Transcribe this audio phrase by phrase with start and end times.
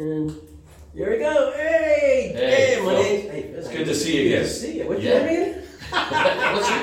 [0.00, 0.30] And
[0.94, 1.52] here we go.
[1.54, 3.02] Hey, Hey, hey, my Phil.
[3.02, 3.30] name's.
[3.30, 4.42] Hey, It's good to see you Good again.
[4.44, 4.84] to see you.
[4.88, 5.10] What's Yeah.
[5.18, 6.54] your name again?
[6.54, 6.78] What's your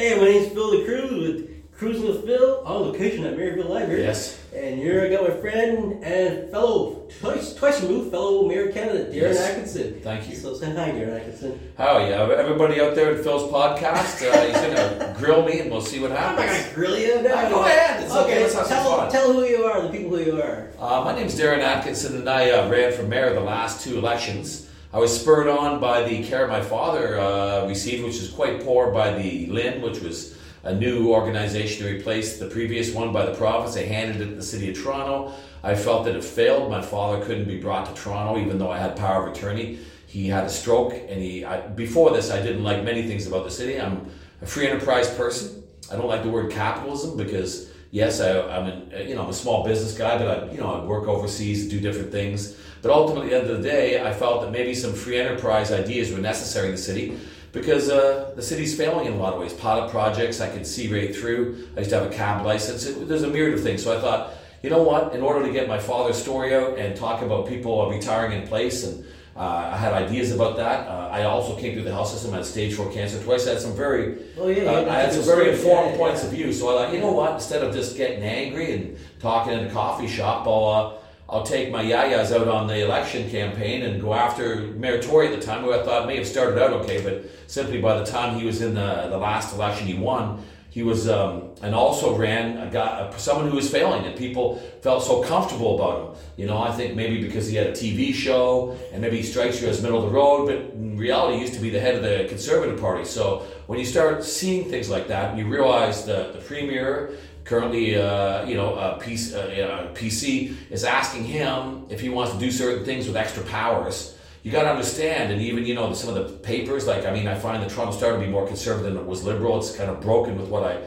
[0.00, 4.00] Hey, my name's Phil the Cruz with Cruising with Phil on location at Maryvale Library.
[4.02, 4.37] Yes.
[4.60, 9.04] And here I got my friend and fellow twice twice removed fellow Mayor of Canada,
[9.06, 9.38] Darren Yes.
[9.50, 10.00] Atkinson.
[10.02, 10.36] Thank you.
[10.36, 11.60] So say hi, Darren Atkinson.
[11.76, 15.80] How yeah, everybody out there at Phil's podcast, uh, he's gonna grill me and we'll
[15.80, 16.62] see what I'm not happens.
[16.64, 17.22] gonna grill you.
[17.22, 17.34] No.
[17.34, 18.02] Ah, go ahead.
[18.02, 18.48] It's okay.
[18.48, 20.70] Some tell, tell who you are, the people who you are.
[20.78, 24.68] Uh, my name's Darren Atkinson, and I uh, ran for mayor the last two elections.
[24.92, 28.90] I was spurred on by the care my father uh, received, which is quite poor,
[28.90, 33.34] by the LHIN, which was a new organization to replace the previous one by the
[33.34, 33.74] province.
[33.74, 35.32] They handed it to the city of Toronto.
[35.62, 36.70] I felt that it failed.
[36.70, 39.78] My father couldn't be brought to Toronto, even though I had power of attorney.
[40.06, 41.44] He had a stroke, and he.
[41.44, 43.80] I, before this, I didn't like many things about the city.
[43.80, 45.62] I'm a free enterprise person.
[45.92, 49.34] I don't like the word capitalism because yes, I, I'm an, you know I'm a
[49.34, 52.56] small business guy, but I you know I work overseas, do different things.
[52.80, 55.72] But ultimately, at the end of the day, I felt that maybe some free enterprise
[55.72, 57.18] ideas were necessary in the city
[57.58, 59.52] because uh, the city's failing in a lot of ways.
[59.52, 61.68] Pilot projects I could see right through.
[61.76, 62.86] I used to have a cab license.
[62.86, 63.82] It, there's a myriad of things.
[63.82, 65.14] So I thought, you know what?
[65.14, 68.84] In order to get my father's story out and talk about people retiring in place
[68.84, 69.04] and
[69.36, 70.88] uh, I had ideas about that.
[70.88, 72.34] Uh, I also came through the health system.
[72.34, 73.46] I had stage four cancer twice.
[73.46, 76.28] I had some very Oh yeah, uh, I had some very informed Yeah, points yeah.
[76.28, 76.52] of view.
[76.52, 77.34] So I thought, you know what?
[77.34, 80.64] Instead of just getting angry and talking in a coffee shop, I'll
[80.96, 80.97] uh,
[81.30, 85.38] I'll take my yayas out on the election campaign and go after Mayor Tory at
[85.38, 88.38] the time, who I thought may have started out okay, but simply by the time
[88.38, 90.42] he was in the, the last election, he won.
[90.70, 94.56] He was um, and also ran a guy, uh, someone who was failing, and people
[94.80, 96.22] felt so comfortable about him.
[96.36, 99.60] You know, I think maybe because he had a TV show and maybe he strikes
[99.60, 101.94] you as middle of the road, but in reality, he used to be the head
[101.94, 103.04] of the Conservative Party.
[103.04, 107.12] So when you start seeing things like that, and you realize the, the premier
[107.48, 112.32] currently, uh, you know, uh, PC, uh, uh, PC is asking him if he wants
[112.34, 114.14] to do certain things with extra powers.
[114.42, 116.86] You got to understand, and even you know some of the papers.
[116.86, 119.24] Like I mean, I find the Toronto Star to be more conservative than it was
[119.24, 119.58] liberal.
[119.58, 120.80] It's kind of broken with what I.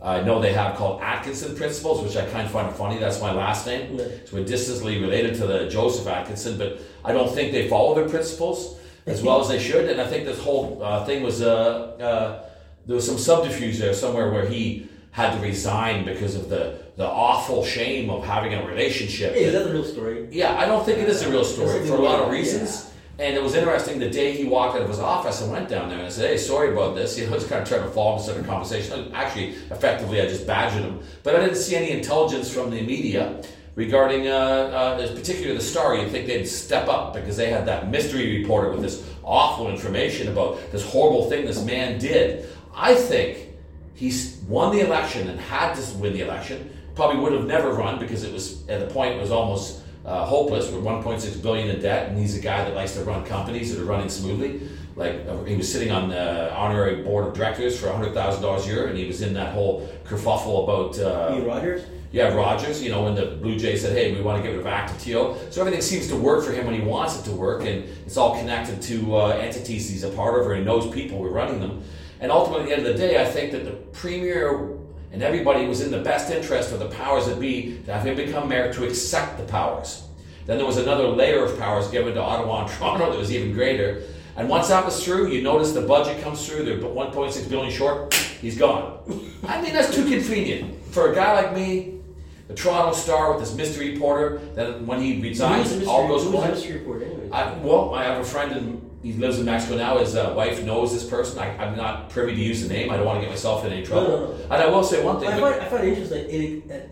[0.00, 2.98] I know they have called Atkinson principles, which I kind of find funny.
[2.98, 3.98] That's my last name.
[3.98, 4.04] Yeah.
[4.26, 8.08] So we're distantly related to the Joseph Atkinson, but I don't think they follow their
[8.08, 9.88] principles as well as they should.
[9.88, 12.48] And I think this whole uh, thing was uh, uh,
[12.86, 17.06] there was some subterfuge there somewhere where he had to resign because of the the
[17.06, 19.32] awful shame of having a relationship.
[19.32, 20.28] Hey, is that the real story?
[20.32, 22.38] Yeah, I don't think it is a real story for a lot of yeah.
[22.38, 22.90] reasons.
[23.20, 25.88] And it was interesting the day he walked out of his office and went down
[25.88, 27.18] there and I said, Hey, sorry about this.
[27.18, 29.12] You know, I was kind of trying to follow him instead of conversation.
[29.12, 31.00] Actually, effectively, I just badgered him.
[31.22, 33.42] But I didn't see any intelligence from the media
[33.74, 35.96] regarding, uh, uh, particularly the Star.
[35.96, 40.28] You'd think they'd step up because they had that mystery reporter with this awful information
[40.28, 42.48] about this horrible thing this man did.
[42.74, 43.48] I think
[43.94, 46.74] he's won the election and had to win the election.
[46.94, 50.24] Probably would have never run because it was at the point it was almost uh,
[50.24, 53.72] hopeless with 1.6 billion in debt, and he's a guy that likes to run companies
[53.74, 54.62] that are running smoothly.
[54.96, 58.66] Like uh, he was sitting on the honorary board of directors for hundred thousand dollars
[58.66, 61.82] a year, and he was in that whole kerfuffle about uh, Ian Rogers.
[62.10, 64.66] yeah, Rogers, you know, when the Blue Jays said, hey, we want to get rid
[64.66, 65.52] of ActiveTO.
[65.52, 68.16] So everything seems to work for him when he wants it to work, and it's
[68.16, 71.30] all connected to uh, entities he's a part of, or he knows people who are
[71.32, 71.84] running them.
[72.20, 74.76] And ultimately, at the end of the day, I think that the premier
[75.12, 78.16] and everybody was in the best interest of the powers that be to have him
[78.16, 80.04] become mayor to accept the powers.
[80.46, 83.52] Then there was another layer of powers given to Ottawa and Toronto that was even
[83.52, 84.02] greater.
[84.36, 88.14] And once that was through, you notice the budget comes through, they're 1.6 billion short,
[88.14, 89.00] he's gone.
[89.46, 90.84] I mean, that's too convenient.
[90.86, 92.00] For a guy like me,
[92.46, 96.78] the Toronto Star with this mystery reporter, then when he resigns, all goes who's mystery
[96.78, 97.28] report anyway?
[97.30, 99.98] I, well, I have a friend and he lives in Mexico now.
[99.98, 101.38] His uh, wife knows this person.
[101.38, 102.90] I, I'm not privy to use the name.
[102.90, 104.08] I don't want to get myself in any trouble.
[104.08, 104.42] No, no, no.
[104.44, 105.28] And I will say one thing.
[105.28, 106.88] I find, I find it interesting it, that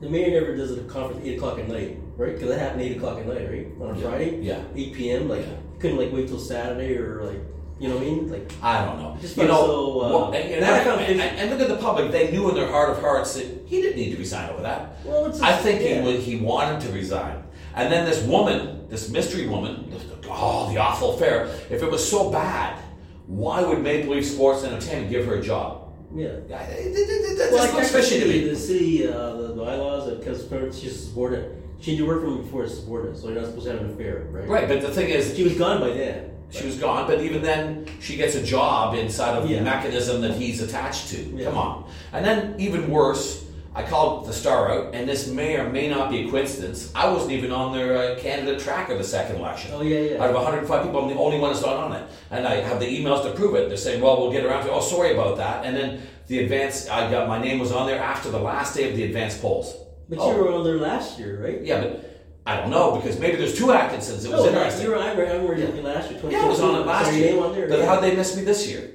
[0.00, 2.34] the mayor never does a conference at 8 o'clock at night, right?
[2.34, 3.66] Because that happened 8 o'clock at night, right?
[3.80, 4.08] On a Yeah.
[4.08, 4.38] Friday?
[4.40, 4.62] Yeah.
[4.76, 5.28] 8 p.m.
[5.28, 5.52] Like, Yeah.
[5.80, 7.40] couldn't like wait till Saturday or like,
[7.80, 8.30] you know what I mean?
[8.30, 9.16] Like, I don't know.
[9.20, 11.60] Just you know, so, uh, well, and, and, that and- kind of- and- and look
[11.60, 12.12] at the public.
[12.12, 14.96] They knew in their heart of hearts that he didn't need to resign over that.
[15.04, 16.02] well, it's I think yeah.
[16.02, 17.42] he, he wanted to resign.
[17.74, 19.92] And then this woman, this mystery woman,
[20.30, 21.46] oh, the awful affair.
[21.70, 22.78] If it was so bad,
[23.26, 25.92] why would Maple Leaf Sports and Entertainment give her a job?
[26.14, 26.28] Yeah.
[26.48, 30.46] Yeah, it- it- it- Well, the to city, the city, uh, the, bylaws, because
[30.80, 31.52] she's a subordinate.
[31.80, 33.90] She to work for him before a subordinate, so you're not supposed to have an
[33.90, 34.48] affair, right?
[34.48, 36.30] Right, but the thing is, She was gone by then.
[36.50, 39.58] She was gone, but even then, she gets a job inside of Yeah.
[39.58, 41.16] the mechanism that he's attached to.
[41.18, 41.44] Yeah.
[41.44, 41.84] Come on.
[42.14, 43.44] And then, even worse,
[43.78, 46.90] I called the star out, and this may or may not be a coincidence.
[46.96, 49.70] I wasn't even on their uh, candidate tracker the second election.
[49.72, 50.20] Oh, yeah, yeah.
[50.24, 52.10] Out of 105 people, I'm the only one that's not on it.
[52.32, 53.68] And I have the emails to prove it.
[53.68, 54.74] They're saying, well, we'll get around to it.
[54.74, 55.64] Oh, sorry about that.
[55.64, 58.90] And then the advance, I got my name was on there after the last day
[58.90, 59.72] of the advance polls.
[60.08, 60.32] But Oh.
[60.34, 61.62] you were on there last year, right?
[61.62, 62.04] Yeah, but
[62.46, 64.24] I don't know because maybe there's two Atkinsons.
[64.24, 64.88] It was No, interesting.
[64.88, 66.20] I remember, I remember you last year.
[66.28, 67.32] Yeah, I was on it last year.
[67.34, 67.68] name on there.
[67.68, 67.86] But yeah.
[67.86, 68.90] how'd they miss me this year?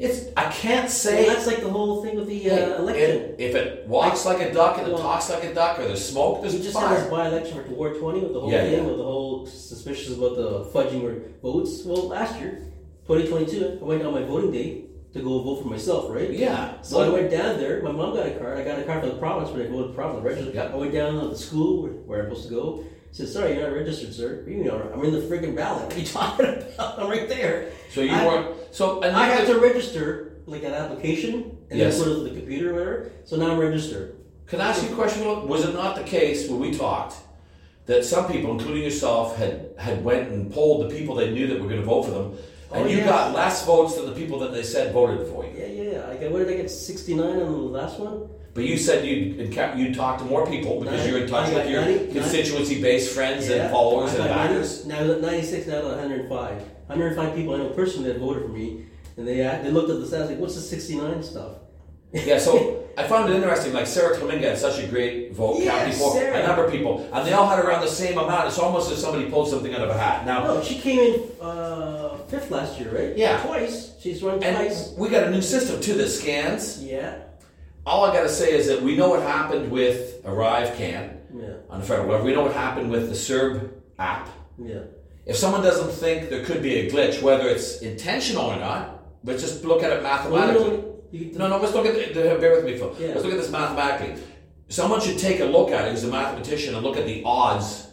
[0.00, 1.26] It's I can't say.
[1.26, 3.34] Well, that's like the whole thing with the uh, election.
[3.38, 5.82] If, if it walks like a duck and it Well, talks like a duck, or
[5.86, 7.10] there's smoke, We there's just had this fire.
[7.10, 8.80] by-election for Ward 20 with the whole Yeah, thing, yeah.
[8.88, 11.82] with the whole suspicions about the fudging or votes.
[11.84, 12.72] Well, last year,
[13.06, 16.30] 2022, I went on my voting day to go vote for myself, right?
[16.30, 16.80] Yeah.
[16.82, 17.82] So I went down there.
[17.82, 18.56] My mom got a card.
[18.58, 20.54] I got a card for the province, but I voted province registered.
[20.54, 20.72] Yeah.
[20.72, 22.84] I went down to the school where, where I'm supposed to go.
[23.12, 24.44] Said, "Sorry, you're not registered, sir.
[24.46, 25.82] You know, I'm in the friggin' ballot.
[25.86, 26.98] What are you talking about?
[27.00, 27.72] I'm right there.
[27.90, 28.56] So you I- weren't.
[28.70, 31.96] So I had to register like an application and Yes.
[31.98, 33.10] then put it on the computer or whatever.
[33.24, 34.14] So now I'm registered.
[34.46, 35.24] Can I ask you a question?
[35.48, 37.14] Was it not the case when we talked
[37.86, 41.60] that some people, including yourself, had had went and polled the people they knew that
[41.60, 42.32] were going to vote for them,
[42.70, 43.04] oh, and Oh, you yeah.
[43.06, 45.52] got less votes than the people that they said voted for you?
[45.56, 45.90] Yeah, yeah.
[45.92, 46.10] yeah.
[46.10, 46.70] I got, what did I get?
[46.70, 48.28] 69 on the last one.
[48.52, 51.68] But you said you'd you talk to more people because Ninety- you're in touch with
[51.70, 53.56] your constituency-based friends Yeah.
[53.56, 54.86] and followers and got 90 backers.
[54.86, 55.66] Now I'm at 96
[56.90, 56.98] 105.
[56.98, 60.00] 105 people I know personally that voted for me, and they uh, they looked at
[60.00, 61.52] the stats like, "What's the 69 stuff?"
[62.12, 63.72] Yeah, so I found it interesting.
[63.72, 66.42] Like Sarah Climenhaga had such a great vote Yeah, count before Sarah.
[66.42, 68.48] a number of people, and they all had around the same amount.
[68.48, 70.26] It's almost as somebody pulled something out of a hat.
[70.26, 73.16] Now, No, she came in uh, fifth last year, right?
[73.16, 73.40] Yeah.
[73.42, 73.94] twice.
[74.00, 74.92] She's run and twice.
[74.98, 76.82] we got a new system too that scans.
[76.82, 77.14] Yeah,
[77.86, 81.80] All I got to say is that we know what happened with ArriveCAN yeah, on
[81.80, 82.26] the federal level.
[82.26, 84.28] We know what happened with the Serb app.
[84.58, 84.80] yeah.
[85.26, 89.38] If someone doesn't think there could be a glitch, whether it's intentional or not, but
[89.38, 90.82] just look at it mathematically.
[91.12, 92.94] you No, no, let's look at the, bear with me, Phil.
[92.98, 93.08] Yeah.
[93.08, 94.22] Let's look at this mathematically.
[94.68, 97.88] Someone should take a look at it who's a mathematician and look at the odds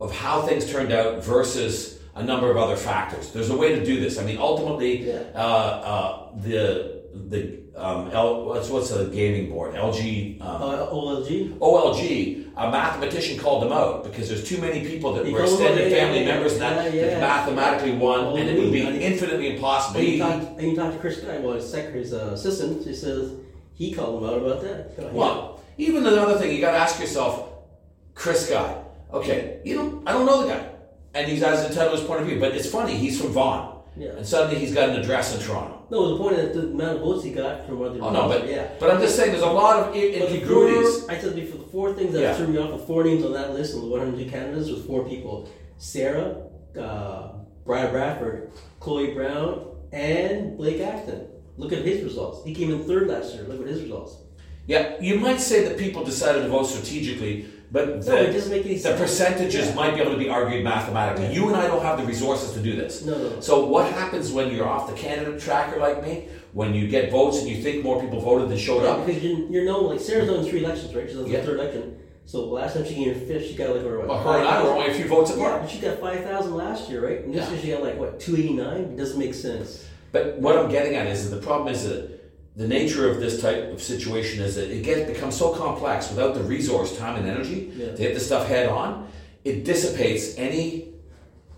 [0.00, 3.32] of how things turned out versus a number of other factors.
[3.32, 4.18] There's a way to do this.
[4.18, 5.22] I mean, ultimately, Yeah.
[5.34, 9.74] uh, uh, the the um, L, what's what's the gaming board?
[9.74, 10.40] LG.
[10.40, 11.58] Um, uh, OLG.
[11.58, 15.58] OLG, a mathematician called them out because there's too many people that He were called
[15.60, 18.58] them out, extended yeah, family yeah, members and that, yeah, that mathematically won, and it
[18.58, 20.00] would be infinitely impossible.
[20.00, 22.84] And you talked, talk, and you talk to Chris Sky, well, his secretary's uh, assistant.
[22.84, 23.32] She says
[23.74, 24.92] he called him out about that.
[24.98, 25.10] Yeah.
[25.12, 27.48] Well, even another thing, you got to ask yourself,
[28.14, 28.82] Chris Sky.
[29.12, 30.68] Okay, you know, I don't know the guy,
[31.14, 32.38] and he's as entitled his point of view.
[32.40, 34.10] But it's funny, he's from Vaughan, Yeah.
[34.16, 35.77] and suddenly he's got an address in Toronto.
[35.90, 37.98] No, the point is the amount of votes he got from other.
[38.02, 38.68] Oh no, but yeah.
[38.78, 41.08] but I'm just saying, there's a lot of i- But the incongruities.
[41.08, 42.34] I said before, the four things that Yeah.
[42.34, 45.04] threw me off, the four names on that list of the 102 candidates was four
[45.08, 45.48] people:
[45.78, 46.36] Sarah,
[46.78, 47.28] uh,
[47.64, 48.50] Brad Bradford,
[48.80, 49.62] Chloe Brown,
[49.92, 51.26] and Blake Acton.
[51.56, 52.44] Look at his results.
[52.44, 53.44] He came in third last year.
[53.48, 54.16] Look at his results.
[54.66, 58.50] Yeah, you might say that people decided to vote strategically, but the, No, it doesn't
[58.50, 59.74] make any the percentages Yeah.
[59.74, 61.26] might be able to be argued mathematically.
[61.26, 61.32] Yeah.
[61.32, 63.04] You and I don't have the resources to do this.
[63.04, 63.40] No, no.
[63.40, 66.28] So what happens when you're off the candidate tracker like me?
[66.54, 69.06] When you get votes and you think more people voted than showed Yeah, up?
[69.06, 71.06] because you, you're known like Sarah's done three elections, right?
[71.08, 71.40] She's Yeah.
[71.40, 71.96] the third election.
[72.24, 74.06] So last time she came in fifth, she got like what?
[74.08, 75.62] Well, her and I were only a few votes Yeah, apart.
[75.62, 77.20] but she got five thousand last year, right?
[77.24, 77.52] And this Yeah.
[77.52, 78.80] year she got like what two eighty nine.
[78.92, 79.84] It doesn't make sense.
[80.10, 82.17] But what I'm getting at is that the problem is that
[82.58, 86.34] the nature of this type of situation is that it gets becomes so complex without
[86.34, 87.92] the resource, time, and energy Yeah.
[87.94, 89.06] to hit the stuff head on.
[89.44, 90.88] It dissipates any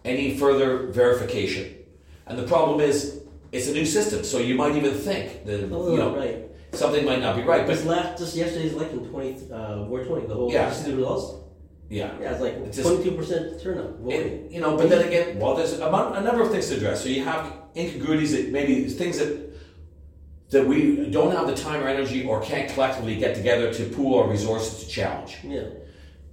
[0.04, 1.66] any further verification.
[2.26, 3.20] And the problem is
[3.52, 6.36] it's a new system, so you might even think that Oh, you know right.
[6.72, 7.66] something might not be right.
[7.66, 10.68] But last, just yesterday's election, twenty, uh, twenty, the whole, Yeah.
[10.68, 11.34] you see the results?
[11.88, 13.96] yeah, Yeah, it's like twenty-two percent turnout.
[14.06, 17.02] It- you know, but then again, well, there's a, a number of things to address.
[17.02, 17.42] So you have
[17.74, 19.49] incongruities that maybe things that
[20.50, 24.18] that we don't have the time or energy or can't collectively get together to pool
[24.18, 25.38] our resources to challenge.
[25.44, 25.64] Yeah,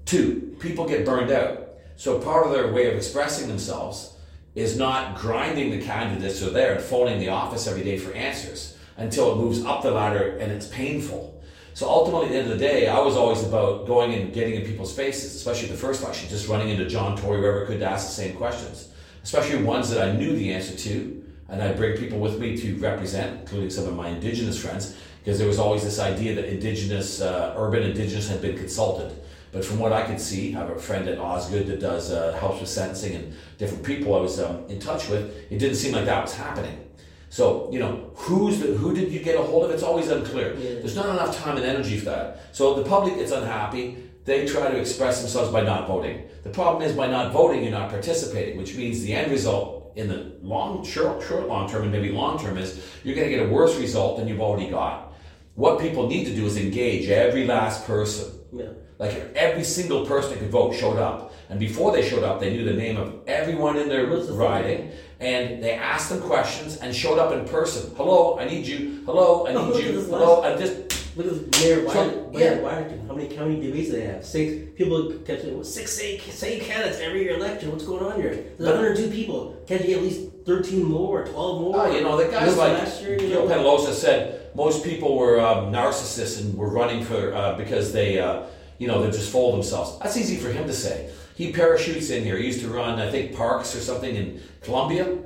[0.05, 1.69] Two, people get burned out.
[1.97, 4.15] So part of their way of expressing themselves
[4.55, 8.13] is not grinding the candidates who are there and phoning the office every day for
[8.13, 11.33] answers until it moves up the ladder and it's painful.
[11.75, 14.55] So ultimately, at the end of the day, I was always about going and getting
[14.55, 17.85] in people's faces, especially the first election, just running into John Tory, whoever could to
[17.85, 18.89] ask the same questions,
[19.23, 22.75] especially ones that I knew the answer to, and I bring people with me to
[22.77, 27.21] represent, including some of my Indigenous friends, because there was always this idea that Indigenous,
[27.21, 29.17] uh, urban Indigenous, had been consulted.
[29.51, 32.33] But from what I could see, I have a friend at Osgoode that does uh,
[32.39, 35.35] helps with sentencing and different people I was um, in touch with.
[35.51, 36.85] It didn't seem like that was happening.
[37.29, 39.71] So you know, who's the, who did you get a hold of?
[39.71, 40.53] It's always unclear.
[40.53, 40.79] Yeah.
[40.79, 42.55] There's not enough time and energy for that.
[42.55, 43.97] So the public is unhappy.
[44.25, 46.27] They try to express themselves by not voting.
[46.43, 50.07] The problem is by not voting, you're not participating, which means the end result in
[50.07, 53.45] the long, short, short, long term, and maybe long term is you're going to get
[53.45, 55.11] a worse result than you've already got.
[55.55, 58.31] What people need to do is engage every last person.
[58.53, 58.65] yeah.
[58.99, 62.51] Like every single person that could vote showed up, and before they showed up, they
[62.51, 66.77] knew the name of everyone in their What's the riding, and they asked them questions
[66.77, 67.93] and showed up in person.
[67.95, 69.03] Hello, I need you.
[69.05, 70.01] Hello, I Oh, need at you.
[70.01, 72.59] Hello, I just Look at mayor So, Mayor yeah.
[72.61, 73.07] Waterton.
[73.07, 74.23] How many county debates do they have?
[74.23, 77.71] Six people kept saying, well, six same, same candidates every year election.
[77.71, 78.35] What's going on here?
[78.59, 79.57] There's 102 people.
[79.65, 81.75] Can't you get at least 13 more, 12 more?
[81.75, 83.47] Oh, you know, the guys like last year, you know?
[83.47, 88.43] Penalosa said most people were um, narcissists and were running for uh, because they, uh,
[88.77, 89.97] you know, they just fool themselves.
[89.97, 91.11] That's easy for him to say.
[91.35, 92.37] He parachutes in here.
[92.37, 95.17] He used to run, I think, parks or something in Colombia.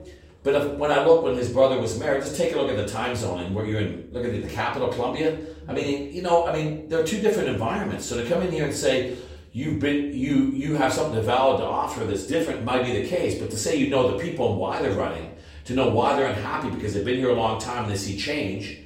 [0.44, 2.78] But if, when I look when his brother was married, just take a look at
[2.78, 4.10] the time zone and where you're in.
[4.12, 5.38] Look at the, the capital, Colombia.
[5.68, 8.06] I mean, you know, I mean, there are two different environments.
[8.06, 9.16] So to come in here and say
[9.54, 13.40] you've been you you have something valid to offer that's different might be the case.
[13.40, 16.28] But to say you know the people and why they're running, to know why they're
[16.28, 18.80] unhappy because they've been here a long time and they see change.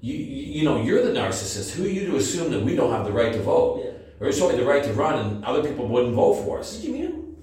[0.00, 1.74] You, you, know, you're the narcissist.
[1.74, 3.82] Who are you to assume that we don't have the right to vote?
[3.84, 4.26] Yeah.
[4.26, 6.76] Or sorry, the right to run and other people wouldn't vote for us?
[6.76, 7.36] Did you meet him?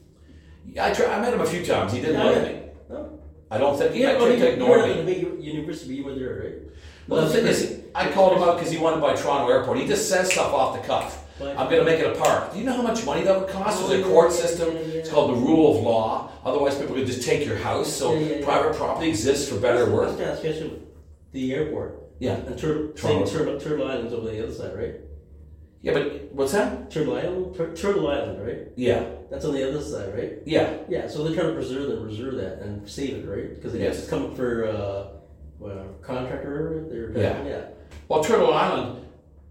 [0.77, 1.93] I, try, I met him a few times.
[1.93, 2.62] He didn't Yeah, like me.
[2.89, 3.19] No.
[3.50, 5.19] I don't think he Yeah, I well, tried you, to you ignore were me.
[5.39, 6.53] university, you were there, right?
[7.08, 9.77] Well, the thing is, I called him out because he wanted to buy Toronto Airport.
[9.79, 11.25] He just says stuff off the cuff.
[11.41, 12.51] I'm going to make it a park.
[12.53, 13.81] Do you know how much money that would cost?
[13.81, 14.75] Oh, There's a court system.
[14.75, 16.31] It's called the rule of law.
[16.43, 17.91] Otherwise, people could just take your house.
[17.91, 18.12] So
[18.43, 20.17] private property exists for better or worse.
[20.17, 20.88] kind.
[21.31, 22.03] The airport.
[22.19, 22.36] Yeah.
[22.36, 23.25] And Tur- Toronto.
[23.25, 24.96] same Turtle, Turtle Island's over the other side, right?
[25.81, 26.91] Yeah, but what's that?
[26.91, 27.55] Turtle Island?
[27.55, 28.67] Tur- Turtle Island, right?
[28.75, 29.05] Yeah.
[29.31, 30.34] That's on the other side, right?
[30.46, 30.79] Yeah.
[30.89, 33.55] Yeah, so they're trying to preserve that, reserve that, and save it, right?
[33.55, 34.00] Because they Yes.
[34.00, 35.19] it's coming for uh,
[35.58, 36.86] what, contractor.
[36.89, 37.46] They're Yeah.
[37.46, 37.62] yeah.
[38.09, 39.05] Well, Turtle Island,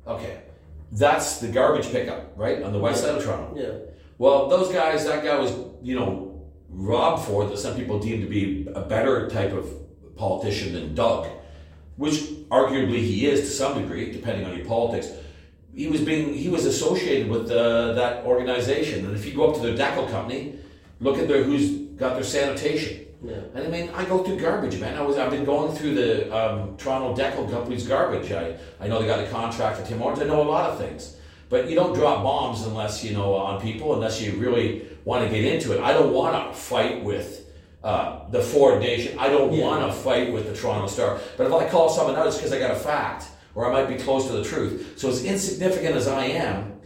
[0.04, 0.42] okay,
[0.90, 3.54] that's the garbage pickup, right, on the west side of Toronto.
[3.56, 3.92] Yeah.
[4.18, 8.26] Well, those guys, that guy was, you know, Rob Ford, that some people deem to
[8.26, 9.70] be a better type of
[10.16, 11.28] politician than Doug,
[11.96, 12.14] which
[12.50, 15.08] arguably he is to some degree, depending on your politics.
[15.72, 19.54] He was being, he was associated with uh, that organization, and if you go up
[19.54, 20.58] to their Deco company,
[20.98, 23.06] look at their who's got their sanitation.
[23.22, 23.40] Yeah.
[23.54, 24.96] And I mean, I go through garbage, man.
[24.96, 28.30] I was, I've been going through the um, Toronto Deco Company's garbage.
[28.30, 30.22] I, I know they got a contract with Tim Hortons.
[30.22, 31.16] I know a lot of things,
[31.48, 35.30] but you don't drop bombs unless you know on people, unless you really want to
[35.30, 35.80] get into it.
[35.80, 37.50] I don't want to fight with
[37.82, 39.18] uh, the Ford Nation.
[39.18, 39.64] I don't Yeah.
[39.64, 41.18] want to fight with the Toronto Star.
[41.37, 43.88] But if I call someone out, it's because I got a fact, or I might
[43.88, 44.94] be close to the truth.
[44.96, 46.80] So as insignificant as I am,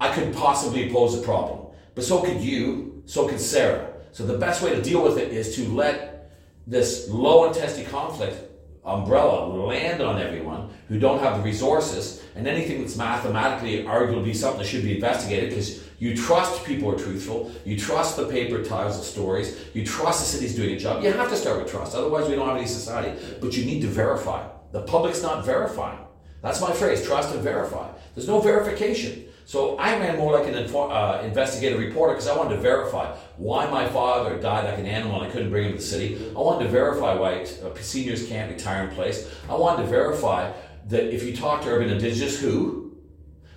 [0.00, 1.74] I could possibly pose a problem.
[1.94, 3.90] But so could you, so could Sarah.
[4.14, 6.30] So the best way to deal with it is to let
[6.68, 8.36] this low intensity conflict
[8.84, 14.60] umbrella land on everyone who don't have the resources and anything that's mathematically arguably something
[14.60, 18.96] that should be investigated because you trust people are truthful, you trust the paper tells
[18.98, 21.02] the stories, you trust the city's doing a job.
[21.02, 23.20] You have to start with trust, otherwise we don't have any society.
[23.40, 24.48] But you need to verify.
[24.70, 25.98] The public's not verifying.
[26.40, 27.90] That's my phrase, trust and verify.
[28.14, 29.23] There's no verification.
[29.46, 33.14] So I ran more like an infor- uh, investigative reporter because I wanted to verify
[33.36, 36.18] why my father died like an animal and I couldn't bring him to the city.
[36.34, 39.30] I wanted to verify why uh, seniors can't retire in place.
[39.48, 40.50] I wanted to verify
[40.88, 42.82] that if you talk to urban indigenous who,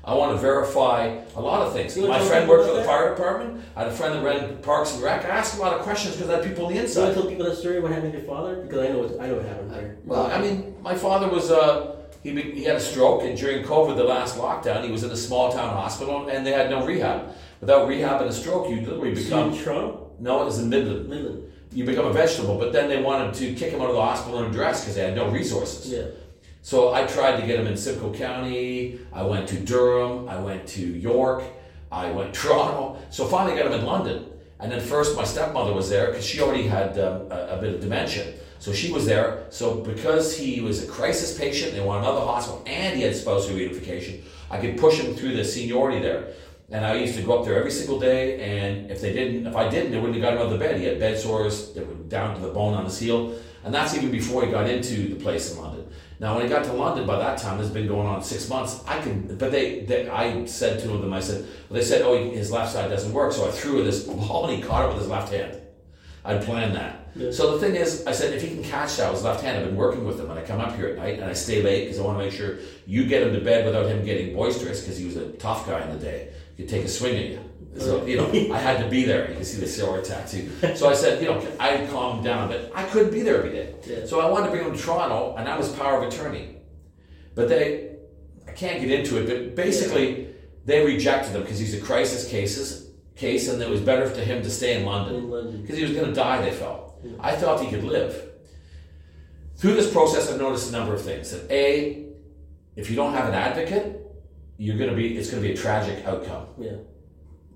[0.03, 1.97] I want to verify a lot of things.
[1.97, 2.85] My friend worked for the that?
[2.85, 3.61] fire department.
[3.75, 5.25] I had a friend that ran Parks and Rec.
[5.25, 7.13] I asked a lot of questions because I had people on the So I inside.
[7.21, 7.81] tell people that story.
[7.81, 8.55] What happened to your father?
[8.61, 9.97] Because I know what I know what happened there.
[10.05, 13.63] Well, I mean, my father was uh, he be, he had a stroke, and during
[13.63, 16.85] COVID, the last lockdown, he was in a small town hospital, and they had no
[16.85, 17.33] rehab.
[17.59, 21.09] Without rehab and a stroke, you literally become Toronto, no, it was in Midland.
[21.09, 21.51] Midland.
[21.71, 24.39] You become a vegetable, but then they wanted to kick him out of the hospital
[24.39, 25.91] and address because they had no resources.
[25.91, 26.05] Yeah.
[26.61, 28.99] So I tried to get him in Simcoe County.
[29.13, 30.27] I went to Durham.
[30.27, 31.43] I went to York.
[31.91, 32.99] I went to Toronto.
[33.09, 34.25] So finally got him in London.
[34.59, 37.75] And then first my stepmother was there because she already had um, a, a bit
[37.75, 38.33] of dementia.
[38.59, 39.45] So she was there.
[39.49, 43.55] So because he was a crisis patient, they wanted another hospital, and he had spousal
[43.55, 46.33] reunification, I could push him through the seniority there.
[46.69, 48.41] And I used to go up there every single day.
[48.41, 50.57] And if they didn't, if I didn't, they wouldn't have got him out of the
[50.57, 50.79] bed.
[50.79, 53.39] He had bed sores that were down to the bone on his heel.
[53.63, 55.89] And that's even before he got into the place in London.
[56.19, 58.49] Now, when he got to London, by that time, this has been going on six
[58.49, 58.83] months.
[58.87, 62.17] I can, but they, they I said to them, I said, well, they said, oh,
[62.31, 63.33] his left side doesn't work.
[63.33, 65.61] So I threw this ball and he caught it with his left hand.
[66.25, 67.06] I planned that.
[67.17, 67.31] Yeah.
[67.31, 69.57] So the thing is, I said, if he can catch that with his left hand,
[69.57, 71.61] I've been working with him, and I come up here at night and I stay
[71.63, 74.35] late because I want to make sure you get him to bed without him getting
[74.35, 76.31] boisterous because he was a tough guy in the day.
[76.55, 77.39] He could take a swing at you.
[77.75, 79.29] Oh, so, you know, I had to be there.
[79.29, 80.49] You can see the silver tattoo.
[80.75, 83.51] So I said, you know, I'd calm him down, but I couldn't be there every
[83.51, 83.75] day.
[83.85, 84.05] Yeah.
[84.05, 86.55] So I wanted to bring him to Toronto, and that was power of attorney.
[87.35, 87.95] But they,
[88.47, 90.29] I can't get into it, but basically,
[90.65, 94.41] they rejected him because he's a crisis cases case, and it was better for him
[94.43, 95.61] to stay In London.
[95.61, 96.41] because he was going to die.
[96.41, 96.86] They felt.
[97.19, 98.23] I thought he could live.
[99.55, 101.31] Through this process, I've noticed a number of things.
[101.31, 102.05] That a,
[102.75, 104.01] if you don't have an advocate,
[104.57, 105.17] you're going to be.
[105.17, 106.73] It's going to be a tragic outcome Yeah.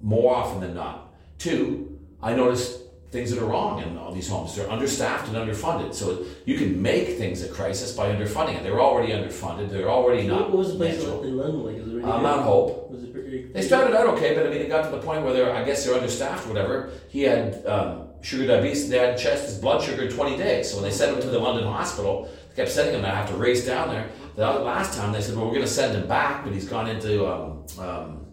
[0.01, 1.13] more often than not.
[1.37, 2.79] Two, I noticed
[3.11, 4.55] things that are wrong in all these homes.
[4.55, 5.93] They're understaffed and underfunded.
[5.93, 8.63] So you can make things a crisis by underfunding it.
[8.63, 9.69] They're already underfunded.
[9.69, 10.49] They're already not.
[10.49, 11.23] What was the place natural.
[11.23, 11.75] in London like?
[11.77, 12.21] Was it really Uh.
[12.21, 12.89] Mount Hope.
[12.89, 13.51] Was it pretty?
[13.51, 15.63] They started out okay, but I mean, it got to the point where they're, I
[15.65, 16.89] guess they're understaffed, whatever.
[17.09, 18.89] He had um, sugar diabetes.
[18.89, 20.69] They had checked his blood sugar in 20 days.
[20.69, 23.05] So when they sent him to the London hospital, they kept sending him.
[23.05, 24.09] I have to race down there.
[24.35, 26.89] The last time they said, well, we're going to send him back, but he's gone
[26.89, 28.25] into um, um,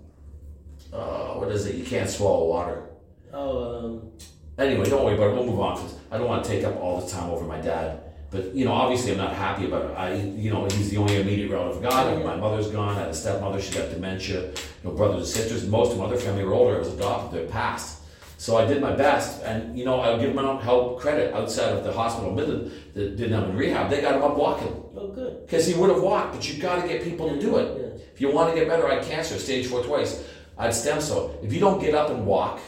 [0.93, 1.75] uh, what is it?
[1.75, 2.85] You can't swallow water.
[3.33, 4.13] Oh, um,
[4.59, 5.35] Anyway, don't worry about it.
[5.35, 5.89] We'll move on.
[6.11, 8.01] I don't want to take up all the time over my dad.
[8.31, 9.95] But you know, obviously, I'm not happy about it.
[9.95, 12.25] I, you know, he's the only immediate relative gone.
[12.25, 12.97] My mother's gone.
[12.97, 13.61] I had a stepmother.
[13.61, 14.47] She got dementia.
[14.47, 14.53] You
[14.83, 15.67] know, brothers and sisters.
[15.67, 16.75] Most of my other family were older.
[16.75, 17.39] I was adopted.
[17.39, 17.98] They're passed.
[18.39, 21.83] So I did my best, and you know, I'll give Mount Hope credit outside of
[21.83, 23.91] the hospital Midland that didn't have him in rehab.
[23.91, 25.45] They got him up walking oh, good.
[25.45, 26.35] because he would have walked.
[26.35, 27.77] But you've got to get people to do it.
[27.77, 28.03] Yeah.
[28.15, 30.25] If you want to get better, I had cancer, stage four twice.
[30.57, 31.37] I had stem cell.
[31.43, 32.61] If you don't get up and walk,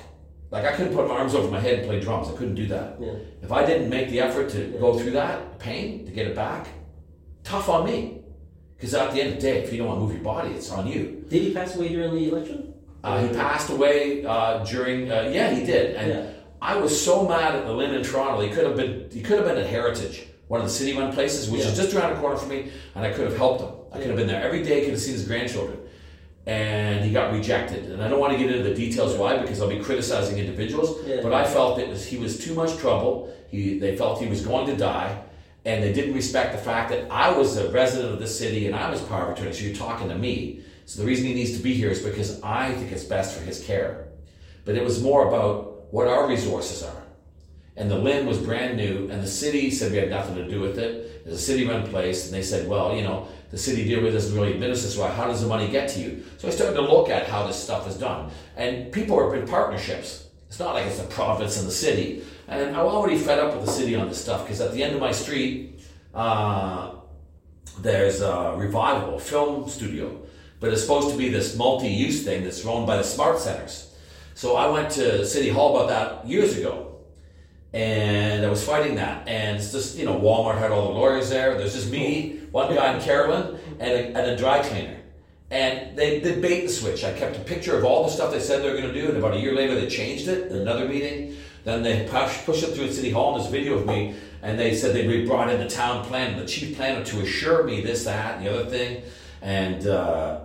[0.50, 2.28] like I couldn't put my arms over my head and play drums.
[2.28, 2.96] I couldn't do that.
[3.00, 3.14] Yeah.
[3.40, 6.66] If I didn't make the effort to go through that pain to get it back,
[7.44, 8.22] tough on me.
[8.74, 10.50] Because at the end of the day, if you don't want to move your body,
[10.50, 11.24] it's on you.
[11.28, 12.69] Did he pass away during the election?
[13.02, 15.10] Uh, he passed away uh, during.
[15.10, 16.30] Uh, yeah, he did, and Yeah.
[16.62, 18.40] I was so mad at the LHIN in Toronto.
[18.42, 19.08] He could have been.
[19.10, 22.14] He could have been at Heritage, one of the city-run places, which is just around
[22.14, 23.70] the corner from me, and I could have helped him.
[23.92, 24.82] I could have been there every day.
[24.82, 25.78] Could have seen his grandchildren,
[26.46, 27.90] and he got rejected.
[27.90, 30.98] And I don't want to get into the details why, because I'll be criticizing individuals.
[31.06, 31.20] Yeah.
[31.22, 33.34] But I felt it was he was too much trouble.
[33.50, 35.22] He they felt he was going to die.
[35.66, 38.74] And they didn't respect the fact that I was a resident of the city and
[38.74, 39.52] I was power of attorney.
[39.52, 40.62] So you're talking to me.
[40.90, 43.44] So the reason he needs to be here is because I think it's best for
[43.44, 44.08] his care.
[44.64, 47.02] But it was more about what our resources are.
[47.76, 50.60] And the LHIN was brand new, and the city said we had nothing to do
[50.60, 51.22] with it.
[51.24, 54.34] It's a city-run place, and they said, well, you know, the city deal with doesn't
[54.36, 54.98] really administer this.
[54.98, 56.24] Well, how does the money get to you?
[56.38, 59.46] So I started to look at how this stuff is done, and people are in
[59.46, 60.26] partnerships.
[60.48, 62.24] It's not like it's the province and the city.
[62.48, 64.96] And I'm already fed up with the city on this stuff because at the end
[64.96, 65.82] of my street,
[66.12, 66.94] uh,
[67.78, 70.26] there's a revival, film studio,
[70.60, 73.86] but it's supposed to be this multi-use thing that's run by the SmartCentres.
[74.34, 76.96] So I went to City Hall about that years ago,
[77.72, 79.26] and I was fighting that.
[79.28, 81.56] And it's just you know Walmart had all the lawyers there.
[81.56, 84.96] There's just me, one guy in Carolyn, and a, and a dry cleaner.
[85.50, 87.02] And they did bait and switch.
[87.02, 89.08] I kept a picture of all the stuff they said they were going to do,
[89.08, 91.36] and about a year later they changed it in another meeting.
[91.64, 94.74] Then they push, pushed it through City Hall, and this video of me, and they
[94.74, 98.36] said they brought in the town plan, the chief planner, to assure me this, that,
[98.36, 99.02] and the other thing.
[99.42, 100.40] And uh,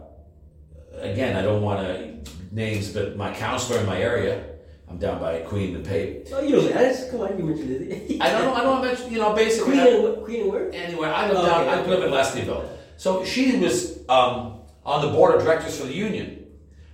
[1.00, 2.16] again, I don't want to
[2.52, 4.46] names, but my counselor in my area,
[4.90, 6.28] I'm down by Queen and Pape.
[6.32, 8.22] Oh, you know, that's come on, you mentioned it.
[8.22, 8.54] I don't know.
[8.54, 9.12] I don't mention.
[9.12, 9.74] You know, basically.
[9.74, 10.72] Queen I- and Queen and where?
[10.74, 11.62] Anyway, I live Oh, down.
[11.62, 11.90] okay, I okay.
[11.90, 12.68] live in Leslieville.
[12.98, 16.46] So she was um, on the board of directors for the union,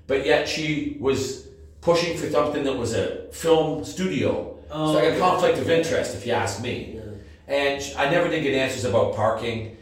[0.08, 1.48] but yet she was
[1.82, 4.58] pushing for something that was a film studio.
[4.72, 5.18] Oh, it's like okay.
[5.18, 6.94] a conflict of interest, if you ask me.
[6.96, 7.02] Yeah.
[7.48, 9.78] And I never did get answers about parking,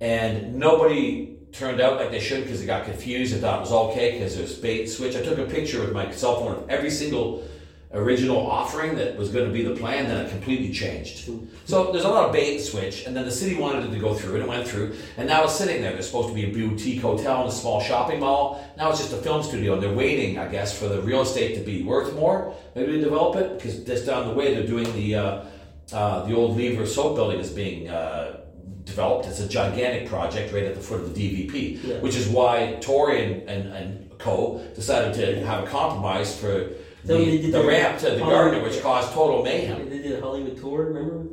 [0.00, 3.34] and nobody turned out like they should because they got confused.
[3.34, 5.16] I thought it was okay because there's bait and switch.
[5.16, 7.46] I took a picture with my cell phone of every single
[7.92, 11.30] original offering that was going to be the plan, then it completely changed.
[11.64, 14.00] So there's a lot of bait and switch, and then the city wanted it to
[14.00, 15.92] go through, and it went through, and now it's sitting there.
[15.92, 18.68] There's supposed to be a boutique hotel and a small shopping mall.
[18.76, 21.54] Now it's just a film studio, and they're waiting, I guess, for the real estate
[21.54, 24.92] to be worth more, maybe to develop it, because just down the way they're doing
[24.94, 25.44] the uh,
[25.92, 28.40] uh, the old Lever soap building is being uh,
[28.84, 29.26] developed.
[29.28, 31.94] It's a gigantic project right at the foot of the DVP, Yeah.
[32.00, 36.70] which is why Tory and, and, and co decided to have a compromise for
[37.06, 39.88] So they the, the ramp to the Gardiner, which caused total mayhem.
[39.90, 41.26] They did a Hollywood tour, remember?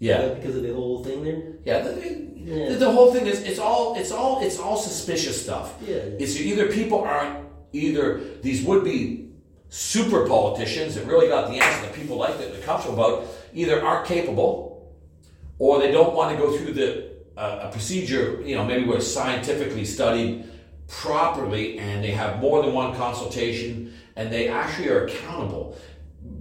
[0.00, 1.42] Yeah, Because of the whole thing there.
[1.64, 1.80] yeah.
[1.82, 2.76] The, the- Yeah.
[2.76, 5.74] the whole thing is it's all it's all it's all suspicious stuff.
[5.86, 5.96] Yeah.
[6.22, 9.28] It's either people aren't either these would be
[9.68, 13.84] super politicians that really got the answer that people like that they're comfortable about either
[13.84, 14.67] aren't capable
[15.58, 18.98] or they don't want to go through the uh, a procedure you know maybe where
[18.98, 20.44] it's scientifically studied
[20.88, 25.76] properly and they have more than one consultation and they actually are accountable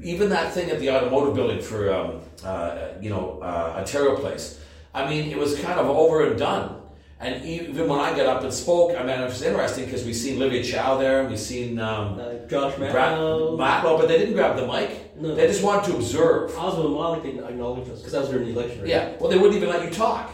[0.02, 4.60] even that thing at the automotive building for um, uh, you know uh, Ontario Place.
[4.94, 6.82] I mean, it was kind of over and done.
[7.20, 10.14] And even when I got up and spoke, I mean, it was interesting because we
[10.14, 13.58] seen Olivia Chow there, and we seen um, Uh, Josh Matlow.
[13.58, 15.07] Matlow, but they didn't grab the mic.
[15.20, 15.36] No.
[15.36, 16.56] They just wanted to observe.
[16.58, 18.82] Oswald Malik didn't acknowledge us because that was during the election.
[18.82, 18.90] Right?
[18.90, 20.32] Yeah, well, they wouldn't even let you talk.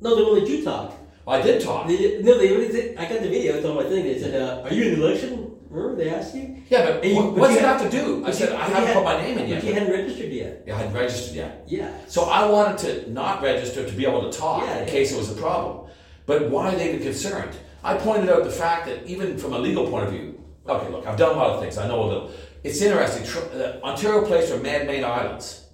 [0.00, 0.94] No, they won't let you talk.
[1.26, 1.86] Well, I did talk.
[1.88, 2.96] They, no, they really did.
[2.96, 3.56] I got the video.
[3.56, 4.04] It's on my thing.
[4.04, 6.56] They said, uh, "Are you in the election?" Remember they asked you.
[6.68, 8.24] Yeah, but you- what, but what's you it have to do?
[8.26, 9.64] I said you- I but haven't had- put my name in But yet.
[9.64, 10.64] you hadn't registered yet.
[10.66, 11.64] Yeah, I hadn't registered yet.
[11.68, 11.90] Yeah.
[12.08, 14.92] So I wanted to not register to be able to talk Yeah, in yeah.
[14.92, 15.88] case it was a problem.
[16.26, 17.52] But why are they even concerned?
[17.84, 21.06] I pointed out the fact that even from a legal point of view, okay, look,
[21.06, 21.78] I've done a lot of things.
[21.78, 22.30] I know a little.
[22.62, 23.26] It's interesting.
[23.60, 25.64] Uh, Ontario Place are man-made islands.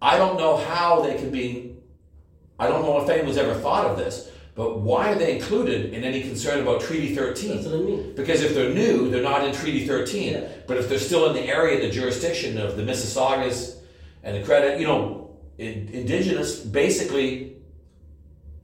[0.00, 1.76] I don't know how they can be.
[2.58, 6.04] I don't know if anyone's ever thought of this, but why are they included in
[6.04, 7.54] any concern about Treaty 13?
[7.54, 8.14] That's what I mean.
[8.14, 10.32] Because if they're new, they're not in Treaty 13.
[10.32, 10.48] Yeah.
[10.66, 13.78] But if they're still in the area, the jurisdiction of the Mississaugas
[14.22, 17.56] and the credit, you know, in, indigenous, basically,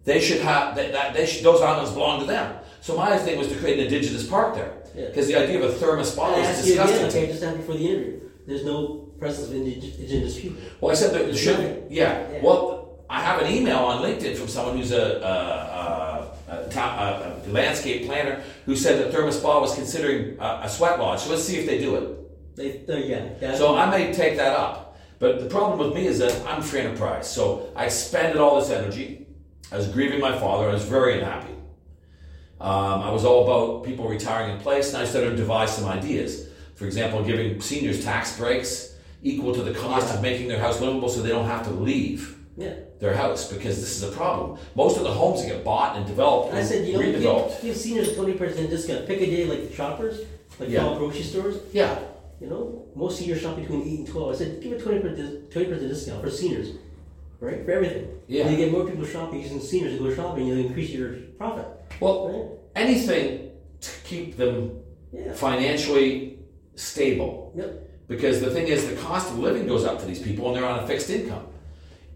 [0.04, 0.92] they should have that.
[0.92, 2.57] that they should, those islands belong to them.
[2.80, 5.06] So my thing was to create an indigenous park there, Yeah.
[5.06, 7.22] because the idea of a thermos bottle is asked you again, disgusting.
[7.22, 8.20] okay, just after before the interview.
[8.46, 10.62] There's no presence of indig- indigenous people.
[10.80, 11.58] Well, I said that it should.
[11.58, 11.86] Nothing.
[11.90, 12.32] Yeah.
[12.32, 12.42] Yeah.
[12.42, 17.50] Well, I have an email on LinkedIn from someone who's a, a, a, a, a,
[17.50, 21.20] landscape planner who said that Therme Spa was considering a, a sweat lodge.
[21.20, 22.56] So let's see if they do it.
[22.56, 23.28] They, uh, yeah.
[23.40, 23.56] yeah.
[23.56, 24.98] So I may take that up.
[25.18, 27.30] But the problem with me is that I'm free enterprise.
[27.30, 29.26] So I expended all this energy.
[29.72, 30.68] I was grieving my father.
[30.68, 31.54] I was very unhappy.
[32.60, 35.86] Um, I was all about people retiring in place, and I started to devise some
[35.86, 36.48] ideas.
[36.74, 41.08] For example, giving seniors tax breaks equal to the cost of making their house livable
[41.08, 42.74] so they don't have to leave yeah.
[43.00, 44.58] their house because this is a problem.
[44.76, 47.54] Most of the homes that get bought and developed and I said, you know, redeveloped.
[47.54, 49.06] give, give seniors twenty percent discount.
[49.06, 50.20] Pick a day like the shoppers,
[50.60, 50.84] like Yeah.
[50.84, 51.56] all grocery stores.
[51.72, 51.98] Yeah,
[52.40, 54.34] You know, most seniors shop between eight and twelve.
[54.34, 56.76] I said, give a twenty percent twenty percent discount for seniors,
[57.40, 57.64] right?
[57.64, 58.08] For everything.
[58.26, 58.46] Yeah.
[58.46, 60.46] And you get more people shopping using seniors to go shopping.
[60.46, 61.66] You increase your profit.
[62.00, 62.84] well, Right?
[62.84, 64.80] anything to keep them
[65.12, 65.32] Yeah.
[65.32, 66.38] financially
[66.74, 67.52] stable.
[67.56, 67.84] Yep.
[68.08, 70.64] Because the thing is, the cost of living goes up for these people and they're
[70.68, 71.46] on a fixed income.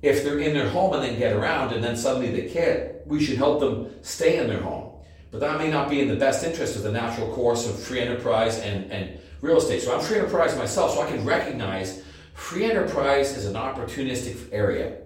[0.03, 3.23] If they're in their home and they get around and then suddenly they can't, we
[3.23, 4.91] should help them stay in their home.
[5.31, 8.01] But that may not be in the best interest of the natural course of free
[8.01, 9.81] enterprise and, and real estate.
[9.83, 12.03] So I'm free enterprise myself, so I can recognize
[12.35, 14.99] free enterprise is an opportunistic area.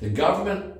[0.00, 0.74] The government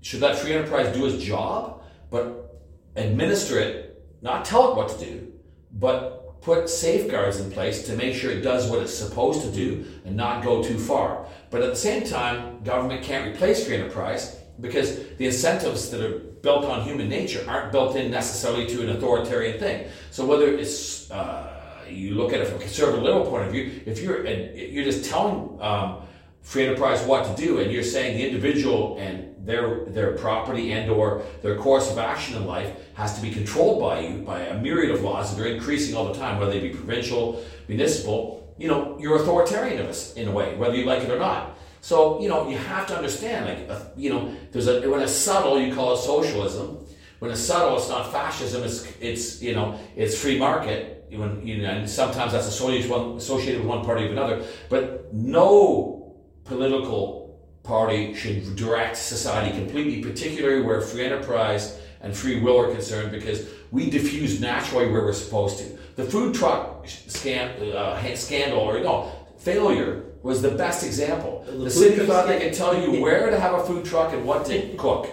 [0.00, 2.62] should let free enterprise do its job, but
[2.96, 5.32] administer it, not tell it what to do,
[5.72, 9.84] but put safeguards in place to make sure it does what it's supposed to do
[10.04, 11.26] and not go too far.
[11.50, 16.18] But at the same time, government can't replace free enterprise because the incentives that are
[16.18, 19.88] built on human nature aren't built in necessarily to an authoritarian thing.
[20.10, 21.52] So whether it's uh,
[21.90, 25.04] you look at it from a conservative liberal point of view, if you're you're just
[25.10, 26.02] telling um,
[26.46, 30.88] free enterprise what to do, and you're saying the individual and their their property and
[30.88, 34.62] or their course of action in life has to be controlled by you by a
[34.62, 38.54] myriad of laws that are increasing all the time, whether they be provincial, municipal.
[38.58, 41.58] You know, you're authoritarian in a, in a way, whether you like it or not.
[41.80, 45.12] So you know, you have to understand, like uh, you know, there's a when it's
[45.12, 46.78] subtle, you call it socialism.
[47.18, 48.62] When it's subtle, it's not fascism.
[48.62, 50.92] It's it's you know, it's free market.
[51.10, 54.44] When you know, and sometimes that's associated with one, associated with one party or another.
[54.68, 56.05] But no
[56.46, 63.10] political party should direct society completely, particularly where free enterprise and free will are concerned,
[63.10, 65.64] because we diffuse naturally where we're supposed to.
[65.96, 71.44] The food truck scan, uh, scandal, or no, failure was the best example.
[71.46, 74.24] The The, city thought they could tell you where to have a food truck and
[74.24, 75.08] what to cook.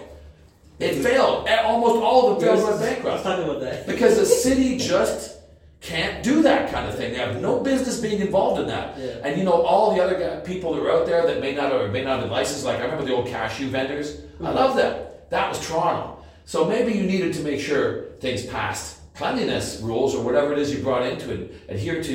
[0.78, 1.48] It failed.
[1.48, 3.22] Almost all of them failed went bankrupt.
[3.22, 3.86] talk about that.
[3.86, 5.36] Because the city just
[5.84, 7.12] can't do that kind of thing.
[7.12, 8.98] They have no business being involved in that.
[8.98, 9.18] Yeah.
[9.22, 11.72] And you know, all the other guy, people that are out there that may not
[11.72, 14.16] or may not have licensed, like I remember the old cashew vendors.
[14.16, 14.44] I mm-hmm.
[14.44, 15.06] love them.
[15.28, 16.24] That was Toronto.
[16.46, 20.74] So maybe you needed to make sure things passed cleanliness rules or whatever it is
[20.74, 22.14] you brought into it, adhere to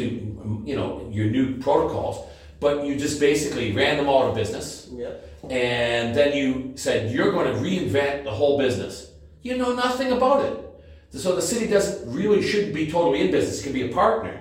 [0.65, 2.25] you know your new protocols.
[2.59, 5.29] But you just basically ran them all out of business Yep.
[5.49, 9.11] and then you said you're going to reinvent the whole business.
[9.43, 10.68] You know nothing about it.
[11.11, 13.61] So the city doesn't really shouldn't be totally in business.
[13.61, 14.39] It can be a partner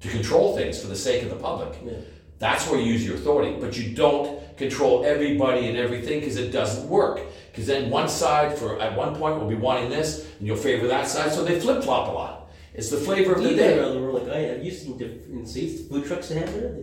[0.00, 1.78] to control things for the sake of the public.
[1.84, 1.94] Yeah.
[2.38, 6.50] That's where you use your authority, but you don't control everybody and everything because it
[6.52, 7.20] doesn't work.
[7.50, 10.86] Because then one side, for at one point, will be wanting this, and you'll favor
[10.86, 11.32] that side.
[11.32, 12.50] So they flip flop a lot.
[12.74, 13.78] It's the flavor of the day.
[13.78, 16.38] around the world, like oh, I have, you seen diff- in states food trucks they
[16.38, 16.76] have there.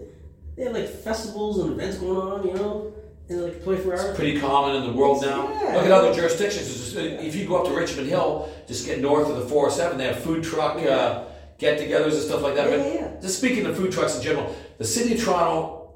[0.56, 2.92] They have like festivals and events going on, you know,
[3.30, 4.16] in like 24 hours.
[4.16, 5.50] pretty common in the world now.
[5.50, 5.76] Yeah.
[5.76, 6.68] Look at other jurisdictions.
[6.68, 10.06] Just- If you go up to Richmond Hill, just get north of the 407, they
[10.06, 10.90] have food truck Yeah.
[10.90, 11.24] uh,
[11.58, 12.70] get-togethers and stuff like that.
[12.70, 15.94] Yeah, but just speaking of food trucks in general, the city of Toronto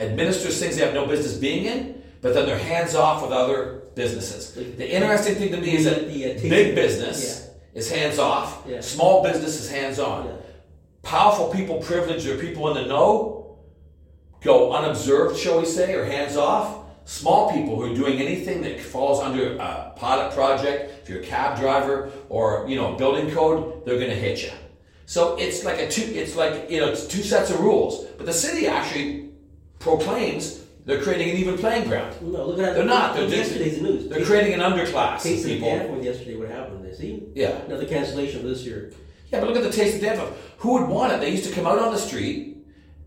[0.00, 3.82] administers things they have no business being in, but then they're hands off with other
[3.94, 4.52] businesses.
[4.52, 9.22] The interesting thing to me is that The, uh, big business is hands off, small
[9.22, 10.38] business is hands on
[11.02, 13.33] powerful people, privileged, or people in the know
[14.44, 16.82] go unobserved, shall we say, or hands off.
[17.06, 21.26] Small people who are doing anything that falls under a pilot project, if you're a
[21.26, 24.50] cab driver or you know building code, they're going to hit you.
[25.06, 26.02] So it's like a two.
[26.14, 28.06] It's like you know it's two sets of rules.
[28.16, 29.30] But the city actually
[29.80, 32.14] proclaims they're creating an even playing ground.
[32.22, 33.14] No, look at They're not.
[33.14, 34.08] They're look at just- yesterday's news.
[34.08, 35.68] They're creating an underclass of Case of people.
[35.68, 36.36] Danforth yesterday.
[36.36, 36.84] What happened?
[36.86, 37.56] They see Yeah.
[37.66, 38.92] another cancellation for this year.
[39.30, 40.32] Yeah, but look at the taste of Danforth.
[40.58, 41.20] Who would want it?
[41.20, 42.53] They used to come out on the street,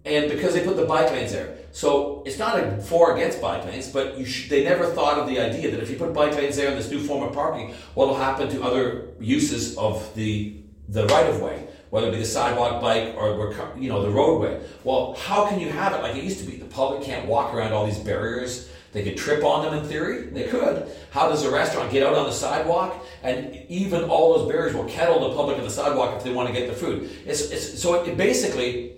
[0.08, 1.58] and because they put the bike lanes there.
[1.72, 5.28] So it's not a for or against bike lanes, but sh- they never thought of
[5.28, 7.74] the idea that if you put bike lanes there in this new form of parking,
[7.94, 10.56] what will happen to other uses of the
[10.90, 14.60] the right of way, whether it be the sidewalk, bike, or you know the roadway.
[14.84, 16.58] Well, how can you have it like it used to be?
[16.58, 18.70] The public can't walk around all these barriers.
[18.94, 20.28] They could trip on them in theory.
[20.28, 20.90] They could.
[21.12, 23.06] How does a restaurant get out on the sidewalk?
[23.22, 26.48] And even all those barriers will kettle the public on the sidewalk if they want
[26.48, 27.12] to get the food.
[27.26, 28.97] It's, it's, so it, basically,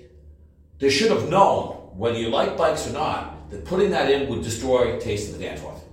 [0.80, 4.44] they should have known, whether you like bikes or not, that putting that in would
[4.44, 5.84] destroy Taste of the Danforth.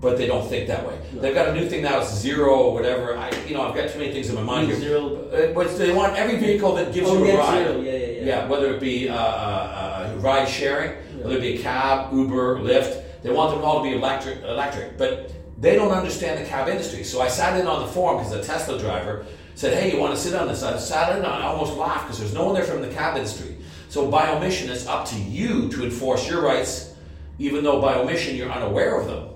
[0.00, 0.98] But they don't think that way.
[1.14, 3.16] They've got a new thing now, it's zero or whatever.
[3.16, 4.78] I, you know, I've got too many things in my mind here.
[4.78, 5.28] Zero.
[5.30, 7.66] Uh, But they want every vehicle that gives Oh, you a ride.
[7.66, 7.80] zero.
[7.80, 8.24] Yeah, yeah, yeah.
[8.24, 10.90] Yeah, whether it be uh, uh, uh, ride sharing,
[11.22, 14.42] whether it be a cab, Uber, Lyft, they want them all to be electric.
[14.42, 17.02] Electric, but they don't understand the cab industry.
[17.02, 20.14] So I sat in on the forum because a Tesla driver said, "Hey, you want
[20.14, 21.24] to sit on this?" I sat in.
[21.24, 23.55] and I almost laughed because there's no one there from the cab industry.
[23.88, 26.94] So by omission, it's up to you to enforce your rights,
[27.38, 29.28] even though by omission you're unaware of them.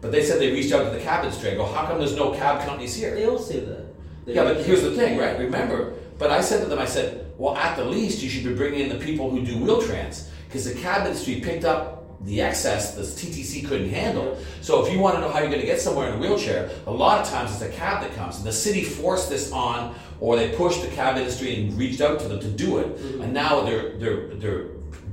[0.00, 1.50] But they said they reached out to the cab industry.
[1.50, 3.86] I go, "How come there's no cab companies here?" They all say that.
[4.26, 5.38] They Yeah, but here's the thing, right?
[5.38, 8.54] Remember, but I said to them, I said, well, at the least, you should be
[8.54, 12.94] bringing in the people who do Wheel-Trans because the cab industry picked up the excess
[12.94, 14.38] the TTC couldn't handle.
[14.60, 16.70] So if you want to know how you're going to get somewhere in a wheelchair,
[16.86, 18.36] a lot of times it's a cab that comes.
[18.38, 22.20] And the city forced this on, or they pushed the cab industry and reached out
[22.20, 22.96] to them to do it.
[22.96, 23.22] Mm-hmm.
[23.22, 24.64] And now they're they're they're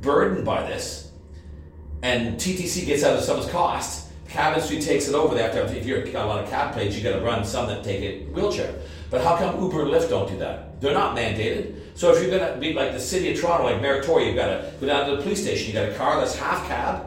[0.01, 1.03] burdened by this
[2.03, 4.09] and TTC gets out of some of someone's cost.
[4.27, 5.33] Cab industry takes it over.
[5.33, 7.23] They have to have, if you're got a lot of cab plates, you got to
[7.23, 8.75] run some that take it wheelchair.
[9.09, 10.81] But how come Uber and Lyft don't do that?
[10.81, 11.79] They're not mandated.
[11.95, 14.47] So if you're going to be like the city of Toronto, like Meritoria, you've got
[14.47, 15.67] to go down to the police station.
[15.67, 17.05] You got a car that's half cab,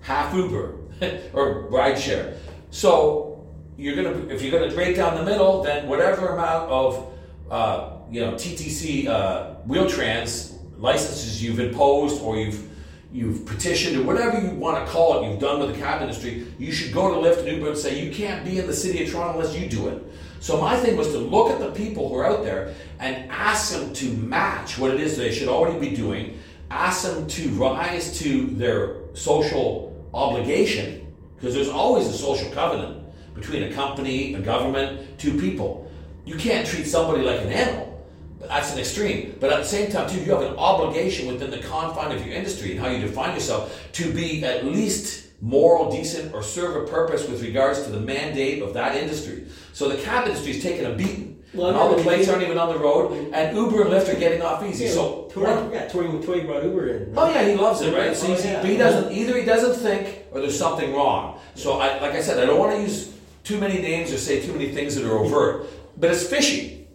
[0.00, 0.74] half Uber,
[1.32, 2.36] or rideshare.
[2.70, 3.46] So
[3.76, 7.12] you're gonna if you're gonna break down the middle, then whatever amount of
[7.50, 12.68] uh, you know TTC uh, Wheel-Trans licenses you've imposed or you've
[13.12, 16.46] you've petitioned or whatever you want to call it, you've done with the cab industry,
[16.58, 19.02] you should go to Lyft and Uber and say you can't be in the city
[19.02, 20.02] of Toronto unless you do it.
[20.40, 23.72] So my thing was to look at the people who are out there and ask
[23.72, 26.38] them to match what it is they should already be doing,
[26.70, 33.62] ask them to rise to their social obligation, because there's always a social covenant between
[33.64, 35.90] a company, a government, two people.
[36.24, 38.06] You can't treat somebody like an animal.
[38.40, 39.36] That's an extreme.
[39.40, 42.34] But at the same time, too, you have an obligation within the confine of your
[42.34, 46.90] industry and how you define yourself to be at least moral, decent, or serve a
[46.90, 49.44] purpose with regards to the mandate of that industry.
[49.72, 51.37] So the cab industry is taking a beating.
[51.54, 54.18] Well, and all the plates aren't even on the road, and Uber and Lyft are
[54.18, 54.84] getting off easy.
[54.84, 57.14] Yeah, so Tory, one- yeah, Tory, Tory brought Uber in.
[57.16, 58.10] Oh yeah, he loves it, right?
[58.10, 58.60] Oh, so Oh, he's, yeah.
[58.60, 59.38] but he doesn't either.
[59.38, 61.38] He doesn't think, or there's something wrong.
[61.54, 64.40] So I, like I said, I don't want to use too many names or say
[64.42, 66.86] too many things that are overt, but it's fishy.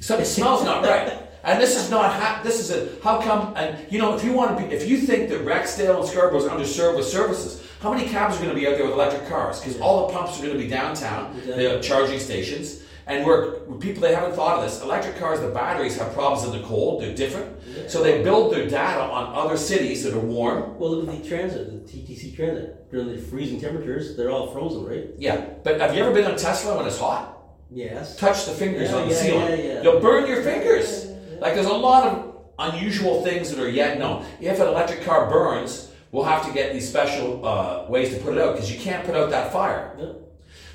[0.00, 1.18] Something smells not right.
[1.44, 4.32] And this is not ha- this is a how come and you know if you
[4.32, 7.92] want to be if you think that Rexdale and Scarborough is underserved with services, how
[7.92, 9.58] many cabs are going to be out there with electric cars?
[9.58, 12.81] Because all the pumps are going to be downtown, the charging stations,
[13.12, 14.82] and we're people they haven't thought of this.
[14.82, 17.90] Electric cars, the batteries have problems in the cold; they're different.
[17.90, 20.78] So they build their data on other cities that are warm.
[20.78, 22.90] Well, look at the transit, the TTC transit.
[22.90, 25.06] During the freezing temperatures, they're all frozen, right?
[25.18, 27.28] Yeah, but have you ever been on Tesla when it's hot?
[27.74, 28.16] Yes.
[28.16, 29.48] touch the fingers Yeah, on the yeah, ceiling.
[29.48, 29.82] yeah, yeah.
[29.82, 31.06] You'll burn your fingers.
[31.06, 31.40] Yeah, yeah, yeah.
[31.40, 34.26] Like there's a lot of unusual things that are yet known.
[34.40, 38.34] If an electric car burns, we'll have to get these special uh, ways to put
[38.36, 39.96] it out because you can't put out that fire.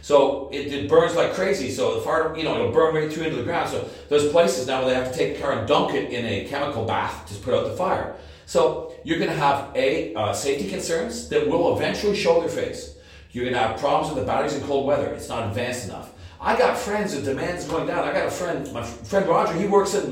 [0.08, 1.70] So it, it burns like crazy.
[1.70, 3.70] So the fire, you know, it'll burn right through into the ground.
[3.70, 6.26] So there's places now where they have to take the car and dunk it in
[6.26, 8.16] a chemical bath to put out the fire.
[8.46, 12.96] So you're going to have a uh, safety concerns that will eventually show their face.
[13.34, 15.08] You're going to have problems with the batteries in cold weather.
[15.08, 16.14] It's not advanced enough.
[16.40, 17.16] I got friends.
[17.16, 18.08] The demand's going down.
[18.08, 19.54] I got a friend, my friend Roger.
[19.54, 20.06] He works at.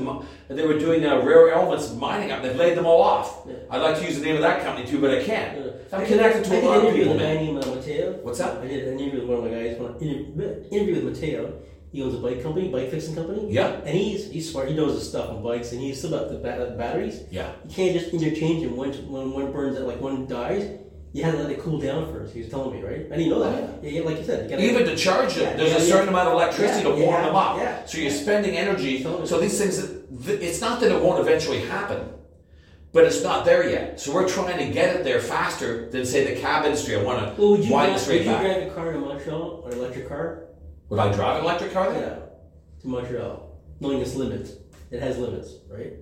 [0.48, 2.42] They were doing uh, rare elements mining up.
[2.42, 3.46] They've laid them all off.
[3.46, 3.54] Yeah.
[3.70, 5.58] I'd like to use the name of that company too, but I can't.
[5.58, 5.72] Yeah.
[5.92, 8.12] I'm connected to I a lot of people, with a guy named Mateo.
[8.22, 8.58] What's that?
[8.58, 9.78] I did an interview with one of my guys.
[9.78, 11.62] When I interview with Mateo.
[11.92, 13.46] He owns a bike company, bike fixing company.
[13.50, 13.68] Yeah.
[13.68, 14.68] And he's he's smart.
[14.68, 17.22] He knows his stuff on bikes, and he's still got the ba- batteries.
[17.30, 17.52] Yeah.
[17.64, 20.78] You can't just interchange them when when one burns out, like one dies.
[21.12, 22.34] You had to let it cool down first.
[22.34, 23.06] He was telling me, right?
[23.10, 23.62] I didn't know that.
[23.62, 25.80] Oh, yeah, yeah, like you said, you Even to charge them, Yeah, there's yeah, a
[25.80, 27.56] certain amount of electricity to warm them up.
[27.56, 27.86] yeah.
[27.86, 29.02] So you're spending energy.
[29.02, 29.78] So these things,
[30.28, 32.10] it's not that it won't eventually happen,
[32.92, 33.98] but it's not there yet.
[33.98, 36.96] So we're trying to get it there faster than say the cab industry.
[36.96, 38.98] I want to Well, would you, wind drive, this would you drive a car to
[38.98, 40.48] Montreal, an electric car?
[40.90, 42.02] Would I drive an electric car there?
[42.02, 44.52] Yeah, to Montreal, knowing its limits.
[44.90, 45.94] It has limits, right?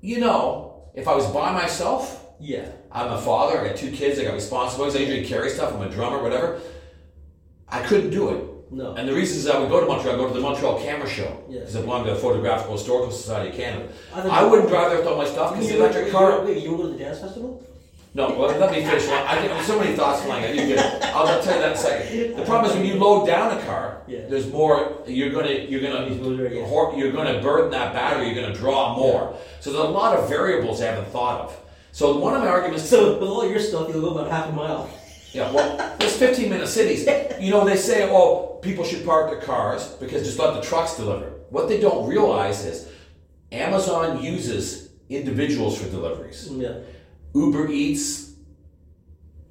[0.00, 2.68] You know, if I was by myself, Yeah.
[2.96, 5.82] I'm a father, I got two kids, I got responsibilities, I usually carry stuff, I'm
[5.82, 6.60] a drummer, whatever.
[7.68, 8.42] I couldn't do it.
[8.72, 8.94] No.
[8.94, 11.06] And the reason is I would go to Montreal, I go to the Montreal Camera
[11.08, 13.92] Show because I belong to the Photographical Historical Society of Canada.
[14.14, 16.42] I I wouldn't drive there with all my stuff because the electric car.
[16.42, 17.62] Wait, you go to the dance festival?
[18.14, 19.06] No, well, let me finish.
[19.06, 20.74] Well, I think there's so many thoughts flying at you.
[21.14, 22.36] I'll, I'll tell you that in a second.
[22.36, 24.20] The problem is when you load down a car, Yeah.
[24.26, 25.02] there's more.
[25.06, 28.30] You're gonna you're gonna you're gonna burden that battery.
[28.32, 29.36] You're gonna draw more.
[29.60, 31.56] So there's a lot of variables I haven't thought of.
[31.96, 32.90] So one of my arguments.
[32.90, 34.86] So with all your stuff, you'll go about half a mile.
[35.32, 37.08] Yeah, well, there's 15 minute cities.
[37.40, 40.98] You know, they say, oh, people should park their cars because just let the trucks
[40.98, 41.30] deliver.
[41.48, 42.86] What they don't realize is
[43.50, 46.46] Amazon uses individuals for deliveries.
[46.52, 46.80] Yeah.
[47.34, 48.34] Uber Eats,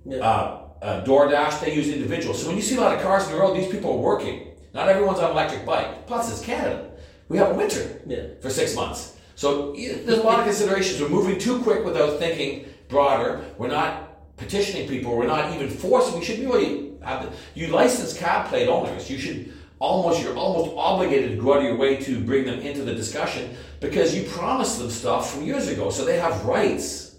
[0.05, 0.17] Yeah.
[0.19, 2.43] uh, uh, DoorDash, they use individuals.
[2.43, 4.49] So when you see a lot of cars in the road, these people are working.
[4.71, 6.05] Not everyone's on an electric bike.
[6.05, 6.91] Plus, it's Canada.
[7.27, 8.39] We have a winter Yeah.
[8.39, 9.14] for six months.
[9.35, 11.01] So there's a lot of considerations.
[11.01, 13.45] We're moving too quick without thinking broader.
[13.57, 15.15] We're not petitioning people.
[15.15, 16.19] We're not even forcing.
[16.19, 19.09] We should really have the, you license cab plate owners.
[19.09, 22.61] You should almost you're almost obligated to go out of your way to bring them
[22.61, 25.89] into the discussion because you promised them stuff from years ago.
[25.89, 27.17] So they have rights.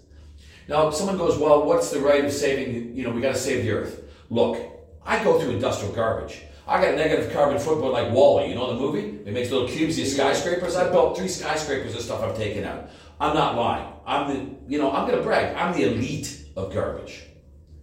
[0.67, 3.63] Now, someone goes, well, what's the right of saving, you know, we got to save
[3.63, 4.03] the earth.
[4.29, 4.59] Look,
[5.05, 6.41] I go through industrial garbage.
[6.67, 9.19] I got negative carbon footprint like WALL-E, you know the movie?
[9.25, 10.75] It makes little cubes, these skyscrapers.
[10.75, 12.89] I built three skyscrapers of stuff I've taken out.
[13.21, 13.87] I'm not lying.
[14.05, 15.55] I'm the, you know, I'm to brag.
[15.55, 17.23] I'm the elite of garbage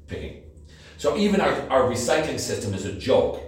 [0.07, 0.43] picking.
[0.99, 3.41] So even our, our recycling system is a joke.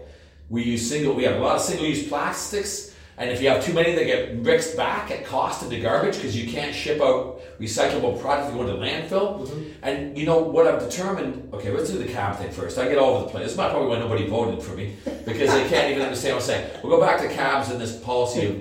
[0.49, 3.73] We use single, we have a lot of single-use plastics, and if you have too
[3.73, 8.21] many, they get mixed back at cost into garbage because you can't ship out recyclable
[8.21, 9.49] products that go into landfill.
[9.83, 11.53] And you know what I've determined?
[11.55, 12.77] Okay, let's do the cab thing first.
[12.79, 13.45] I get all over the place.
[13.45, 16.43] This is not probably why nobody voted for me because they can't even understand what
[16.43, 16.71] I'm saying.
[16.83, 18.61] We'll go back to cabs and this policy of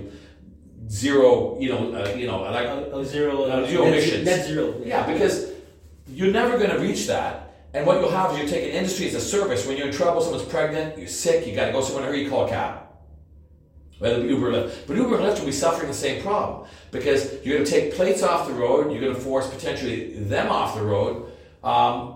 [0.90, 1.58] zero.
[1.60, 4.26] You know, uh, you know, like Uh, uh, zero, Uh, zero emissions.
[4.26, 4.76] Net zero.
[4.86, 5.52] yeah, because
[6.08, 7.42] you're never going to reach that.
[7.74, 9.68] And what you'll have is you take an industry as a service.
[9.68, 12.12] When you're in trouble, someone's pregnant, you're sick, you got to go somewhere in a
[12.14, 12.80] hurry, you call a cab.
[14.00, 14.88] Whether it be Uber or Lyft.
[14.88, 17.94] But Uber and Lyft will be suffering the same problem because you're going to take
[17.94, 21.32] plates off the road, you're going to force potentially them off the road,
[21.64, 22.14] um,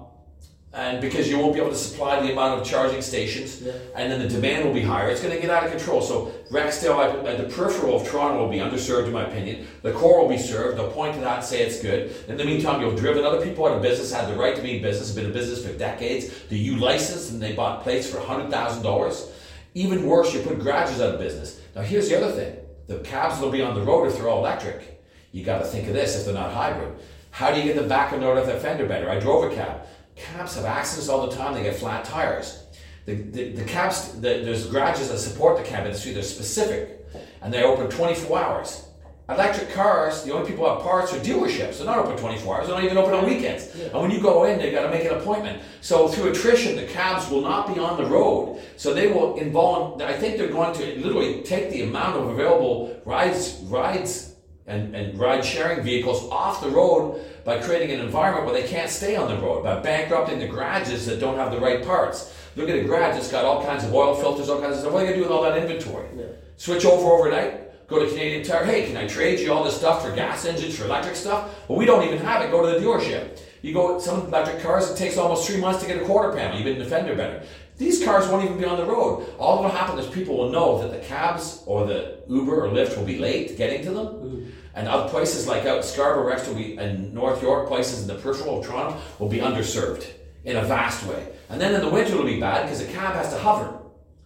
[0.72, 3.72] and because you won't be able to supply the amount of charging stations, Yeah.
[3.96, 5.10] and then the demand will be higher.
[5.10, 6.00] It's going to get out of control.
[6.02, 9.66] So Rexdale, at at the peripheral of Toronto, will be underserved, in my opinion.
[9.82, 10.78] The core will be served.
[10.78, 12.14] They'll point to that and say it's good.
[12.28, 14.76] In the meantime, you've driven other people out of business, had the right to be
[14.78, 16.30] in business, been in business for decades.
[16.50, 19.32] The U licensed and they bought plates for hundred thousand dollars.
[19.74, 21.59] Even worse, you put garages out of business.
[21.80, 24.40] Now here's the other thing: the cabs will be on the road if they're all
[24.40, 25.02] electric.
[25.32, 27.00] You got to think of this if they're not hybrid.
[27.32, 29.10] How do you get the back and out of the fender better?
[29.10, 29.84] I drove a cab.
[30.18, 31.54] Cabs have accidents all the time.
[31.54, 32.66] They get flat tires.
[33.06, 36.12] The, the, the cabs, the, there's garages that support the cab industry.
[36.12, 37.08] They're specific,
[37.42, 38.86] and they're open 24 hours.
[39.30, 41.78] Electric cars, the only people who have parts are dealerships.
[41.78, 42.68] They're not open 24 hours.
[42.68, 43.70] They're not even open on weekends.
[43.76, 45.62] And when you go in, they've got to make an appointment.
[45.82, 48.60] So through attrition, the cabs will not be on the road.
[48.76, 50.02] So they will involve.
[50.02, 54.34] I think they're going to literally take the amount of available rides, rides,
[54.66, 58.90] and, and ride sharing vehicles off the road by creating an environment where they can't
[58.90, 62.36] stay on the road by bankrupting the garages that don't have the right parts.
[62.56, 64.94] Look at a garage that's got all kinds of oil filters, all kinds of stuff.
[64.94, 66.08] What are they gonna do with all that inventory?
[66.16, 66.26] Yeah.
[66.58, 67.69] Switch over overnight.
[67.90, 68.66] Go to Canadian Tire.
[68.66, 71.68] Hey, can I trade you all this stuff for gas engines, for electric stuff?
[71.68, 72.52] Well, we don't even have it.
[72.52, 73.40] Go to the dealership.
[73.64, 74.92] You go some electric cars.
[74.92, 76.60] It takes almost three months to get a quarter panel.
[76.60, 77.44] Even the fender better.
[77.78, 79.34] These cars won't even be on the road.
[79.40, 82.70] All that will happen is people will know that the cabs or the Uber or
[82.70, 84.52] Lyft will be late getting to them, mm.
[84.76, 88.22] and other places like out Scarborough, Rex will be, and North York, places in the
[88.22, 90.08] peripheral of Toronto will be underserved
[90.44, 91.34] in a vast way.
[91.50, 93.80] And then in the winter it'll be bad because the cab has to hover.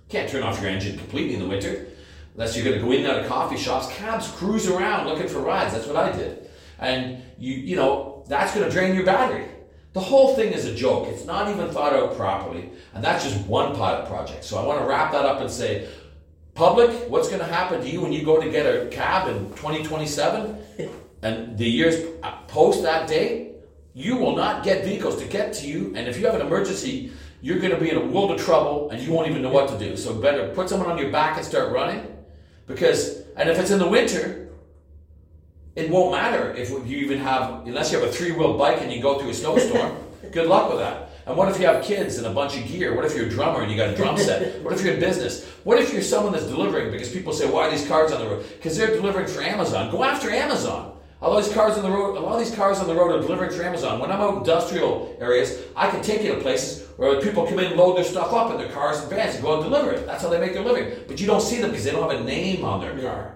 [0.10, 1.88] Can't turn off your engine completely in the winter
[2.34, 3.88] unless you're going to go in and out of coffee shops.
[3.96, 5.74] Cabs cruise around looking for rides.
[5.74, 6.50] That's what I did.
[6.80, 9.46] And you, you know, that's going to drain your battery.
[9.93, 11.08] The whole thing is a joke.
[11.08, 12.72] It's not even thought out properly.
[12.93, 14.43] And that's just one pilot project.
[14.43, 15.88] So I want to wrap that up and say,
[16.56, 19.50] public, what's going to happen to you when you go to get a cab in
[19.52, 20.58] 2027
[21.22, 21.96] and the years
[22.48, 23.52] post that date?
[23.93, 25.93] You will not get vehicles to get to you.
[25.96, 28.89] And if you have an emergency, you're going to be in a world of trouble
[28.89, 29.96] and you won't even know what to do.
[29.96, 32.12] So better put someone on your back and start running.
[32.67, 34.49] Because, and if it's in the winter,
[35.76, 38.91] it won't matter if you even have, unless you have a three wheel bike and
[38.91, 39.97] you go through a snowstorm.
[40.32, 41.10] good luck with that.
[41.26, 42.95] And what if you have kids and a bunch of gear?
[42.95, 44.62] What if you're a drummer and you got a drum set?
[44.63, 45.45] What if you're in business?
[45.63, 46.92] What if you're someone that's delivering?
[46.92, 48.46] Because people say, why are these cars on the road?
[48.50, 49.90] Because they're delivering for Amazon.
[49.90, 50.92] Go after Amazon.
[51.24, 53.21] All these cars on the road, a lot of these cars on the road are
[53.21, 53.98] delivering for Amazon.
[53.98, 57.60] When I'm out in industrial areas, I can take you to places where people come
[57.60, 59.94] in and load their stuff up in their cars and vans and go and deliver
[59.94, 60.06] it.
[60.06, 61.00] That's how they make their living.
[61.08, 63.36] But you don't see them because they don't have a name on their car.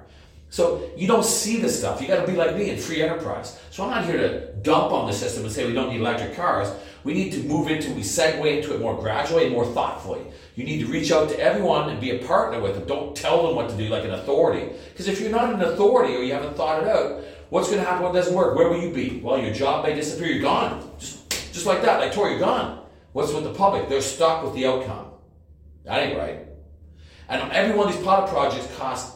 [0.49, 2.01] So you don't see this stuff.
[2.01, 3.57] You got to be like me in free enterprise.
[3.71, 6.35] So I'm not here to dump on the system and say we don't need electric
[6.35, 6.69] cars.
[7.05, 10.21] We need to move into, we segue into it more gradually and more thoughtfully.
[10.55, 12.85] You need to reach out to everyone and be a partner with them.
[12.85, 14.73] Don't tell them what to do like an authority.
[14.89, 17.87] Because if you're not an authority or you haven't thought it out, what's going to
[17.87, 18.55] happen when it doesn't work?
[18.55, 19.19] Where will you be?
[19.21, 20.27] Well, your job may disappear.
[20.27, 20.91] You're gone.
[20.99, 21.99] Just, just like that.
[21.99, 22.85] Like Tory, you're gone.
[23.13, 23.89] What's with the public?
[23.89, 25.07] They're stuck with the outcome.
[25.85, 26.47] That ain't right.
[27.29, 29.15] And every one of these pilot projects cost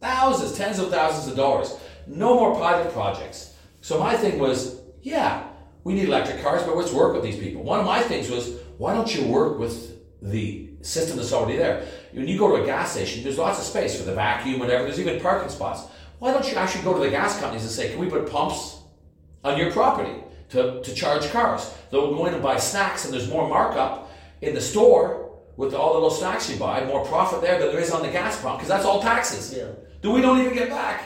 [0.00, 1.76] thousands, tens of thousands of dollars.
[2.06, 3.54] No more pilot projects.
[3.80, 5.44] So my thing was, yeah,
[5.84, 7.62] we need electric cars, but let's work with these people.
[7.62, 11.86] One of my things was, why don't you work with the system that's already there?
[12.12, 14.84] When you go to a gas station, there's lots of space for the vacuum, whatever.
[14.84, 15.82] There's even parking spots.
[16.22, 18.82] Why don't you actually go to the gas companies and say, can we put pumps
[19.42, 21.76] on your property to, to charge cars?
[21.90, 24.08] They'll go in and buy snacks, and there's more markup
[24.40, 27.80] in the store with all the little snacks you buy, more profit there than there
[27.80, 29.52] is on the gas pump, because that's all taxes.
[29.52, 29.70] Yeah.
[30.00, 31.02] That we don't even get back.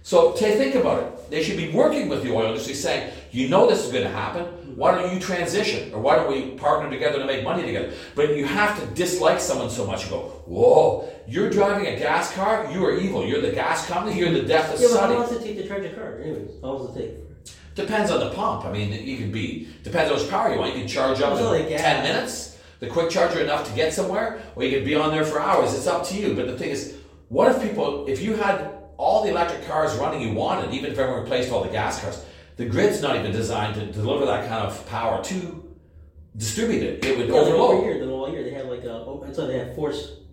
[0.00, 3.50] So to think about it, they should be working with the oil industry saying, you
[3.50, 4.46] know this is going to happen.
[4.76, 5.92] Why don't you transition?
[5.94, 7.94] Or why don't we partner together to make money together?
[8.14, 10.04] But you have to dislike someone so much.
[10.04, 12.70] You go, whoa, you're driving a gas car?
[12.70, 13.24] You are evil.
[13.26, 14.18] You're the gas company.
[14.18, 16.18] You're the death of Yeah, but how long does it take to charge a car?
[16.18, 17.54] Anyways, how long does it take?
[17.74, 18.66] Depends on the pump.
[18.66, 20.74] I mean, you could be, depends on which power you want.
[20.74, 21.80] You can charge up in like gas.
[21.80, 25.24] 10 minutes, the quick charger enough to get somewhere, or you could be on there
[25.24, 25.72] for hours.
[25.72, 26.34] It's up to you.
[26.34, 26.96] But the thing is,
[27.28, 30.98] what if people, if you had all the electric cars running you wanted, even if
[30.98, 32.24] everyone replaced all the gas cars,
[32.56, 35.62] the grid's not even designed to deliver that kind of power to
[36.36, 37.04] distribute it.
[37.04, 37.84] It would Yeah, overload.
[37.84, 38.92] year, the whole year they have like a.
[38.92, 39.92] Oh, it's like they have four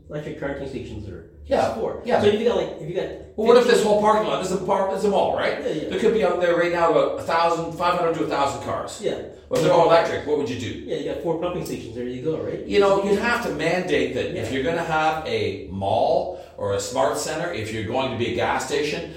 [0.10, 1.26] electric charging stations there.
[1.46, 2.02] Yeah, four.
[2.06, 2.22] yeah.
[2.22, 3.10] So if you got like if you got.
[3.36, 5.36] Well, what if this whole parking lot, this is a park, this is a mall,
[5.36, 5.60] right?
[5.62, 5.90] Yeah, yeah.
[5.90, 8.64] There could be out there right now about a thousand, five hundred to a thousand
[8.64, 9.02] cars.
[9.02, 9.16] Yeah.
[9.50, 10.68] Well, if they're all electric, what would you do?
[10.68, 11.96] Yeah, you got four pumping stations.
[11.96, 12.66] There you go, right?
[12.66, 16.76] You know, you'd have to mandate that if you're going to have a mall or
[16.76, 19.14] a smart center, if you're going to be a gas station,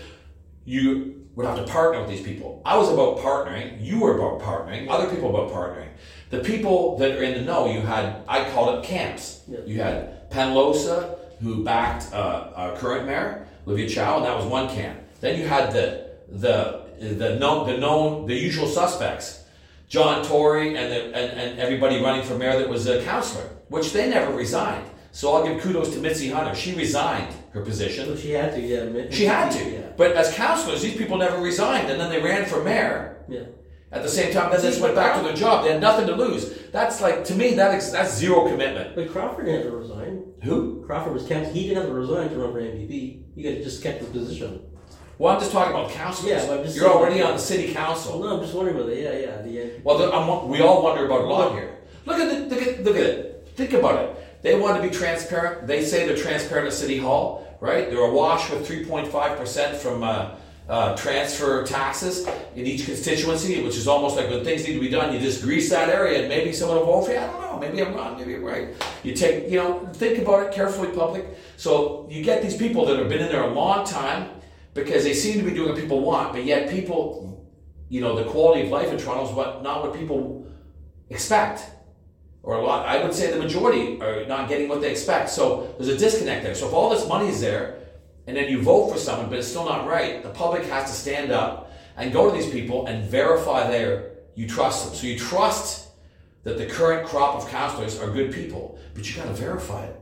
[0.65, 2.63] you would have to partner with these people.
[2.65, 3.85] I was about partnering.
[3.85, 4.89] You were about partnering.
[4.89, 5.89] Other people about partnering.
[6.31, 9.43] The people that are in the know, you had, I called it camps.
[9.47, 9.59] Yeah.
[9.67, 14.69] You had Penalosa, who backed uh, our current mayor, Olivia Chow, and that was one
[14.69, 14.99] camp.
[15.21, 19.45] Then you had the the the known the known the usual suspects,
[19.89, 23.93] John Tory and the, and, and everybody running for mayor that was a councillor, which
[23.93, 24.89] they never resigned.
[25.13, 26.55] So I'll give kudos to Mitzie Hunter.
[26.55, 28.07] She resigned her position.
[28.07, 28.61] So she had to.
[28.61, 29.11] Yeah.
[29.11, 29.65] She had to.
[29.65, 29.93] Yeah.
[29.97, 33.25] But as councillors, these people never resigned, and then they ran for mayor.
[33.29, 33.45] Yeah.
[33.91, 35.65] At the same time, then they just went back to their job.
[35.65, 36.53] They had nothing to lose.
[36.71, 38.95] That's like to me, that is, that's zero commitment.
[38.95, 40.25] But Crawford didn't to resign.
[40.43, 40.85] Who?
[40.85, 41.53] Crawford was kept.
[41.53, 43.23] He didn't have to resign to run for MPP.
[43.35, 44.63] He could have just kept his position.
[45.19, 46.47] Well, I'm just talking about councillors.
[46.47, 48.21] Yeah, You're already on the city council.
[48.21, 49.01] Well, no, I'm just wondering about whether.
[49.01, 49.41] Yeah, yeah.
[49.41, 49.81] The.
[49.83, 51.79] Well, the, I'm, we all wonder about a lot here.
[52.05, 53.49] Look at, the, look at look at it.
[53.55, 54.43] Think about it.
[54.43, 55.67] They want to be transparent.
[55.67, 57.91] They say they're transparent at City Hall, right?
[57.91, 60.37] They're awash with 3.5 percent from uh,
[60.69, 64.89] uh, transfer taxes in each constituency, which is almost like when things need to be
[64.89, 67.19] done, you just grease that area and maybe someone will vote for you.
[67.19, 67.59] I don't know.
[67.61, 68.19] Maybe I'm wrong.
[68.19, 68.69] Maybe I'm right.
[69.05, 71.25] You take, you know, think about it carefully, public.
[71.57, 74.31] So you get these people that have been in there a long time
[74.75, 77.49] because they seem to be doing what people want, but yet people,
[77.89, 80.47] you know, the quality of life in Toronto is what not what people
[81.11, 81.65] expect.
[82.47, 85.31] Or a lot, I would say the majority are not getting what they expect.
[85.31, 86.55] So there's a disconnect there.
[86.55, 87.81] So if all this money is there,
[88.29, 90.97] and then you vote for someone, but it's still not right, the public has to
[90.97, 94.95] stand up and go to these people and verify their you trust them.
[94.95, 95.89] So you trust
[96.45, 100.01] that the current crop of counselors are good people, but you got to verify it.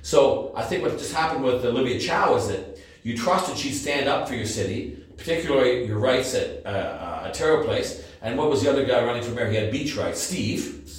[0.00, 4.08] So I think what just happened with Olivia Chow is that you trusted she'd stand
[4.08, 8.02] up for your city, particularly your rights at uh, uh, Ontario Place.
[8.22, 9.50] And what was the other guy running for mayor?
[9.50, 10.97] He had beach rights, Steve.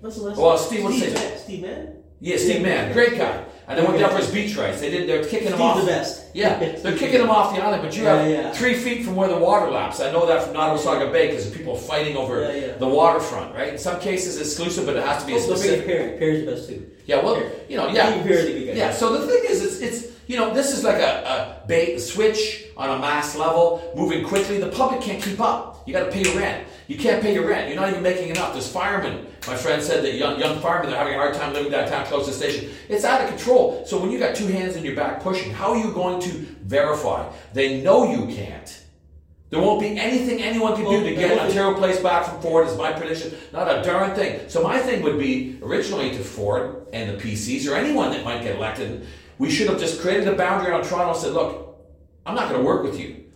[0.00, 0.38] What's the last?
[0.38, 1.38] Well, Steve, what's Steve Mann.
[1.38, 1.88] Steve Mann.
[2.20, 3.44] Yeah, Steve Mann, great guy.
[3.66, 4.80] And they went down for his beach rights.
[4.80, 5.08] They did.
[5.08, 5.80] They're kicking him Steve's off.
[5.80, 6.24] the best.
[6.34, 8.52] Yeah, they're kicking him off the island, but you Yeah, have yeah.
[8.52, 10.00] three feet from where the water laps.
[10.00, 12.72] I know that from Nottawasaga Bay because people are fighting over Yeah, yeah.
[12.76, 13.68] the waterfront, right?
[13.72, 15.86] In some cases, exclusive, but it has to be a Oh, specific.
[15.86, 16.18] Perry.
[16.18, 16.90] Perry's the best too.
[17.06, 17.50] Yeah, well, Perry.
[17.70, 18.72] you know, yeah, Steve Perry's a good guy.
[18.74, 18.92] yeah.
[18.92, 22.66] So the thing is, it's, it's you know, this is like a, a bait switch
[22.76, 24.58] on a mass level, moving quickly.
[24.58, 25.82] The public can't keep up.
[25.86, 26.66] You got to pay your rent.
[26.86, 27.68] You can't pay your rent.
[27.68, 28.52] You're not even making enough.
[28.52, 29.26] There's firemen.
[29.46, 32.26] My friend said that young young firemen they're having a hard time living downtown close
[32.26, 32.70] to the station.
[32.88, 33.84] It's out of control.
[33.86, 36.28] So when you got two hands in your back pushing, how are you going to
[36.62, 37.30] verify?
[37.52, 38.82] They know you can't.
[39.50, 42.76] There won't be anything anyone can do to get Ontario Place back from Ford, is
[42.76, 43.34] my prediction.
[43.52, 44.48] Not a darn thing.
[44.48, 48.42] So my thing would be originally to Ford and the PCs or anyone that might
[48.42, 49.06] get elected,
[49.38, 51.78] we should have just created a boundary on Toronto and said, look,
[52.26, 53.26] I'm not going to work with you.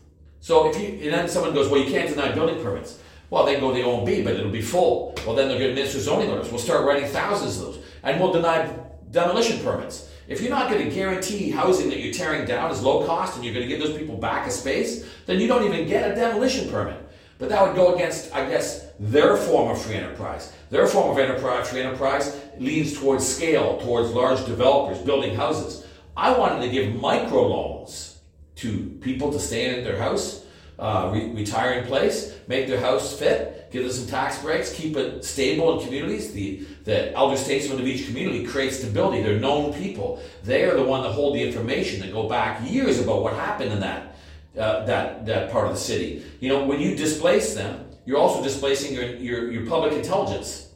[0.41, 2.99] So if you and then someone goes, well, you can't deny building permits.
[3.31, 5.15] Well, they can go to OMB, but it'll be full.
[5.27, 6.51] Well, then they'll get administer zoning orders.
[6.51, 8.75] We'll start writing thousands of those, and we'll deny
[9.11, 10.09] demolition permits.
[10.29, 13.45] If you're not going to guarantee housing that you're tearing down is low cost and
[13.45, 16.15] you're going to give those people back a space, then you don't even get a
[16.15, 17.03] demolition permit.
[17.39, 20.53] But that would go against, I guess, their form of free enterprise.
[20.71, 25.87] Their form of enterprise, free enterprise, leans towards scale, towards large developers building houses.
[26.17, 28.17] I wanted to give microloans
[28.57, 30.45] to people to stay in their house,
[30.79, 34.97] uh, re- retire in place, make their house fit, give them some tax breaks, keep
[34.97, 36.33] it stable in communities.
[36.33, 39.23] The, the elder statesman of each community creates stability.
[39.23, 40.23] They're known people.
[40.45, 43.73] They are the one that hold the information that go back years about what happened
[43.73, 44.17] in that,
[44.57, 46.25] uh, that, that part of the city.
[46.41, 50.71] You know, when you displace them, you're also displacing your, your, your public intelligence.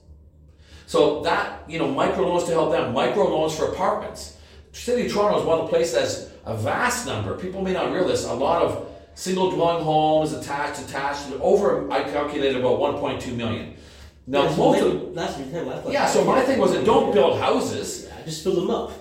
[0.86, 4.36] So that, you know, micro loans to help them, micro loans for apartments.
[4.72, 7.38] City of Toronto is one of the places that has a vast number.
[7.38, 11.30] People may not realize a lot of single dwelling homes attached, attached.
[11.40, 13.74] Over, I calculated about 1.2 million.
[14.26, 15.68] Now, Yeah, most of, that's your time.
[15.68, 16.06] That's yeah.
[16.06, 18.92] So my thing was that don't build houses, Yeah, just fill them up.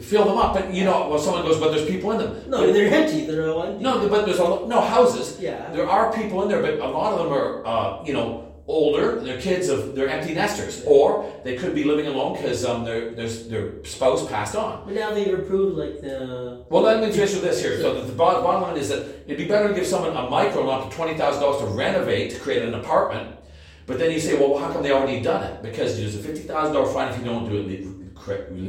[0.00, 0.52] fill them up.
[0.54, 2.42] But you know, well, someone goes, but there's people in them.
[2.48, 3.24] No, But- they're empty.
[3.26, 3.82] They're all empty.
[3.82, 5.38] no, but there's a no houses.
[5.40, 5.70] Yeah.
[5.72, 9.20] There are people in there, but a lot of them are, uh, you know, older.
[9.20, 13.10] They're kids of they're empty nesters, or they could be living alone because um, their
[13.10, 14.84] their their spouse passed on.
[14.86, 16.64] But now they've approved like the.
[16.68, 17.80] Well, let me finish with this here.
[17.80, 20.30] So the, the bottom, bottom line is that it'd be better to give someone a
[20.30, 23.36] micro loan to twenty thousand dollars to renovate to create an apartment.
[23.86, 25.62] But then you say, well, how come they already done it?
[25.62, 27.86] Because there's a fifty thousand dollar fine if you don't do it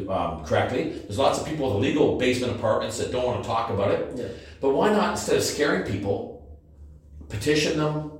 [0.09, 0.89] um, correctly.
[0.89, 4.11] There's lots of people with illegal basement apartments that don't want to talk about it.
[4.15, 4.27] Yeah.
[4.61, 6.59] But why not instead of scaring people,
[7.29, 8.11] petition them,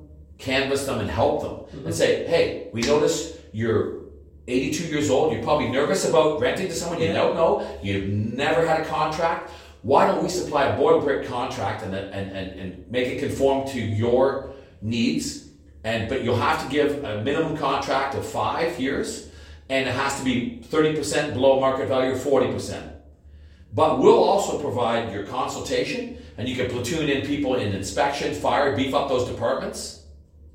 [0.42, 1.92] canvass them, and help them, and mm-hmm.
[1.92, 4.02] say, hey, we notice you're
[4.48, 5.34] 82 years old.
[5.34, 7.14] You're probably nervous about renting to someone you Yeah.
[7.14, 7.80] don't know.
[7.84, 9.52] You've never had a contract.
[9.84, 13.80] Why don't we supply a boilerplate contract and, and, and, and make it conform to
[13.80, 15.48] your needs?
[15.84, 19.30] And but you'll have to give a minimum contract of five years,
[19.70, 22.92] and it has to be 30% below market value or 40%.
[23.74, 28.76] But we'll also provide your consultation, and you can platoon in people in inspection, fire,
[28.76, 30.01] beef up those departments,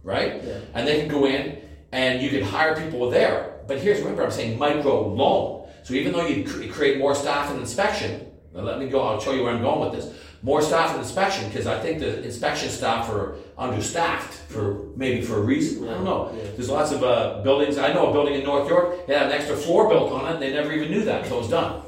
[0.06, 0.42] right?
[0.42, 0.60] Yeah.
[0.72, 1.60] And they can go in,
[1.92, 3.60] and you can hire people there.
[3.66, 5.68] But here's remember, I'm saying micro loan.
[5.82, 9.02] So even though you cr- create more staff in inspection, let me go.
[9.02, 10.14] I'll show you where I'm going with this.
[10.42, 15.38] More staff in inspection because I think the inspection staff are understaffed for maybe for
[15.38, 15.88] a reason.
[15.88, 16.32] I don't know.
[16.34, 16.50] Yeah.
[16.54, 17.76] There's lots of uh, buildings.
[17.78, 18.96] I know a building in North York.
[19.08, 20.40] It had an extra floor built on it.
[20.40, 21.82] They never even knew that until it was done.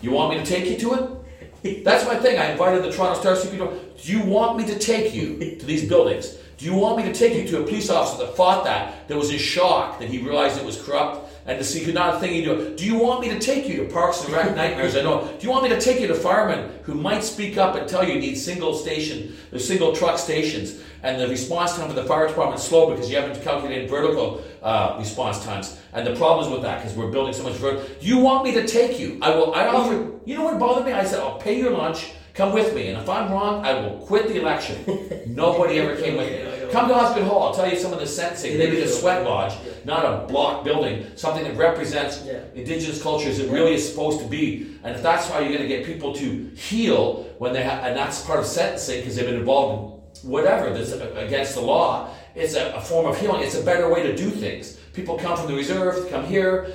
[0.00, 1.84] You want me to take you to it?
[1.84, 2.38] That's my thing.
[2.38, 3.78] I invited the Toronto Star people.
[4.00, 6.36] Do you want me to take you to these buildings?
[6.56, 9.16] Do you want me to take you to a police officer that fought that, that
[9.16, 12.32] was in shock, that he realized it was corrupt, and to see could not think
[12.32, 12.74] he'd do?
[12.76, 14.96] Do you want me to take you to Parks and Rec Nightmares?
[14.96, 15.26] I know.
[15.38, 18.06] Do you want me to take you to firemen who might speak up and tell
[18.06, 22.04] you you need single station, the single truck stations, and the response time for the
[22.04, 26.50] fire department is slow because you haven't calculated vertical uh, response times, and the problems
[26.50, 27.86] with that because we're building so much vertical.
[28.00, 29.18] Do you want me to take you?
[29.20, 29.54] I will.
[29.54, 30.12] I offer.
[30.24, 30.92] You know what bothered me?
[30.92, 32.12] I said I'll pay your lunch.
[32.34, 34.84] Come with me, and if I'm wrong, I will quit the election.
[35.28, 36.70] Nobody ever came with me.
[36.72, 37.44] Come to Osgoode Hall.
[37.44, 38.58] I'll tell you some of the sentencing.
[38.58, 39.52] They did a sweat lodge,
[39.84, 42.26] not a block building, something that represents
[42.56, 43.38] indigenous cultures.
[43.38, 44.76] It really is supposed to be.
[44.82, 47.96] And if that's how you're going to get people to heal when they have, and
[47.96, 52.10] that's part of sentencing because they've been involved in whatever that's against the law.
[52.34, 53.42] It's a, a form of healing.
[53.42, 54.76] It's a better way to do things.
[54.92, 56.72] People come from the reserve, come here.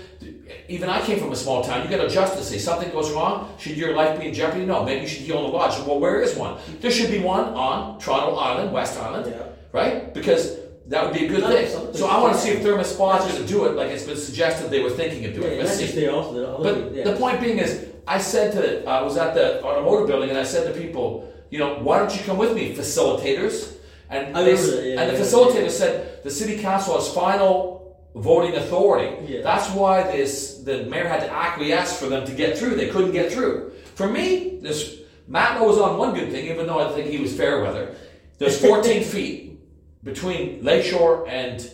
[0.68, 1.84] Even I came from a small town.
[1.84, 3.54] You got to adjust to say something goes wrong.
[3.60, 4.66] Should your life be in jeopardy?
[4.66, 4.84] No.
[4.84, 5.80] Maybe you should heal in the lodge.
[5.86, 6.58] Well, where is one?
[6.82, 9.44] There should be one on Toronto Island, West Island, Yeah.
[9.72, 10.14] right?
[10.14, 11.94] Because that would be a good No, thing.
[11.94, 14.04] So I want to see if Therme Spa is going to do it, like it's
[14.06, 15.58] been suggested they were thinking of doing.
[15.58, 16.08] yeah, Let's see.
[16.08, 16.64] also.
[16.64, 17.04] But yeah.
[17.04, 20.44] the point being is, I said to, I was at the automotive building, and I
[20.44, 23.76] said to people, you know, why don't you come with me, facilitators?
[24.10, 27.79] And they, that, yeah, and the facilitator said the city council has final
[28.22, 29.34] voting authority.
[29.34, 29.42] Yeah.
[29.42, 32.76] That's why this the mayor had to acquiesce for them to get through.
[32.76, 33.72] They couldn't get through.
[33.96, 37.36] For me, this Matt was on one good thing, even though I think he was
[37.36, 37.96] fair weather.
[38.38, 39.60] There's 14 feet
[40.04, 41.70] between Lakeshore and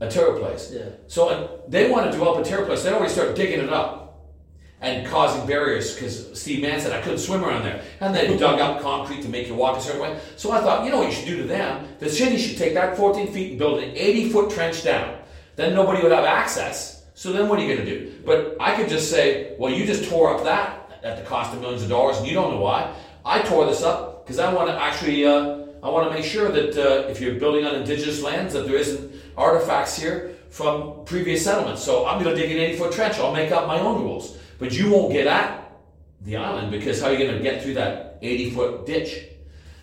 [0.00, 0.72] Ontario Place.
[0.72, 0.90] Yeah.
[1.06, 2.82] So and they want to develop Ontario Place.
[2.82, 4.08] They already start digging it up
[4.80, 7.82] and causing barriers because Steve Mann said I couldn't swim around there.
[8.00, 10.18] And they dug up concrete to make you walk a certain way.
[10.36, 11.88] So I thought, you know what you should do to them?
[11.98, 15.17] The city should take that 14 feet and build an 80 foot trench down.
[15.58, 17.02] Then nobody would have access.
[17.14, 18.22] So then what are you going to do?
[18.24, 21.60] But I could just say, well, you just tore up that at the cost of
[21.60, 22.94] millions of dollars and you don't know why.
[23.24, 26.48] I tore this up because I want to actually, uh, I want to make sure
[26.52, 31.42] that uh, if you're building on indigenous lands, that there isn't artifacts here from previous
[31.42, 31.82] settlements.
[31.82, 33.18] So I'm going to dig an 80 foot trench.
[33.18, 34.38] I'll make up my own rules.
[34.60, 35.72] But you won't get at
[36.20, 39.24] the island because how are you going to get through that 80 foot ditch?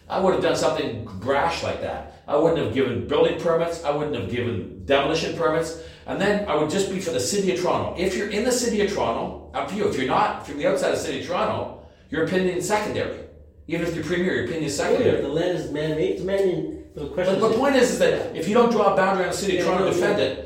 [0.08, 2.15] I would have done something brash like that.
[2.28, 3.84] I wouldn't have given building permits.
[3.84, 5.82] I wouldn't have given demolition permits.
[6.08, 7.96] And then I would just be for the city of Toronto.
[8.00, 9.88] If you're in the city of Toronto, up to you.
[9.90, 12.58] If you're not, if you're from the outside of the city of Toronto, your opinion
[12.58, 13.20] is secondary.
[13.68, 15.22] Even if you're premier, your opinion is Oh, yeah, secondary.
[15.22, 16.12] the land is man-made.
[16.12, 16.96] It's man-made.
[16.96, 19.32] The question But the point is, is that if you don't draw a boundary on
[19.32, 20.26] the city of Yeah, Toronto to defend yeah.
[20.26, 20.42] it,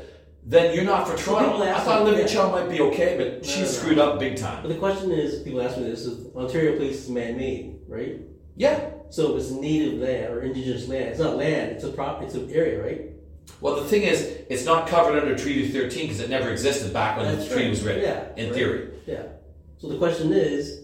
[0.46, 1.62] then you're not for Toronto.
[1.62, 2.26] I thought Olivia.
[2.26, 4.62] Chow might be okay, but she screwed up big time.
[4.62, 8.20] but the question is, people ask me this: is Ontario Place is man-made, right?
[8.56, 8.90] Yeah.
[9.10, 11.08] So if it's native land or indigenous land.
[11.10, 11.72] It's not land.
[11.72, 12.22] It's a prop.
[12.22, 13.06] It's an area, right?
[13.60, 17.16] Well, the thing is, it's not covered under Treaty 13 because it never existed back
[17.16, 17.70] when That's the treaty right.
[17.70, 18.02] was written.
[18.02, 18.54] Yeah, in right.
[18.54, 19.22] theory, Yeah.
[19.78, 20.82] So the question is,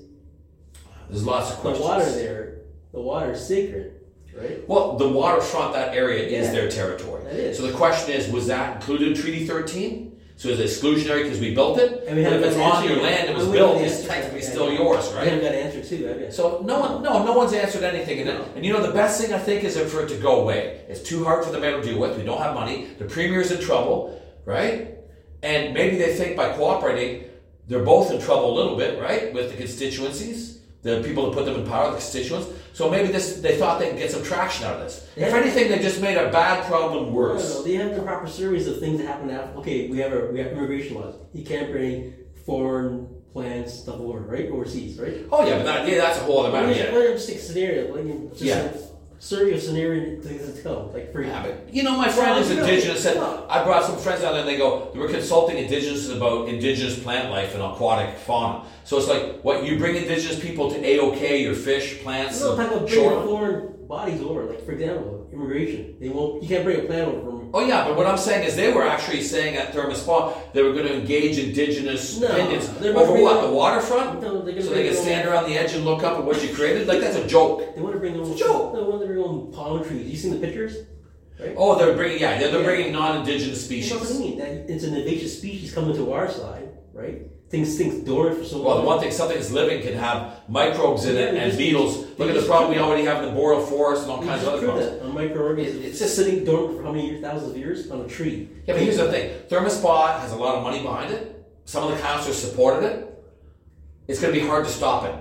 [1.09, 1.85] there's lots of questions.
[1.87, 2.59] the water there,
[2.93, 4.01] the water is sacred,
[4.37, 4.68] right?
[4.68, 6.53] Well, the waterfront, that area is Yeah.
[6.53, 7.22] their territory.
[7.24, 7.57] That is.
[7.57, 10.06] So the question is, was that included in Treaty 13?
[10.39, 12.05] So is it exclusionary because we built it?
[12.07, 15.09] And we but if it's on your land, it was built, it's technically still yours,
[15.09, 15.28] We right?
[15.28, 16.34] haven't got an answer to that yet.
[16.34, 18.45] So no one, no, no one's answered anything, and, No.
[18.55, 20.82] and you know the best thing I think is for it to go away.
[20.89, 22.18] It's too hard for the mayor to deal with.
[22.18, 22.87] We don't have money.
[22.99, 24.99] The premier's in trouble, right?
[25.43, 27.24] And maybe they think by cooperating,
[27.66, 31.47] they're both in trouble a little bit, right, with the constituencies, the people that put
[31.47, 32.49] them in power, the constituents.
[32.77, 35.07] So maybe this, they thought they could get some traction out of this.
[35.16, 35.39] If Yeah.
[35.39, 37.55] anything, they just made a bad problem worse.
[37.55, 37.62] know.
[37.62, 39.59] They have the proper series of things that happen after.
[39.61, 41.14] Okay, we have a we have immigration laws.
[41.33, 42.12] You can't bring
[42.45, 44.51] foreign plants stuff over, right?
[44.51, 45.24] Overseas, right?
[45.33, 46.66] Oh yeah, but that, yeah, that's a whole other matter.
[46.66, 46.93] Well, Yeah.
[46.93, 48.62] Well, just take scenario, like just Yeah.
[48.64, 48.74] like,
[49.19, 52.39] survey of scenario things that come, like for Yeah, but you know, my friend Well,
[52.41, 53.03] is you know, indigenous.
[53.03, 56.49] Said I brought some friends down there, and they go, they were consulting indigenous about
[56.49, 58.64] indigenous plant life and aquatic fauna.
[58.85, 62.69] So it's like, what you bring indigenous people to AOK, your fish, plants, no and
[62.71, 64.45] type of shore- bringing foreign bodies over.
[64.45, 65.97] Like for example, immigration.
[66.01, 66.43] They won't.
[66.43, 67.51] You can't bring a plant over from.
[67.55, 70.62] Oh yeah, but what I'm saying is they were actually saying at Therme Spa they
[70.62, 74.70] were going to engage indigenous No, they're over what the waterfront, No, they're gonna so
[74.70, 76.87] they can stand around the edge and look up at what you created.
[76.87, 77.74] Like that's a joke.
[77.74, 78.32] They want to bring their own.
[78.32, 78.74] It's a joke.
[78.74, 80.11] They want to bring their own palm trees.
[80.11, 80.76] You seen the pictures?
[81.39, 81.55] Right.
[81.57, 82.66] Oh, they're bringing yeah, they're, they're Yeah.
[82.66, 83.91] bringing non-indigenous species.
[83.91, 84.39] You know what I mean?
[84.39, 87.22] That it's an invasive species coming to our side, right?
[87.49, 88.67] Things things dormant for so long.
[88.67, 88.87] Well, long.
[88.87, 92.05] one thing, something that's living can have microbes in it and just- beetles.
[92.05, 94.43] they Look at the problem we already have in the boreal forest and all kinds
[94.43, 94.91] of other problems.
[94.91, 95.85] that on microorganisms.
[95.85, 98.49] It- It's just sitting dormant for how many years, thousands of years on a tree.
[98.67, 101.45] Yeah, but here's the thing: Therme Spa has a lot of money behind it.
[101.67, 103.23] Some of the councillors supported it.
[104.09, 105.15] It's going to be hard to stop it.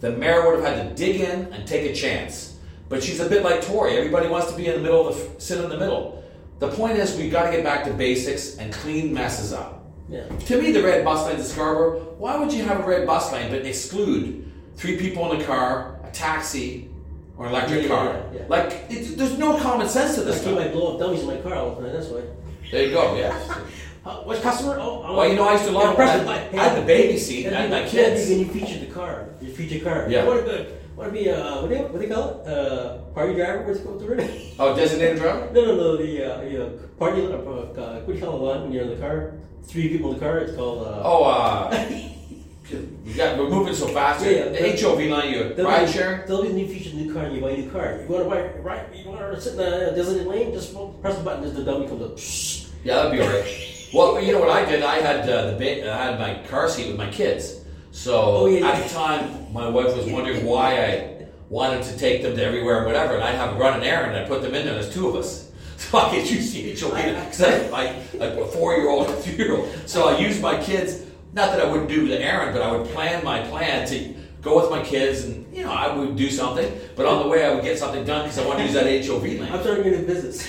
[0.00, 2.54] The mayor would have had to dig in and take a chance.
[2.88, 3.96] But she's a bit like Tory.
[3.96, 6.22] Everybody wants to be in the middle of the sit in the middle.
[6.58, 9.79] The point is, we've got to get back to basics and clean messes up.
[10.10, 10.26] Yeah.
[10.28, 12.00] To me, the red bus lanes in Scarborough.
[12.18, 16.00] Why would you have a red bus line but exclude three people in a car,
[16.04, 16.90] a taxi,
[17.36, 18.22] or an electric Yeah, car?
[18.34, 18.42] yeah.
[18.48, 20.58] Like, there's no common sense to I this keep stuff.
[20.58, 21.92] my blow up dummies in my car all the time.
[21.92, 22.22] That's why.
[22.70, 23.16] There you go.
[23.16, 23.54] Yeah.
[24.02, 24.78] Uh, which customer?
[24.80, 27.18] Oh, oh Well, you know, I used to love yeah, when I had the baby
[27.18, 28.30] seat Yeah, and my kids.
[28.30, 30.06] When you featured the car, you featured the car.
[30.08, 30.24] Yeah.
[30.24, 30.66] What a
[31.00, 32.46] want to be uh, what do they what do they call it?
[32.48, 33.62] Uh, party driver?
[33.66, 34.00] What's it called?
[34.00, 35.50] The Oh, designated driver?
[35.52, 35.96] no, no, no.
[35.96, 37.22] The uh, the, uh, party.
[37.26, 38.40] Uh, uh, what do you call it?
[38.42, 39.32] One when you're in the car.
[39.64, 40.38] Three people in the car.
[40.38, 40.86] It's called.
[40.86, 41.88] Uh, Oh, uh,
[43.04, 44.24] we got, we're moving so fast.
[44.24, 44.48] Yeah, yeah.
[44.50, 46.24] The HOV line, you ride be, share?
[46.28, 47.98] They'll be a new features, new car, and you buy a new car.
[48.00, 48.94] You want to buy right?
[48.94, 50.52] You want to sit in the designated lane?
[50.52, 51.42] Just press the button.
[51.42, 52.14] Just the dummy comes up.
[52.84, 53.88] Yeah, that'd be alright.
[53.92, 54.82] well, you know what I did?
[54.84, 57.59] I had uh, the ba- I had my car seat with my kids.
[57.92, 62.22] So Oh, yeah, at the time, my wife was wondering why I wanted to take
[62.22, 64.54] them to everywhere and whatever, and I'd have run an errand and I put them
[64.54, 64.74] in there.
[64.74, 65.48] There's two of us.
[65.80, 66.92] So I could use the HOV
[67.24, 69.66] because I had like, like a four year old and a three year old.
[69.86, 71.06] So I used my kids.
[71.32, 74.60] Not that I wouldn't do the errand, but I would plan my plan to go
[74.60, 76.70] with my kids, and you know I would do something.
[76.96, 79.06] But on the way, I would get something done because I wanted to use that
[79.10, 79.42] HOV lane.
[79.50, 80.46] I'm starting a new business.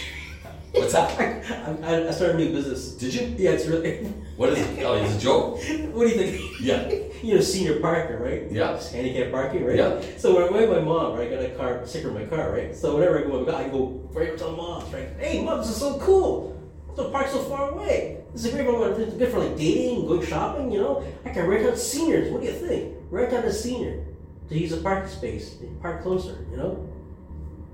[0.74, 1.18] What's that?
[1.84, 2.92] I, I started a new business.
[2.96, 3.34] Did you?
[3.38, 4.08] Yeah, it's really.
[4.36, 4.84] What is it?
[4.84, 5.60] Oh, it's a joke.
[5.94, 6.60] What do you think?
[6.60, 6.90] Yeah.
[7.22, 8.52] You know, senior parking, right?
[8.52, 8.82] Yeah.
[8.82, 9.76] Handicap parking, right?
[9.78, 10.02] Yeah.
[10.18, 12.26] So when I went with my mom, right, I got a car, sticker in my
[12.26, 12.76] car, right?
[12.76, 15.10] So whenever I go, I go right up to the mom, right?
[15.20, 16.60] Hey, mom, this is so cool.
[16.96, 18.24] The park's so far away.
[18.34, 20.72] This is a great for it's good for like dating, going shopping.
[20.72, 22.32] You know, I can rent out seniors.
[22.32, 22.96] What do you think?
[23.10, 24.06] Rent out a senior
[24.50, 26.46] to use a parking space, park closer.
[26.50, 26.70] You know.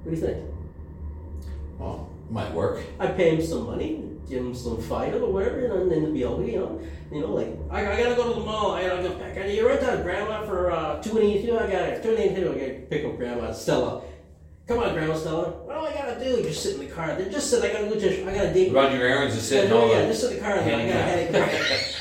[0.04, 0.44] What do you think?
[1.78, 2.82] Well, might work.
[3.00, 6.02] I pay him some money, give him some Fido or whatever, you know, and then
[6.14, 8.72] the BLV, you know, you know, like I, I gotta go to the mall.
[8.72, 9.38] I gotta go back.
[9.38, 11.58] I you rent out grandma for uh, two eighty two.
[11.58, 12.52] I gotta two and two eighty two.
[12.54, 14.04] I gotta pick up grandma Stella.
[14.68, 15.50] Come on, grandma Stella.
[15.66, 16.44] What do I gotta do?
[16.44, 17.16] Just sit in the car.
[17.16, 17.64] Then just sit.
[17.64, 18.30] I gotta go to.
[18.30, 18.74] I gotta date.
[18.74, 20.58] Run your errands and sit yeah, and all yeah, just sit in the car.
[20.58, 21.94] And then I gotta head.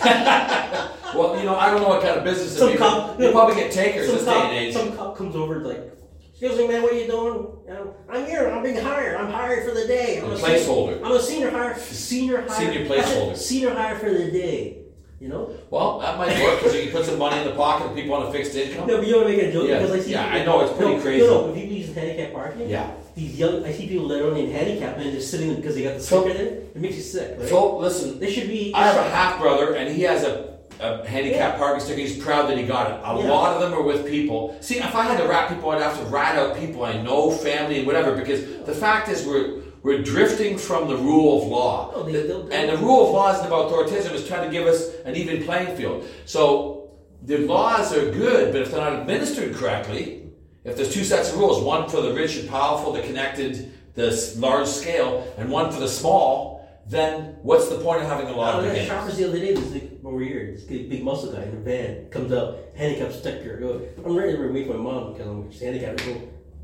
[1.14, 2.78] Well, you know, I don't know what kind of business Some it is.
[2.78, 4.74] cop- You probably get takers some this cop, day and age.
[4.74, 5.97] some cop comes over like,
[6.40, 7.34] excuse me, man, what are you doing?
[7.66, 8.48] You know, I'm here.
[8.48, 9.16] I'm being hired.
[9.20, 10.20] I'm hired for the day.
[10.20, 11.04] I'm A a senior- placeholder.
[11.04, 11.78] I'm a senior hire.
[11.78, 12.48] Senior hire.
[12.50, 13.36] Senior placeholder.
[13.36, 14.76] Senior hire for the day.
[15.20, 15.50] You know?
[15.68, 18.14] Well, that might work because you can put some money in the pocket of people
[18.14, 18.86] on a fixed income.
[18.86, 19.78] No, but you want to make a joke Yeah.
[19.80, 20.12] because I see.
[20.12, 21.26] Yeah, people- I know, it's pretty no, crazy.
[21.26, 22.90] No, no, if people use handicap parking, Yeah.
[23.16, 26.00] these young, I see people literally in handicap and just sitting because they got the
[26.00, 26.46] So- sticker there.
[26.46, 27.48] It makes you sick, right?
[27.48, 28.70] So listen, they should be.
[28.76, 32.00] I have a half brother, and he has a, a handicap parking sticker.
[32.00, 33.00] He's proud that he got it.
[33.04, 33.32] A Yeah.
[33.32, 34.56] lot of them are with people.
[34.60, 37.30] See, if I had to rat people, I'd have to rat out people I know,
[37.30, 38.12] family, and whatever.
[38.14, 42.48] Because the fact is, we're we're drifting from the rule of law, No, they- they'll-
[42.50, 44.12] and the rule of law isn't about authoritarianism.
[44.12, 46.02] It's trying to give us an even playing field.
[46.26, 46.88] So
[47.24, 50.22] the laws are good, but if they're not administered correctly,
[50.64, 54.10] if there's two sets of rules, one for the rich and powerful, the connected, the
[54.38, 56.57] large scale, and one for the small,
[56.88, 58.88] then what's the point of having a law I to was at begin with?
[58.88, 59.54] Shoppers the other day.
[59.54, 63.12] This big, over here, this big, big muscle guy in a van comes out, handicap
[63.12, 63.58] sticker.
[63.58, 66.02] Go, I'm ready to for my mom because I'm handicapped.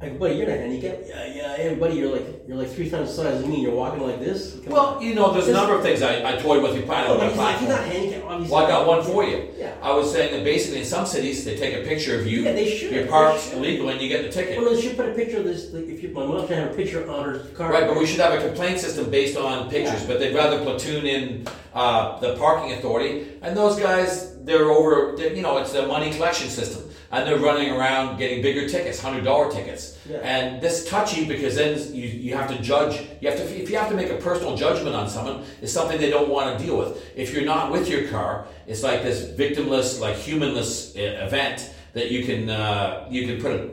[0.05, 1.09] I go, I go, buddy, you're not handicapped.
[1.09, 3.63] Yeah, yeah, everybody, you're like you're like three times the size of me.
[3.63, 4.59] You're walking like this.
[4.65, 5.03] Come Well, on.
[5.03, 7.37] you know, there's a number of things I, I toyed with you planning no, on
[7.37, 8.25] my he's, like, not handicapped.
[8.25, 8.55] Obviously.
[8.55, 9.49] Well, I got one for you.
[9.57, 9.75] Yeah.
[9.83, 12.53] I was saying that basically in some cities they take a picture of you, Yeah,
[12.53, 12.93] they should.
[12.93, 13.59] you're parked They should.
[13.59, 14.59] illegal, and you get the ticket.
[14.61, 15.73] Well, they should put a picture of this.
[15.73, 17.71] Like, if you, my mom should have a picture on her car.
[17.73, 20.03] Right, but we should have a complaint system based on pictures.
[20.03, 20.07] Yeah.
[20.09, 25.17] But they'd rather platoon in uh, the parking authority, and those guys, they're over.
[25.17, 29.01] They're, you know, it's a money collection system, and they're running around getting bigger tickets,
[29.01, 29.99] hundred dollar tickets.
[30.09, 30.19] Yeah.
[30.19, 33.07] And this touchy because then you, you have to judge.
[33.21, 35.99] You have to if you have to make a personal judgment on someone, it's something
[35.99, 37.03] they don't want to deal with.
[37.17, 42.11] If you're not with your car, it's like this victimless, like humanless uh, event that
[42.11, 43.71] you can uh, you can put a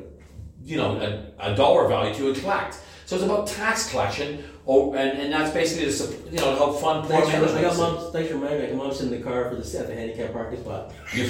[0.63, 0.97] you know,
[1.39, 2.79] a, a dollar value to and collect.
[3.05, 6.79] So it's about tax collection, or, and, and that's basically to, you know, to help
[6.79, 8.11] fund poor Thanks for, I got mom's.
[8.13, 8.67] Thanks for reminding me.
[8.67, 10.93] I got mom's in the car for the at the handicap parking spot.
[11.13, 11.23] You,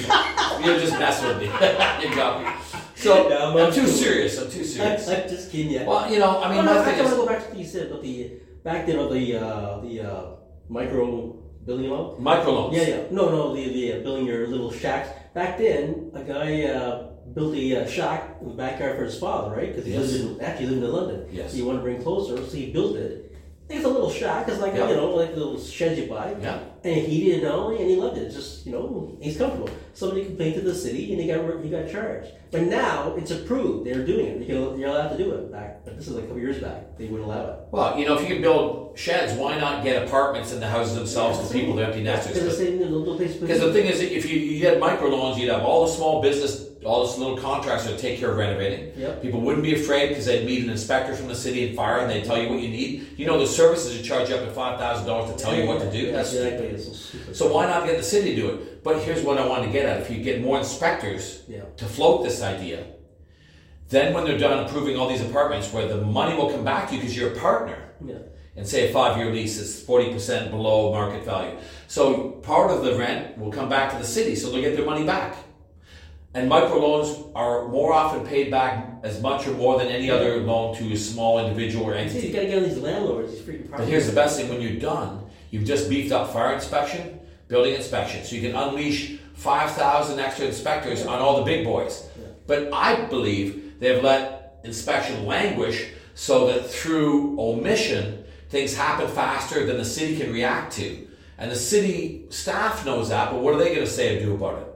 [0.64, 1.46] you're just messing with me.
[2.02, 2.50] you got me.
[2.94, 4.38] So Yeah, I'm I'm too serious.
[4.38, 5.08] I'm too serious.
[5.08, 5.30] I'm, serious.
[5.30, 5.72] just kidding.
[5.72, 5.86] Yeah.
[5.86, 7.58] Well, you know, I mean, oh, no, my I want to go back to what
[7.58, 10.24] you said about the back then of the uh, the uh,
[10.68, 11.32] micro
[11.64, 12.20] building loan.
[12.22, 12.74] microloans.
[12.74, 13.02] Yeah, yeah.
[13.10, 15.08] No, no, the the uh, building your little shacks.
[15.34, 19.54] Back then, a guy uh, built a uh, shack in the backyard for his father,
[19.56, 19.68] right?
[19.70, 20.12] Because he Yes.
[20.12, 21.26] lived in actually lived in London.
[21.30, 21.50] Yes.
[21.50, 23.21] So He wanted to bring closer, so he built it.
[23.72, 24.48] It's a little shack.
[24.48, 24.88] It's like Yeah.
[24.90, 26.34] you know, like a little shed you buy.
[26.40, 26.58] Yeah.
[26.84, 28.22] And he did it only, and he loved it.
[28.22, 29.70] It's just you know, he's comfortable.
[29.94, 32.28] Somebody complained to the city, and he got he got charged.
[32.50, 33.86] But now it's approved.
[33.86, 34.48] They're doing it.
[34.48, 35.52] You you're allowed to do it.
[35.52, 36.98] Back, but this is like a couple years back.
[36.98, 37.58] They wouldn't allow it.
[37.70, 40.94] Well, you know, if you can build sheds, why not get apartments in the houses
[40.96, 42.34] themselves for people, the empty nesters?
[42.34, 43.36] Because the same little place.
[43.36, 46.68] Because the thing is, if you, you had microloans, you'd have all the small business,
[46.84, 48.92] all this little contractors that take care of renovating.
[48.98, 49.22] Yep.
[49.22, 52.10] People wouldn't be afraid because they'd meet an inspector from the city and fire, and
[52.10, 53.18] they'd tell you what you need.
[53.18, 55.66] You know, the services would charge you up to five thousand dollars to tell you
[55.66, 55.98] what to do.
[55.98, 56.71] Yeah, That's exactly.
[57.32, 58.84] So why not get the city to do it?
[58.84, 61.60] But here's what I want to get at: if you get more inspectors Yeah.
[61.76, 62.84] to float this idea,
[63.88, 66.94] then when they're done approving all these apartments, where the money will come back to
[66.94, 68.14] you because you're a partner Yeah.
[68.56, 71.56] and say a five year lease is 40% below market value.
[71.88, 74.86] So part of the rent will come back to the city, so they'll get their
[74.86, 75.36] money back.
[76.34, 80.74] And microloans are more often paid back as much or more than any other loan
[80.76, 82.32] to a small individual or see, you entity.
[82.32, 85.21] gotta get on these landlords, these freaking But here's the best thing when you're done,
[85.52, 91.06] you've just beefed up fire inspection, building inspection, so you can unleash 5,000 extra inspectors
[91.06, 92.08] on all the big boys.
[92.48, 99.76] But I believe they've let inspection languish so that through omission, things happen faster than
[99.76, 101.06] the city can react to.
[101.38, 104.34] And the city staff knows that, but what are they going to say or do
[104.34, 104.68] about it?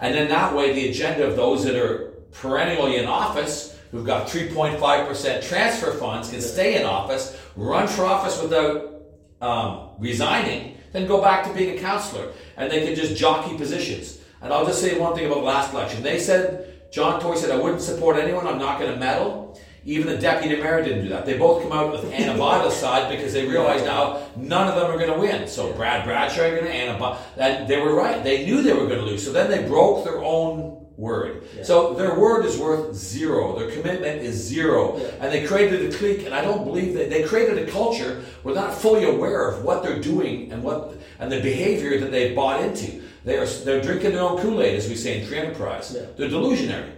[0.00, 4.28] And then that way, the agenda of those that are perennially in office, who've got
[4.28, 8.97] 3.5% transfer funds, can stay in office, run for office without
[9.40, 12.32] um, resigning, then go back to being a councillor.
[12.56, 14.18] And they can just jockey positions.
[14.40, 16.02] And I'll just say one thing about last election.
[16.02, 19.58] They said, John Tory said, I wouldn't support anyone, I'm not going to meddle.
[19.84, 21.24] Even the deputy mayor didn't do that.
[21.24, 24.90] They both come out with Ana Bailão's side because they realize now none of them
[24.90, 25.48] are going to win.
[25.48, 27.18] So Brad Bradshaw going Anna.
[27.36, 28.22] And they were right.
[28.22, 29.24] They knew they were going to lose.
[29.24, 31.44] So then they broke their own word.
[31.56, 31.62] Yeah.
[31.62, 33.56] So their word is worth zero.
[33.56, 34.98] Their commitment is zero.
[34.98, 35.06] Yeah.
[35.20, 38.22] And they created a clique, and I don't believe that they created a culture.
[38.42, 42.34] We're not fully aware of what they're doing and what and the behavior that they've
[42.34, 43.02] bought into.
[43.24, 45.94] They are they're drinking their own Kool Aid, as we say in free enterprise.
[45.94, 46.06] Yeah.
[46.16, 46.92] They're delusionary.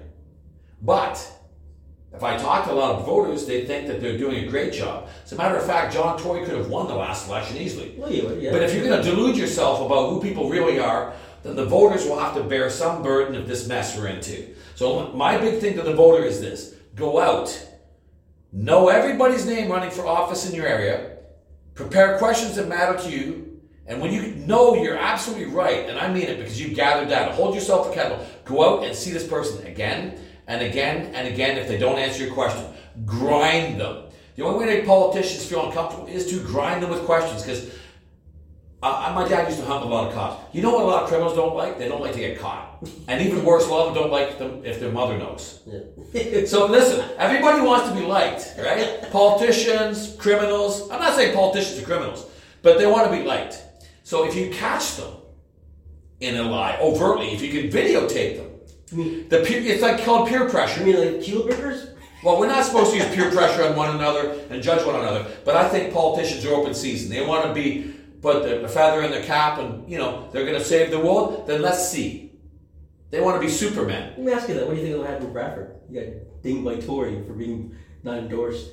[0.82, 1.16] But
[2.12, 4.72] if I talk to a lot of voters, they think that they're doing a great
[4.72, 5.08] job.
[5.24, 7.94] As a matter of fact, John Tory could have won the last election easily.
[7.96, 8.50] Well, yeah.
[8.50, 12.04] But if you're going to delude yourself about who people really are, then the voters
[12.04, 14.54] will have to bear some burden of this mess we're into.
[14.74, 17.66] So my big thing to the voter is this: go out,
[18.52, 21.18] know everybody's name running for office in your area,
[21.74, 26.12] prepare questions that matter to you, and when you know you're absolutely right, and I
[26.12, 28.24] mean it because you've gathered data, hold yourself accountable.
[28.44, 32.24] Go out and see this person again and again and again if they don't answer
[32.24, 32.64] your question.
[33.04, 34.04] Grind them.
[34.36, 37.70] The only way to make politicians feel uncomfortable is to grind them with questions because
[38.82, 40.42] Uh, my dad used to hunt a lot of cops.
[40.54, 41.78] You know what a lot of criminals don't like?
[41.78, 42.78] They don't like to get caught.
[43.08, 45.60] And even worse, a lot of them don't like them if their mother knows.
[45.66, 46.46] Yeah.
[46.46, 49.06] So listen, everybody wants to be liked, right?
[49.12, 50.90] Politicians, criminals.
[50.90, 52.26] I'm not saying politicians are criminals,
[52.62, 53.62] but they want to be liked.
[54.02, 55.12] So if you catch them
[56.20, 60.48] in a lie overtly, if you can videotape them, the peer, it's like called peer
[60.48, 60.80] pressure.
[60.80, 60.84] I pressure.
[60.84, 61.90] mean, like keel burgers?
[62.24, 65.26] Well, we're not supposed to use peer pressure on one another and judge one another,
[65.44, 67.10] but I think politicians are open season.
[67.10, 70.58] They want to be put the feather in the cap, and you know they're going
[70.58, 71.46] to save the world.
[71.46, 72.32] Then let's see.
[73.10, 74.14] They want to be Superman.
[74.16, 74.66] Let me ask you that.
[74.66, 75.80] What do you think will happen with Bradford?
[75.88, 78.70] You got dinged by Tory for being not endorsed.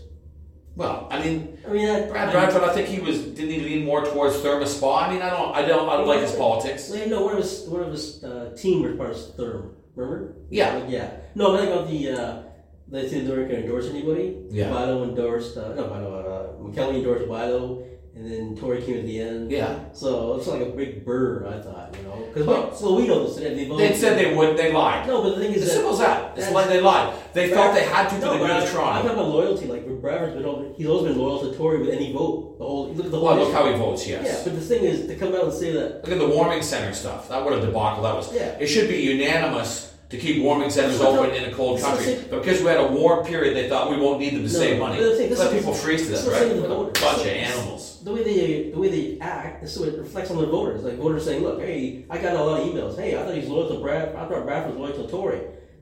[0.75, 3.83] Well, I mean, I mean, that, Brad Bradford, I think he was didn't he lean
[3.83, 5.07] more towards Therme Spa?
[5.07, 6.91] I mean, I don't, I don't, I don't like his politics.
[7.07, 9.75] No, one of his one of his uh, team was part of Sturm.
[9.95, 10.35] Remember?
[10.51, 10.85] Yeah.
[10.87, 11.09] Yeah.
[11.33, 12.43] No, I'm talking about the uh,
[12.89, 14.37] they said they weren't going to endorse anybody.
[14.51, 14.69] Yeah.
[14.69, 15.57] Bailão endorsed.
[15.57, 16.13] Uh, no, Bailão.
[16.13, 17.83] Uh, McKelvie endorsed Bailão,
[18.17, 19.51] and then Tory came at the end.
[19.51, 19.77] Yeah.
[19.93, 21.45] So it's like a big burr.
[21.47, 23.35] I thought, you know, because Well- so we know this.
[23.37, 23.91] They, they voted.
[23.91, 25.05] They said they would, they lied.
[25.07, 26.35] No, but the thing is As simple as that.
[26.37, 27.13] It's like they lied.
[27.33, 29.27] They felt they had to for No, the but good I- of I'm talking about
[29.29, 29.67] loyalty.
[29.67, 32.57] Like Bradford's been, he's always been loyal to Tory with any vote.
[32.57, 33.27] The whole look at the whole.
[33.27, 34.07] Well, look how he votes.
[34.07, 34.25] Yes.
[34.25, 36.03] Yeah, but the thing is to come out and say that.
[36.03, 37.29] Look at the warming center stuff.
[37.29, 38.33] That what a debacle that was.
[38.33, 38.57] Yeah.
[38.59, 42.17] It should be unanimous to keep warming centers open in a cold country.
[42.29, 44.59] But because we had a warm period, they thought we won't need them to No,
[44.59, 44.97] save money.
[44.97, 46.39] thing- Let people freeze to death, right?
[46.39, 47.01] the thing with the What a voters.
[47.03, 47.83] bunch of animals.
[48.05, 50.83] The way they the way they act, this is what it reflects on the voters.
[50.83, 52.97] Like voters saying, "Look, hey, I got a lot of emails.
[52.97, 54.15] Hey, I thought he's loyal to Brad.
[54.15, 55.39] I thought Brad was loyal to Tory."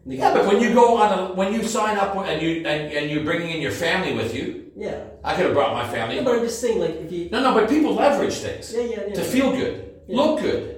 [0.08, 3.12] Yeah, but when you go on a, when you sign up and you and, and
[3.12, 6.16] you're bringing in your family with you, yeah, I could have brought my family.
[6.16, 8.82] yeah, but I'm just saying, like, if you, No, no, but people leverage things yeah,
[8.82, 10.16] yeah, yeah, to feel good, Yeah.
[10.18, 10.75] look good.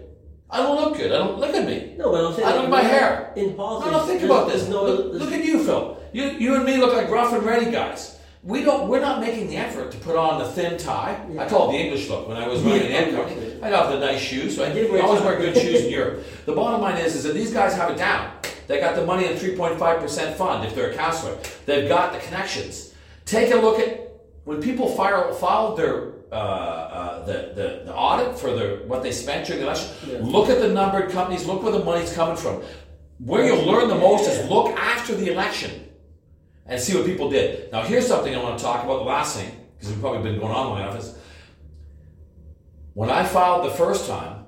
[0.49, 1.11] I don't look good.
[1.11, 1.95] I don't look at me.
[1.97, 3.33] no, but I'm saying, I look at my hair.
[3.35, 3.91] in No, politics.
[3.91, 4.67] no, think about this.
[4.69, 5.97] No, look, look at you, Phil.
[6.13, 8.17] You, you and me look like rough and ready guys.
[8.43, 8.87] We don't.
[8.87, 11.19] We're not making the effort to put on the thin tie.
[11.29, 11.49] I Yeah.
[11.49, 12.99] call it the English look when I was running Yeah.
[12.99, 13.59] an company.
[13.61, 14.55] I got the nice shoes.
[14.55, 16.23] So I, I did wear always wear good shoes in Europe.
[16.45, 18.31] The bottom line is, is that these guys have it down.
[18.67, 21.37] They got the money in 3.5 percent fund if they're a counselor.
[21.65, 22.93] They've got the connections.
[23.25, 24.11] Take a look at
[24.45, 29.11] when people file, filed their uh, uh, the, the the audit for their what they
[29.11, 29.89] spent during the election.
[30.07, 30.19] Yeah.
[30.21, 31.45] Look at the numbered companies.
[31.45, 32.61] Look where the money's coming from.
[33.19, 35.71] Where you'll learn the most is look after the election
[36.65, 37.71] and see what people did.
[37.71, 38.97] Now, here's something I want to talk about.
[38.99, 41.15] The last thing, because we've probably been going on long enough, is
[42.93, 44.45] when I filed the first time,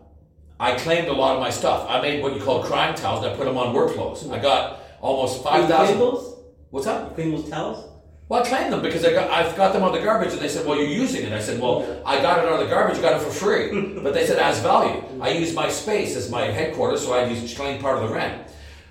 [0.60, 1.86] I claimed a lot of my stuff.
[1.90, 4.30] I made what you call crime towels and I put them on work clothes.
[4.30, 6.00] I got almost You five clean thousand.
[6.00, 6.36] those?
[6.70, 7.10] What's that?
[7.10, 7.89] You clean those towels?
[8.30, 10.48] Well, I claimed them because I got I've got them on the garbage, and they
[10.48, 13.02] said, "Well, you're using it." I said, "Well, I got it out of the garbage,
[13.02, 15.02] got it for free." but they said as value.
[15.20, 18.48] I use my space as my headquarters, so I used claim part of the rent.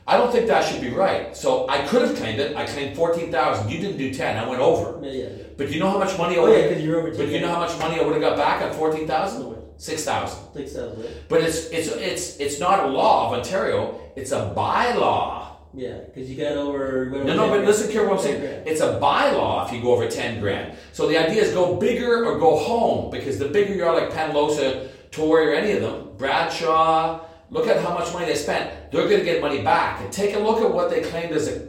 [0.08, 1.36] I don't think that should be right.
[1.36, 2.56] So I could have claimed it.
[2.56, 3.70] I claimed fourteen thousand.
[3.70, 4.36] You didn't do ten.
[4.36, 4.98] I went over.
[5.06, 5.28] Yeah, yeah.
[5.56, 6.58] But you know how much money I Oh, would.
[6.58, 8.62] yeah, 'cause you're over But you know how much money I would have got back
[8.62, 9.54] on fourteen thousand.
[9.76, 10.40] Six thousand.
[10.52, 11.04] Six thousand.
[11.28, 14.00] But it's it's it's it's not a law of Ontario.
[14.16, 15.44] It's a bylaw.
[15.74, 17.10] Yeah, because you got over.
[17.10, 18.40] No, no, but listen here what I'm saying.
[18.40, 18.66] grand.
[18.66, 20.76] It's a bylaw if you go over 10 grand.
[20.92, 24.10] So the idea is go bigger or go home because the bigger you are, like
[24.10, 28.90] Penalosa, Tory, or any of them, Bradshaw, look at how much money they spent.
[28.90, 30.00] They're going to get money back.
[30.00, 31.68] And take a look at what they claimed as a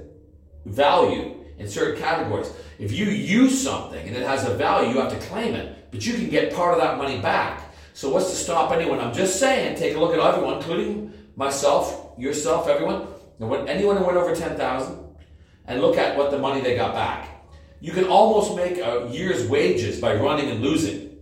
[0.66, 2.52] value in certain categories.
[2.80, 6.06] If you use something and it has a value, you have to claim it, but
[6.06, 7.74] you can get part of that money back.
[7.94, 9.00] So what's to stop anyone?
[9.00, 13.08] I'm just saying, take a look at everyone, including myself, yourself, everyone.
[13.48, 14.98] When anyone who went over ten thousand,
[15.66, 17.30] and look at what the money they got back.
[17.80, 21.16] You can almost make a year's wages by running and losing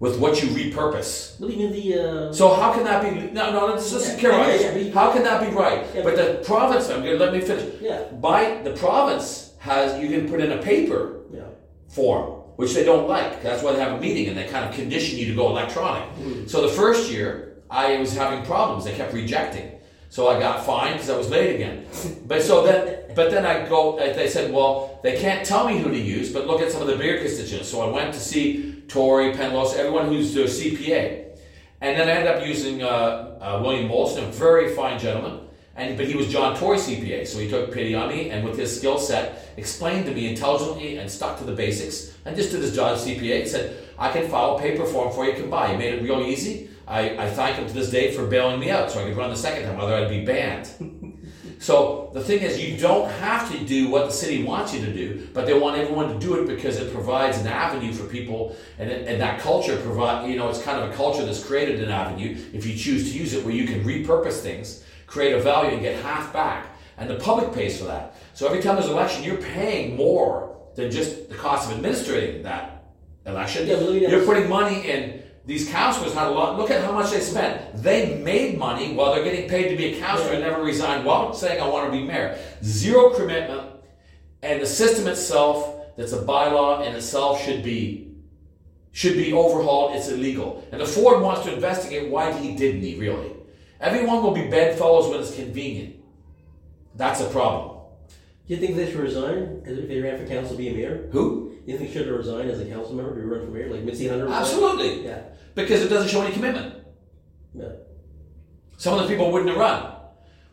[0.00, 1.38] with what you repurpose.
[1.40, 2.00] You mean the?
[2.28, 3.30] Uh, So how can that be?
[3.30, 4.48] No, no, let's just Yeah, on.
[4.48, 5.86] yeah, yeah, How can that be right?
[5.94, 6.90] Yeah, but the province.
[6.90, 7.80] I'm gonna let me finish.
[7.80, 11.42] yeah, By the province has you can put in a paper yeah.
[11.88, 13.42] form, which they don't like.
[13.44, 16.08] That's why they have a meeting and they kind of condition you to go electronic.
[16.48, 18.84] So the first year, I was having problems.
[18.84, 19.70] They kept rejecting.
[20.08, 21.86] So I got fined because I was late again.
[22.26, 23.96] But so then, but then I go.
[23.98, 26.88] They said, well, they can't tell me who to use, but look at some of
[26.88, 27.68] the beer constituents.
[27.68, 31.24] So I went to see Tory, Penlos, everyone who's their CPA,
[31.80, 32.86] and then I ended up using uh,
[33.40, 35.40] uh, William Molson, a very fine gentleman.
[35.76, 38.56] And but he was John Tory CPA, so he took pity on me, and with
[38.56, 42.62] his skill set, explained to me intelligently and stuck to the basics, and just did
[42.62, 43.42] his job as CPA.
[43.42, 46.02] He said, "I can file a paper form for you, can buy." He made it
[46.02, 46.70] real easy.
[46.86, 49.30] I, I thank him to this day for bailing me out, so I could run
[49.30, 51.32] the second time, otherwise I'd be banned.
[51.58, 54.92] so the thing is, you don't have to do what the city wants you to
[54.92, 58.56] do, but they want everyone to do it because it provides an avenue for people,
[58.78, 60.30] and, and that culture provide.
[60.30, 63.18] You know, it's kind of a culture that's created an avenue if you choose to
[63.18, 66.68] use it, where you can repurpose things, create a value, and get half back,
[66.98, 68.16] and the public pays for that.
[68.34, 72.44] So every time there's an election, you're paying more than just the cost of administrating
[72.44, 72.92] that
[73.24, 73.66] election.
[73.66, 75.25] Yeah, but look at You're putting money in.
[75.46, 76.58] These counselors had a lot.
[76.58, 77.76] Look at how much they spent.
[77.80, 81.32] They made money while they're getting paid to be a counselor and never resigned while
[81.32, 82.36] saying, I want to be mayor.
[82.64, 83.70] Zero commitment.
[84.42, 88.02] And the system itself, that's a bylaw in itself, should be
[88.90, 89.94] should be overhauled.
[89.94, 90.66] It's illegal.
[90.72, 93.30] And the Ford wants to investigate why he didn't he really.
[93.78, 95.96] Everyone will be bedfellows when it's convenient.
[96.94, 97.82] That's a problem.
[98.48, 101.08] Do you think they should resign if they ran for council to be a mayor?
[101.12, 101.45] Who?
[101.66, 103.84] You think he should have resigned as a council member to run for mayor, like
[103.84, 104.24] Mitzie Hunter?
[104.26, 104.42] resigned?
[104.44, 105.04] Absolutely.
[105.04, 105.22] Yeah.
[105.56, 106.74] Because it doesn't show any commitment.
[107.54, 107.64] Yeah.
[108.76, 109.92] Some of the people wouldn't have run.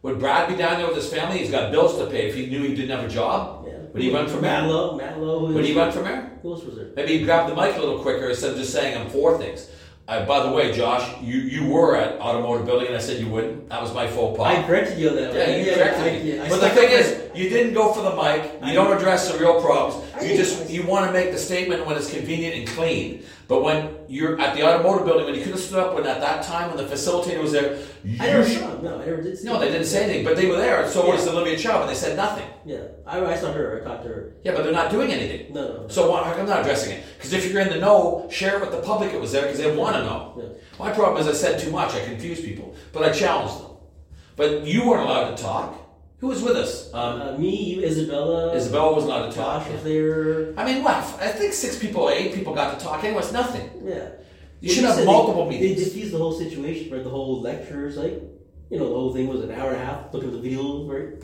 [0.02, 1.38] Would Brad be down there with his family?
[1.38, 2.28] He's got bills to pay.
[2.30, 3.74] If he knew he didn't have a job, Yeah.
[3.94, 4.74] would he run for Matt mayor?
[4.74, 4.98] Lowe.
[4.98, 5.48] Matlow.
[5.48, 6.32] who Would he run for mayor?
[6.42, 6.88] Who else was there?
[6.96, 9.70] Maybe he'd grab the mic a little quicker instead of just saying I'm for things.
[10.06, 13.30] Uh, by the way, Josh, you, you were at automotive building and I said you
[13.30, 13.70] wouldn't.
[13.70, 14.48] That was my faux pas.
[14.58, 15.34] I corrected you on that.
[15.34, 16.32] Yeah, you corrected I- me.
[16.34, 18.52] yeah, I but the stuck thing up is, you didn't go for the mic.
[18.62, 20.04] You I- don't address the real problems.
[20.24, 23.24] You just you want to make the statement when it's convenient and clean.
[23.48, 26.22] But when you're at the automotive building, when you could have stood up when at
[26.22, 28.84] that time when the facilitator was there, you I never saw him.
[28.84, 29.38] No, I never did.
[29.38, 30.84] see no, they didn't say anything, but they were there.
[30.84, 31.34] and So was Yeah.
[31.34, 32.48] Olivia Chow, and they said nothing.
[32.66, 33.82] Yeah, I, I saw her.
[33.82, 34.34] I talked to her.
[34.44, 35.54] Yeah, but they're not doing anything.
[35.54, 35.82] No, no.
[35.84, 35.88] no.
[35.90, 37.04] So why, how come not addressing it?
[37.18, 39.14] Because if you're in the know, share it with the public.
[39.14, 40.34] It was there because they want to know.
[40.38, 40.80] Yeah.
[40.80, 41.94] My problem is I said too much.
[41.94, 43.72] I confused people, but I challenged them.
[44.36, 45.83] But you weren't allowed to talk.
[46.24, 46.90] Who was with us?
[46.94, 48.56] Um, Uh, me, you, Isabella.
[48.56, 49.64] Isabella was allowed to talk.
[49.64, 50.54] Josh was there.
[50.58, 50.96] I mean, what?
[51.20, 53.04] I think six people, eight people got to talk.
[53.04, 53.70] Anyway, it's nothing.
[53.84, 54.08] Yeah.
[54.62, 55.80] You should have multiple they, meetings.
[55.80, 57.04] They diffused the whole situation, right?
[57.04, 58.24] The whole lectures, like,
[58.70, 60.14] you know, the whole thing was an hour and a half.
[60.14, 61.22] Look at the video, right?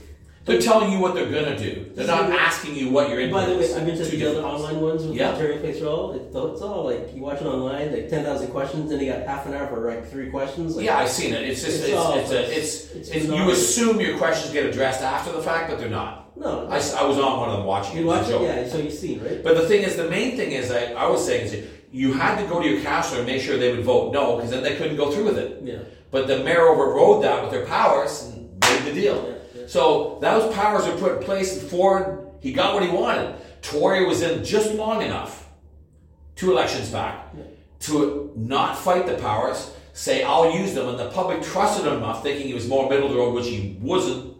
[0.49, 1.91] They're telling you what they're gonna do.
[1.95, 3.31] They're not asking you what you're in.
[3.31, 5.31] By the way, I've been to Two the other different online ones with Yeah.
[5.31, 6.11] Ontario Place Roll.
[6.13, 9.25] It's, it's all like you watch it online, like ten thousand questions, and they got
[9.27, 10.75] half an hour for like three questions.
[10.75, 11.43] Like, Yeah, I've seen it.
[11.43, 14.65] It's just It's it's all- it's, a, it's, it's it's you assume your questions get
[14.65, 16.35] addressed after the fact, but they're not.
[16.37, 18.07] No, I, s- I was on one of them watching you it.
[18.07, 18.41] watch was a it, joke.
[18.65, 18.67] yeah.
[18.69, 19.43] So you see, right?
[19.43, 22.39] But the thing is, the main thing is, I, I was saying is you had
[22.41, 24.75] to go to your counselor and make sure they would vote no, because then they
[24.77, 25.59] couldn't go through with it.
[25.63, 25.79] Yeah.
[26.11, 29.15] But the mayor overrode that with their powers and made the deal.
[29.27, 29.35] Yeah.
[29.69, 33.35] So those powers were put in place, and Ford, he got what he wanted.
[33.61, 35.47] Tory was in just long enough,
[36.35, 37.27] two elections back,
[37.81, 42.23] to not fight the powers, say, I'll use them, and the public trusted him enough,
[42.23, 44.35] thinking he was more middle of the road, which he wasn't.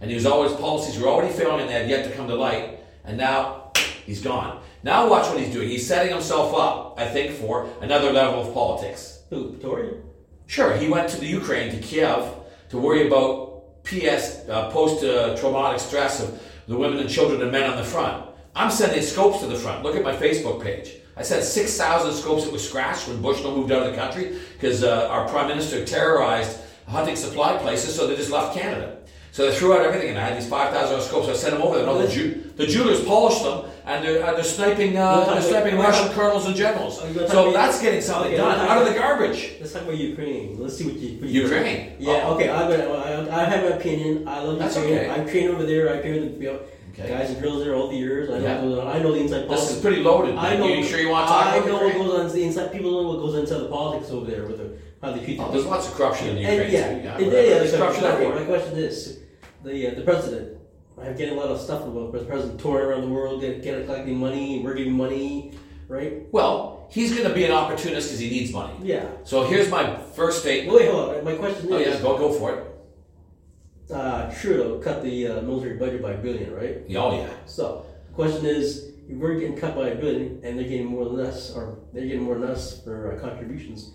[0.00, 2.34] And he was always, policies were already failing, and they had yet to come to
[2.34, 2.80] light.
[3.04, 3.72] And now
[4.06, 4.62] he's gone.
[4.82, 5.68] Now watch what he's doing.
[5.68, 9.24] He's setting himself up, I think, for another level of politics.
[9.28, 9.58] Who?
[9.58, 9.98] Tory?
[10.46, 12.32] Sure, he went to the Ukraine, to Kiev,
[12.70, 13.53] to worry about
[13.84, 18.24] PS, uh, post-traumatic stress of the women and children and men on the front.
[18.56, 19.82] I'm sending scopes to the front.
[19.82, 20.96] Look at my Facebook page.
[21.16, 24.82] I sent 6,000 scopes that were scratched when Bushnell moved out of the country because
[24.82, 26.58] uh, our prime minister terrorized
[26.88, 28.98] hunting supply places, so they just left Canada.
[29.34, 31.26] So they threw out everything, and I had these 5,000 scopes.
[31.28, 31.88] I sent them over there.
[31.88, 35.76] All the, Jew- the jewelers polished them, and they're, and they're sniping, uh, they're sniping
[35.76, 37.02] Russian colonels and generals.
[37.02, 39.54] You're gonna talk So that's getting something Okay, done out of the garbage.
[39.58, 40.56] Let's talk about Ukraine.
[40.62, 41.18] Let's see what you.
[41.18, 41.94] What Ukraine?
[41.98, 42.20] Yeah.
[42.26, 42.34] Oh.
[42.36, 42.48] Okay.
[42.48, 42.88] I'm gonna.
[42.92, 44.28] I, I have an opinion.
[44.28, 44.98] I love That's Ukraine.
[44.98, 45.10] okay.
[45.10, 45.84] I'm trained over there.
[45.90, 46.60] With the you know,
[46.92, 47.08] Okay.
[47.08, 48.30] guys and girls there all the years.
[48.30, 48.44] I know.
[48.44, 48.62] Yeah.
[48.62, 48.86] what.
[48.86, 50.36] I know the inside This is pretty loaded.
[50.36, 50.68] I know.
[50.68, 51.98] You sure you want to talk I about know Ukraine?
[51.98, 52.70] what goes on the inside.
[52.70, 55.46] People know what goes inside the politics over there with the, how they treat Oh,
[55.46, 57.18] the there's lots of corruption in And Ukraine yeah.
[57.18, 58.38] Yeah, yeah, there's corruption everywhere.
[58.38, 59.18] My question is,
[59.64, 60.58] the uh, the president.
[61.00, 63.84] I'm getting a lot of stuff about the president touring around the world, get, get
[63.84, 65.52] collecting money, we're giving money,
[65.88, 66.22] right?
[66.30, 68.74] Well, he's going to be an opportunist because he needs money.
[68.80, 69.08] Yeah.
[69.24, 70.78] So here's my first statement.
[70.78, 71.24] Wait, hold on.
[71.24, 73.92] My question is Oh yeah, go go for it.
[73.92, 76.82] uh, Trudeau cut the uh, military budget by a billion, right?
[76.86, 77.30] Yeah, Oh yeah.
[77.46, 81.26] So the question is, we're getting cut by a billion and they're getting more than
[81.26, 83.94] us, or they're getting more than us for uh, contributions,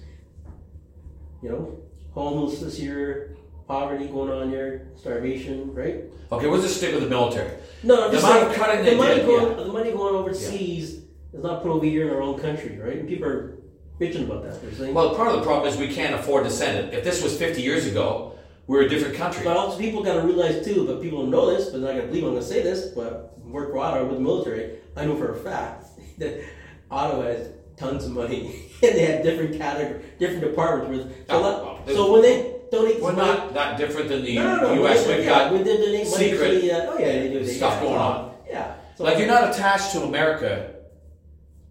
[1.41, 1.79] you know,
[2.11, 3.37] homeless this year,
[3.69, 6.03] poverty going on here, starvation, right?
[6.31, 7.51] Okay, we'll just stick with the military.
[7.83, 9.63] No, I'm The just amount saying, cutting the money did, going, yeah.
[9.63, 12.97] the money going overseas is not put over here in our own country, right?
[12.97, 13.59] And people are
[14.01, 14.59] bitching about that.
[14.59, 16.93] They're saying, Well, part of the problem is we can't afford to send it.
[16.95, 18.33] If this was 50 years ago,
[18.65, 19.43] we're a different country.
[19.43, 21.99] but also people got to realize too, but people don't know this, but they're not
[21.99, 24.77] gonna believe I'm gonna say this, but work for Ottawa with the military.
[24.95, 25.85] I know for a fact
[26.17, 26.41] that
[26.89, 31.27] Ottawa has tons of money, and they have different category, different departments with.
[31.29, 34.55] So, Oh, well, so when they donate We're money, not that different than the no,
[34.55, 35.07] no, no, U.S.
[35.07, 37.45] we- We've yeah, got we did donate money secret the, uh, oh yeah, they do.
[37.45, 38.35] Stuff yeah, going on.
[38.47, 38.73] Yeah.
[38.95, 40.75] So, like you're not attached to America.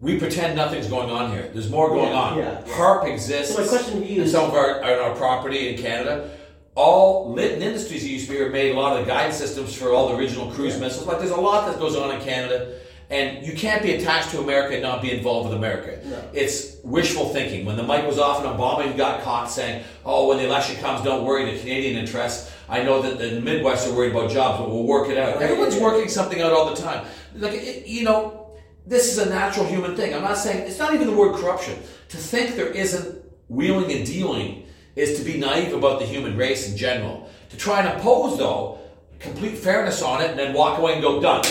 [0.00, 1.50] We pretend nothing's going on here.
[1.52, 2.38] There's more going Yeah, on.
[2.38, 2.62] yeah.
[2.68, 3.54] HARP exists.
[3.56, 6.30] So my question to you in is- some of our, on our property in Canada.
[6.76, 10.10] All Litton Industries used to be made a lot of the guide systems for all
[10.10, 11.08] the original cruise missiles.
[11.08, 12.78] Like there's a lot that goes on in Canada,
[13.10, 15.98] and you can't be attached to America and not be involved with America.
[16.06, 16.22] No.
[16.32, 17.64] It's wishful thinking.
[17.64, 21.02] When the mic was off and Obama got caught saying, "Oh, when the election comes,
[21.02, 24.68] don't worry, the Canadian interests." I know that the Midwest are worried about jobs, but
[24.68, 25.36] we'll work it out.
[25.36, 25.44] Right.
[25.44, 27.06] Everyone's working something out all the time.
[27.34, 28.50] Like it, you know,
[28.86, 30.14] this is a natural human thing.
[30.14, 31.78] I'm not saying it's not even the word corruption.
[32.10, 36.70] To think there isn't wheeling and dealing is to be naive about the human race
[36.70, 37.30] in general.
[37.50, 38.78] To try and impose, though,
[39.18, 41.44] complete fairness on it and then walk away and go, done,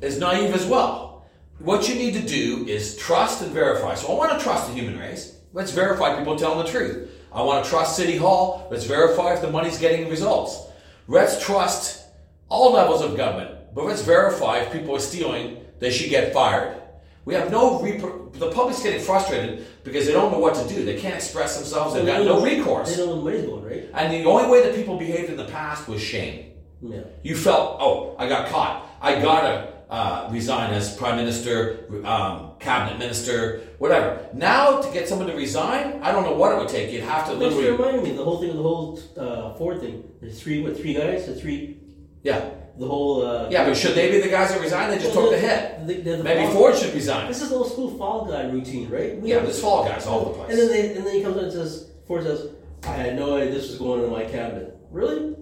[0.00, 1.26] is naive as well.
[1.58, 3.94] What you need to do is trust and verify.
[3.94, 5.38] So I want to trust the human race.
[5.52, 7.10] Let's verify people telling the truth.
[7.32, 8.68] I want to trust City Hall.
[8.70, 10.68] Let's verify if the money's getting results.
[11.08, 12.06] Let's trust
[12.48, 16.80] all levels of government, but let's verify if people are stealing, they should get fired.
[17.24, 20.84] We have no repro- the public's getting frustrated because they don't know what to do.
[20.84, 21.94] They can't express themselves.
[21.94, 22.90] They've got no recourse.
[22.90, 23.90] They don't know money's going, right?
[23.94, 26.52] And the only way that people behaved in the past was shame.
[26.80, 27.00] Yeah.
[27.22, 28.88] You felt, oh, I got caught.
[29.00, 34.26] I gotta uh, resign as prime minister, um, cabinet minister, whatever.
[34.34, 36.92] Now to get someone to resign, I don't know what it would take.
[36.92, 39.54] You'd have to Thanks for literally, reminding me the whole thing of the whole uh,
[39.54, 40.02] Ford thing.
[40.20, 41.26] There's three, what, three guys?
[41.26, 41.78] The three,
[42.22, 43.24] yeah, the whole.
[43.24, 43.64] Uh, yeah.
[43.64, 44.90] But should they be the guys that resign?
[44.90, 45.86] They just took the hit.
[45.86, 47.28] The, the, the Maybe fall- Ford should resign.
[47.28, 49.16] This is the old school fall guy routine, right?
[49.20, 50.82] We Yeah, there's fall guys all over the And then place.
[50.90, 52.50] they, and then he comes in and says, Ford says,
[52.82, 54.76] I had no idea this was going on in my cabinet.
[54.90, 55.36] Really?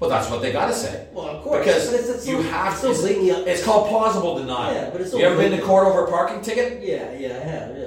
[0.00, 1.08] Well, that's what they gotta say.
[1.12, 1.58] Well, of course.
[1.64, 3.00] Because But it's- it's you so- have it's so it's,
[3.48, 4.74] it's called plausible denial.
[4.74, 6.82] Yeah, but it's so you ever been to court over a parking ticket?
[6.82, 7.84] Yeah, yeah, I have, yeah.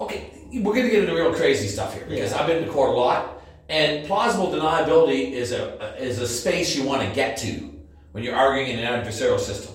[0.00, 2.40] Okay, we're going to get into real crazy stuff here because Yeah.
[2.40, 6.84] I've been to court a lot, and plausible deniability is a is a space you
[6.84, 7.70] want to get to
[8.12, 9.74] when you're arguing in an adversarial system.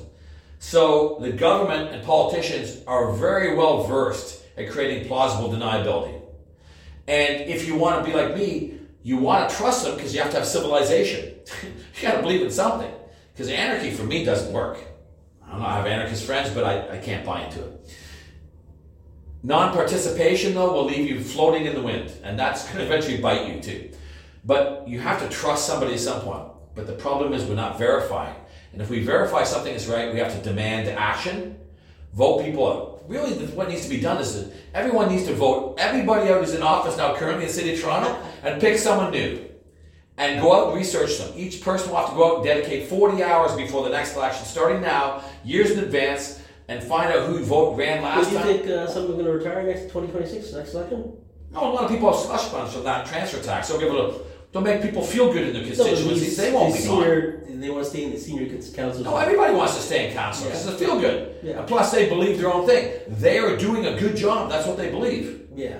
[0.59, 6.15] So the government and politicians are very well versed at creating plausible deniability,
[7.09, 10.21] and if you want to be like me, you want to trust them because you
[10.21, 11.33] have to have civilization.
[11.63, 12.91] you got to believe in something
[13.33, 14.79] because anarchy for me doesn't work.
[15.45, 15.65] I don't know.
[15.65, 17.95] I have anarchist friends, but I, I can't buy into it.
[19.43, 23.47] Non-participation, though, will leave you floating in the wind, and that's going to eventually bite
[23.47, 23.91] you too.
[24.43, 26.47] But you have to trust somebody at some point.
[26.75, 28.35] But the problem is we're not verifying.
[28.73, 31.57] And if we verify something is right, we have to demand action,
[32.13, 33.09] vote people out.
[33.09, 36.53] Really, what needs to be done is that everyone needs to vote everybody out who's
[36.53, 39.46] in office now currently in the city of Toronto and pick someone new.
[40.19, 41.31] And go out and research them.
[41.35, 44.45] Each person will have to go out and dedicate 40 hours before the next election,
[44.45, 48.43] starting now, years in advance, and find out who vote ran last time.
[48.47, 51.13] Do you think uh, someone's going to retire next 2026, next election?
[51.51, 53.67] No, a lot of people have slush funds from that transfer tax.
[53.69, 54.19] They'll be able to,
[54.51, 56.21] they'll make people feel good in their No, constituencies.
[56.21, 57.61] these- they won't the be gone.
[57.61, 58.45] They want to stay in the senior
[58.75, 59.03] council.
[59.03, 60.71] No, everybody wants to stay in council because Yeah.
[60.73, 61.35] they feel good.
[61.43, 61.59] Yeah.
[61.59, 62.91] And plus, they believe their own thing.
[63.07, 64.49] They are doing a good job.
[64.51, 65.47] That's what they believe.
[65.55, 65.77] Yeah.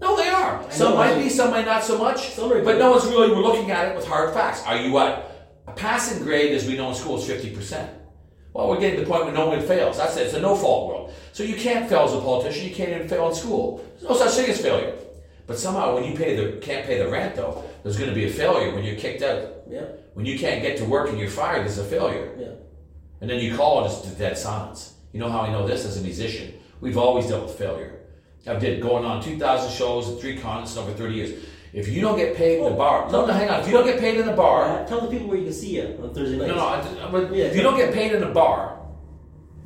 [0.00, 0.64] No, they are.
[0.70, 2.30] Some might be, some might not so much.
[2.30, 4.62] Some are but no one's really we're looking at it with hard facts.
[4.64, 5.30] Are you at
[5.66, 7.90] a passing grade, as we know in school, is fifty percent?
[8.54, 9.98] Well, we're getting to the point where no one fails.
[9.98, 10.26] That's it.
[10.26, 11.12] It's a no-fault world.
[11.32, 12.68] So you can't fail as a politician.
[12.68, 13.84] You can't even fail in school.
[13.98, 14.94] There's no such thing as failure.
[15.46, 18.26] But somehow, when you pay the can't pay the rent, though, there's going to be
[18.26, 19.48] a failure when you're kicked out.
[19.68, 19.84] Yeah,
[20.14, 22.34] When you can't get to work and you're fired, there's a failure.
[22.38, 22.48] yeah.
[23.20, 24.94] And then you call it it's dead silence.
[25.12, 26.54] You know how I know this as a musician?
[26.80, 27.97] We've always dealt with failure.
[28.48, 31.44] I've did going on 2,000 shows at three continents in over 30 years.
[31.72, 33.60] If you don't get paid in the bar, no, no, hang on.
[33.60, 35.52] If you don't get paid in the bar, Uh, tell the people where you can
[35.52, 36.48] see you on Thursday nights.
[36.48, 37.44] no, no, I, but Yeah.
[37.44, 38.78] if you don't get paid in the bar,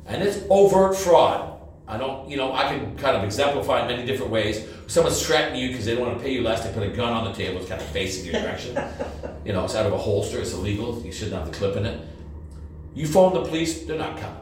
[0.05, 1.51] and it's overt fraud,
[1.87, 4.65] I don't, you know, I can kind of exemplify in many different ways.
[4.87, 6.63] Someone's threatening you because they don't want to pay you less.
[6.65, 8.77] They put a gun on the table, it's kind of facing your direction.
[9.45, 10.39] you know, it's out of a holster.
[10.39, 11.01] It's illegal.
[11.05, 11.99] You shouldn't have the clip in it.
[12.93, 14.37] You phone the police, they're not coming.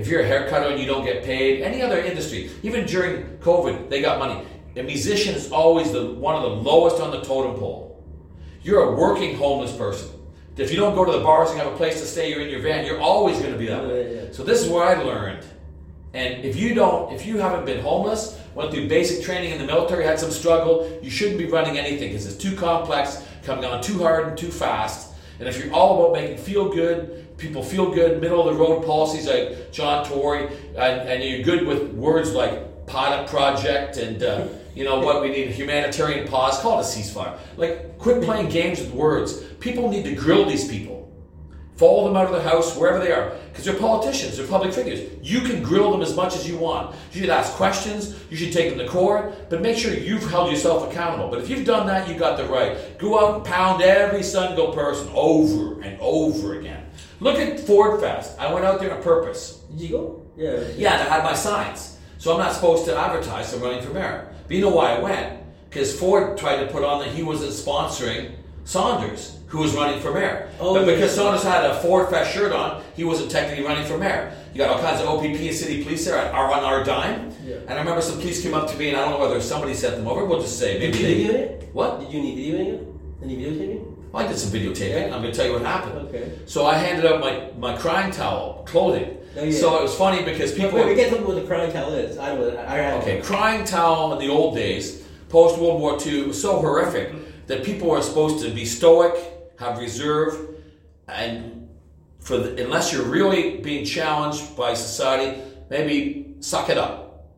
[0.00, 3.90] If you're a haircutter and you don't get paid, any other industry, even during COVID,
[3.90, 4.46] they got money.
[4.76, 8.02] A musician is always the one of the lowest on the totem pole.
[8.62, 10.08] You're a working homeless person.
[10.56, 12.48] If you don't go to the bars and have a place to stay, you're in
[12.48, 14.30] your van, you're always going to be that way.
[14.32, 15.44] So this is what I learned.
[16.14, 19.66] And if you don't, if you haven't been homeless, went through basic training in the
[19.66, 23.82] military, had some struggle, you shouldn't be running anything because it's too complex, coming on
[23.82, 25.14] too hard and too fast.
[25.38, 28.84] And if you're all about making feel good, people feel good, middle of the road
[28.84, 34.46] policies like John Tory, and, and you're good with words like pilot project and uh,
[34.74, 37.38] you know what we need a humanitarian pause, call it a ceasefire.
[37.56, 39.42] Like quit playing games with words.
[39.58, 40.98] People need to grill these people.
[41.76, 45.00] Follow them out of the house, wherever they are, because they're politicians, they're public figures.
[45.22, 46.94] You can grill them as much as you want.
[47.12, 50.50] You should ask questions, you should take them to court, but make sure you've held
[50.50, 51.30] yourself accountable.
[51.30, 52.98] But if you've done that, you got the right.
[52.98, 56.89] Go out and pound every single person over and over again.
[57.20, 58.38] Look at Ford Fest.
[58.38, 59.62] I went out there on purpose.
[59.70, 60.26] Did you go?
[60.36, 60.60] Yeah.
[60.76, 61.98] Yeah, I had my signs.
[62.18, 64.32] So I'm not supposed to advertise I'm running for mayor.
[64.46, 65.40] But you know why I went?
[65.68, 68.32] Because Ford tried to put on that he wasn't sponsoring
[68.64, 70.50] Saunders, who was running for mayor.
[70.60, 71.22] Oh, but because yeah.
[71.22, 74.32] Saunders had a Ford Fest shirt on, he wasn't technically running for mayor.
[74.52, 77.32] You got all kinds of OPP and city police there at, are on our dime.
[77.44, 77.56] Yeah.
[77.56, 79.74] And I remember some police came up to me, and I don't know whether somebody
[79.74, 80.24] sent them over.
[80.24, 81.14] We'll just say maybe Did you they.
[81.14, 81.68] video it?
[81.72, 82.00] What?
[82.00, 82.86] Did you need videoing it?
[83.22, 83.96] Any videotaping?
[84.12, 85.08] I did some videotaping.
[85.08, 85.14] Yeah.
[85.14, 86.08] I'm going to tell you what happened.
[86.08, 86.38] Okay.
[86.46, 89.58] So I handed out my, my crying towel, clothing, Oh, yeah.
[89.58, 90.72] So it was funny because people.
[90.72, 92.18] wait, we can't talk about what the crying towel is.
[92.18, 92.34] I.
[92.34, 96.58] I, I Okay, crying towel in the old days, post World War II, was so
[96.58, 99.14] horrific that people were supposed to be stoic,
[99.58, 100.56] have reserve,
[101.06, 101.68] and
[102.18, 107.28] for the, unless you're really being challenged by society, maybe suck it up.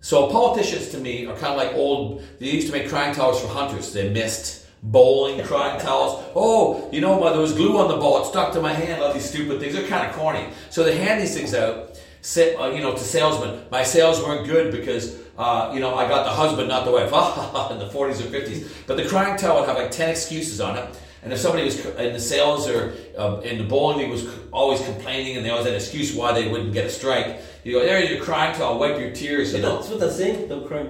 [0.00, 2.22] So politicians to me are kind of like old.
[2.38, 3.92] They used to make crying towels for hunters.
[3.92, 6.24] They missed bowling crying towels.
[6.34, 8.22] Oh, you know, there was glue on the ball.
[8.22, 9.02] It stuck to my hand.
[9.02, 9.74] All these stupid things.
[9.74, 10.46] They're kind of corny.
[10.70, 11.98] So they hand these things out.
[12.22, 13.64] Say, uh, you know, to salesmen.
[13.70, 17.04] My sales weren't good because uh, you know I got the husband, not the wife.
[17.70, 18.86] in the 40s or 50s.
[18.86, 20.98] But the crying towel would have like 10 excuses on it.
[21.22, 24.80] And if somebody was in the sales or um, in the bowling league was always
[24.82, 27.80] complaining and they always had an excuse why they wouldn't get a strike, you go,
[27.80, 29.76] there's your crying towel, wipe your tears, you know.
[29.76, 30.48] that's what they're saying.
[30.48, 30.88] The crying.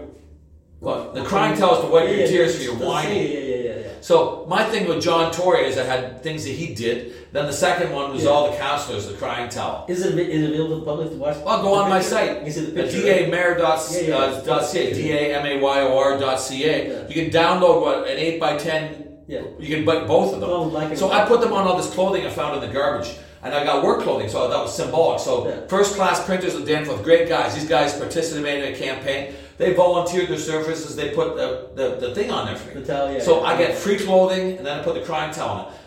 [0.81, 1.15] What?
[1.15, 3.19] The crying towel is to wipe Yeah, your tears for your whining.
[3.19, 3.86] Yeah, yeah, yeah, yeah.
[4.01, 7.12] So my thing with John Tory is I had things that he did.
[7.32, 9.85] Then the second one was all the counselors, the crying towel.
[9.89, 11.36] Is it, is it available to the public to watch?
[11.44, 12.44] Well, go on my site.
[12.47, 12.97] You see the picture.
[12.97, 14.16] DAMayor dot, Yeah, yeah.
[14.16, 17.09] uh, dot ca, dot C-A.
[17.09, 19.43] You can download what, an 8 by 10 Yeah.
[19.59, 20.48] You can buy both of them.
[20.48, 23.15] Well, like so I put them on all this clothing I found in the garbage.
[23.43, 25.20] And I got work clothing, so that was symbolic.
[25.20, 25.66] So Yeah.
[25.66, 27.55] first class printers of Danforth, great guys.
[27.55, 29.35] These guys participated in a campaign.
[29.61, 30.97] They volunteered their services.
[30.97, 32.81] They put the, the, the thing on there for me.
[32.81, 33.20] The towel, yeah.
[33.20, 35.78] So I get free clothing, and then I put the crying towel on it.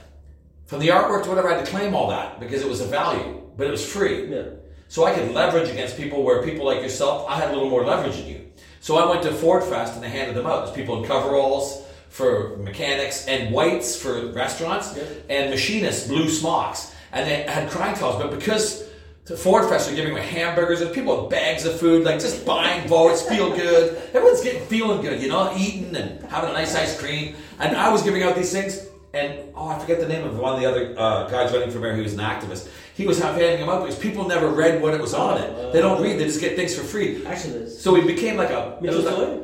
[0.68, 2.86] From the artwork to whatever, I had to claim all that because it was a
[2.86, 4.28] value, but it was free.
[4.32, 4.44] Yeah.
[4.90, 7.84] So I could leverage against people where people like yourself, I had a little more
[7.84, 8.42] leverage than you.
[8.80, 10.66] So I went to Ford Fest and they handed them out.
[10.66, 15.26] There's people in coveralls for mechanics and whites for restaurants Yep.
[15.30, 16.94] and machinists, blue smocks.
[17.12, 18.88] And they had crying towels, but because
[19.26, 22.46] the Ford Fest are giving away hamburgers and people with bags of food, like just
[22.46, 23.96] buying votes, feel good.
[24.14, 27.36] Everyone's getting feeling good, you know, eating and having a nice ice cream.
[27.60, 30.54] And I was giving out these things, and oh, I forget the name of one
[30.56, 31.96] of the other uh, guys running for mayor.
[31.96, 32.68] He was an activist.
[32.96, 35.72] He was handing them out because people never read what it was on it.
[35.72, 37.26] They don't read; they just get things for free.
[37.26, 39.40] Actually, So we became like a it Mitchell was like- Toy.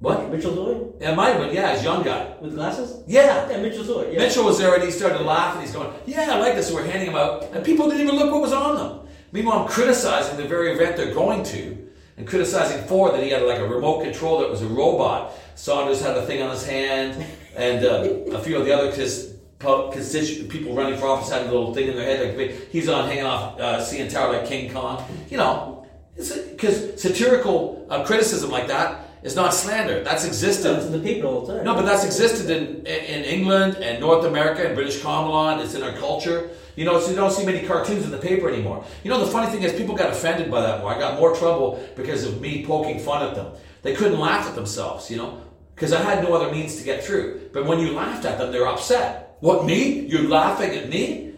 [0.00, 0.30] What?
[0.30, 1.54] Mitchell Toy Yeah, might have been.
[1.54, 2.34] Yeah, he's a young guy.
[2.40, 3.02] with glasses.
[3.06, 3.48] Yeah.
[3.50, 4.10] Yeah, Mitchell Toy.
[4.12, 4.18] Yeah.
[4.18, 5.60] Mitchell was there and he started laughing.
[5.60, 8.16] He's going, "Yeah, I like this." So we're handing them out, and people didn't even
[8.18, 9.00] look what was on them.
[9.32, 11.86] Meanwhile, I'm criticizing the very event they're going to,
[12.16, 15.32] and criticizing Ford that he had like a remote control that was a robot.
[15.54, 17.22] Saunders had a thing on his hand,
[17.56, 21.44] and uh, a few of the other his constituent people running for office had a
[21.44, 22.38] little thing in their head.
[22.38, 25.04] Like he's on hanging off uh, CN Tower like King Kong.
[25.28, 25.86] You know,
[26.16, 30.02] because satirical uh, criticism like that is not slander.
[30.02, 30.76] That's existed.
[30.76, 31.64] It's in the paper all the time.
[31.64, 35.62] No, but that's existed in, in England and North America and British Commonwealth.
[35.64, 36.50] It's in our culture.
[36.76, 38.84] You know, so you don't see many cartoons in the paper anymore.
[39.04, 40.94] You know, the funny thing is, people got offended by that more.
[40.94, 43.52] I got more trouble because of me poking fun at them.
[43.82, 45.42] They couldn't laugh at themselves, you know,
[45.74, 47.50] because I had no other means to get through.
[47.52, 49.36] But when you laughed at them, they're upset.
[49.40, 50.00] What, me?
[50.06, 51.34] You're laughing at me?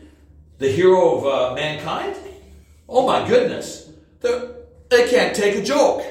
[0.58, 2.16] The hero of uh, mankind?
[2.88, 3.90] Oh my goodness.
[4.20, 4.50] They're,
[4.90, 6.04] they can't take a joke.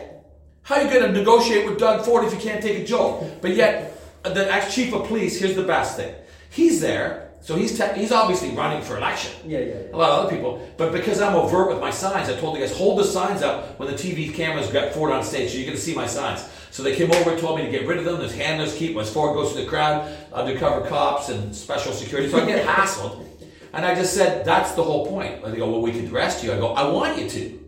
[0.71, 3.41] How are you going to negotiate with Doug Ford if you can't take a joke?
[3.41, 6.15] But yet, the ex chief of police, here's the best thing.
[6.49, 9.33] He's there, so he's te- he's obviously running for election.
[9.45, 9.81] Yeah, yeah, yeah.
[9.93, 12.61] A lot of other people, but because I'm overt with my signs, I told the
[12.61, 15.65] guys hold the signs up when the TV cameras got Ford on stage, so you're
[15.65, 16.47] going to see my signs.
[16.71, 18.19] So they came over and told me to get rid of them.
[18.19, 22.29] There's handlers keep as Ford goes through the crowd, undercover cops and special security.
[22.29, 23.27] So I get hassled,
[23.73, 25.43] and I just said that's the whole point.
[25.43, 26.53] And they go, well, we could arrest you.
[26.53, 27.59] I go, I want you to,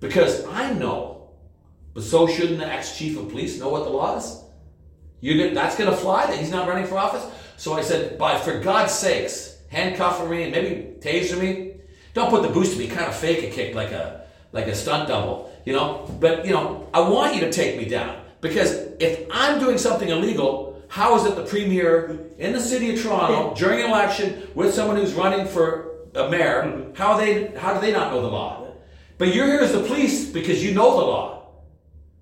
[0.00, 1.15] because I know.
[1.96, 4.42] But so shouldn't the ex-chief of police know what the law is?
[5.20, 7.24] You get, that's going to fly that he's not running for office.
[7.56, 11.76] So I said, by for God's sakes, handcuff me and maybe taser me.
[12.12, 12.86] Don't put the boost to me.
[12.86, 16.06] Kind of fake a kick like a like a stunt double, you know.
[16.20, 20.10] But you know, I want you to take me down because if I'm doing something
[20.10, 24.74] illegal, how is it the premier in the city of Toronto during an election with
[24.74, 26.62] someone who's running for a mayor?
[26.62, 26.94] Mm-hmm.
[26.94, 27.46] How are they?
[27.56, 28.66] How do they not know the law?
[29.16, 31.35] But you're here as the police because you know the law.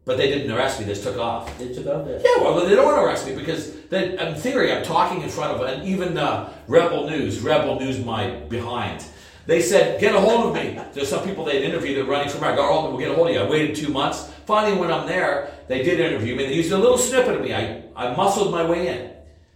[0.06, 0.84] But they didn't arrest me.
[0.86, 1.56] They just took off.
[1.58, 2.20] They took off there.
[2.22, 5.30] Yeah, well, they don't want to arrest me because then, in theory, I'm talking in
[5.30, 9.04] front of, and even uh, Rebel News, Rebel News, my behind.
[9.46, 10.78] They said, get a hold of me.
[10.92, 12.52] There's some people they'd interviewed that running for mayor.
[12.52, 13.40] I got, oh, we'll get a hold of you.
[13.40, 14.30] I waited two months.
[14.46, 16.46] Finally, when I'm there, they did interview me.
[16.46, 17.54] They used a little snippet of me.
[17.54, 19.10] I, I muscled my way in.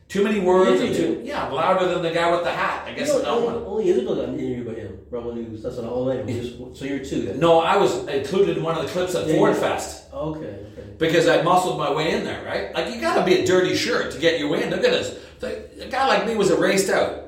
[0.08, 0.80] Too many words.
[0.82, 2.86] Yeah, too, yeah, I'm louder than the guy with the hat.
[2.86, 3.64] I guess You know, no only, one.
[3.66, 4.87] only Isabel got an interview by him.
[5.10, 5.62] News.
[5.62, 6.72] That's all I know.
[6.74, 7.40] So you're two then.
[7.40, 9.60] No, I was included in one of the clips at Yeah, Ford yeah.
[9.60, 10.12] Fest.
[10.12, 10.94] Okay, okay.
[10.98, 12.74] because I muscled my way in there, right?
[12.74, 14.70] Like you gotta be a dirty shirt to get your way in.
[14.70, 15.18] Look at this.
[15.42, 17.24] A guy like me was erased out.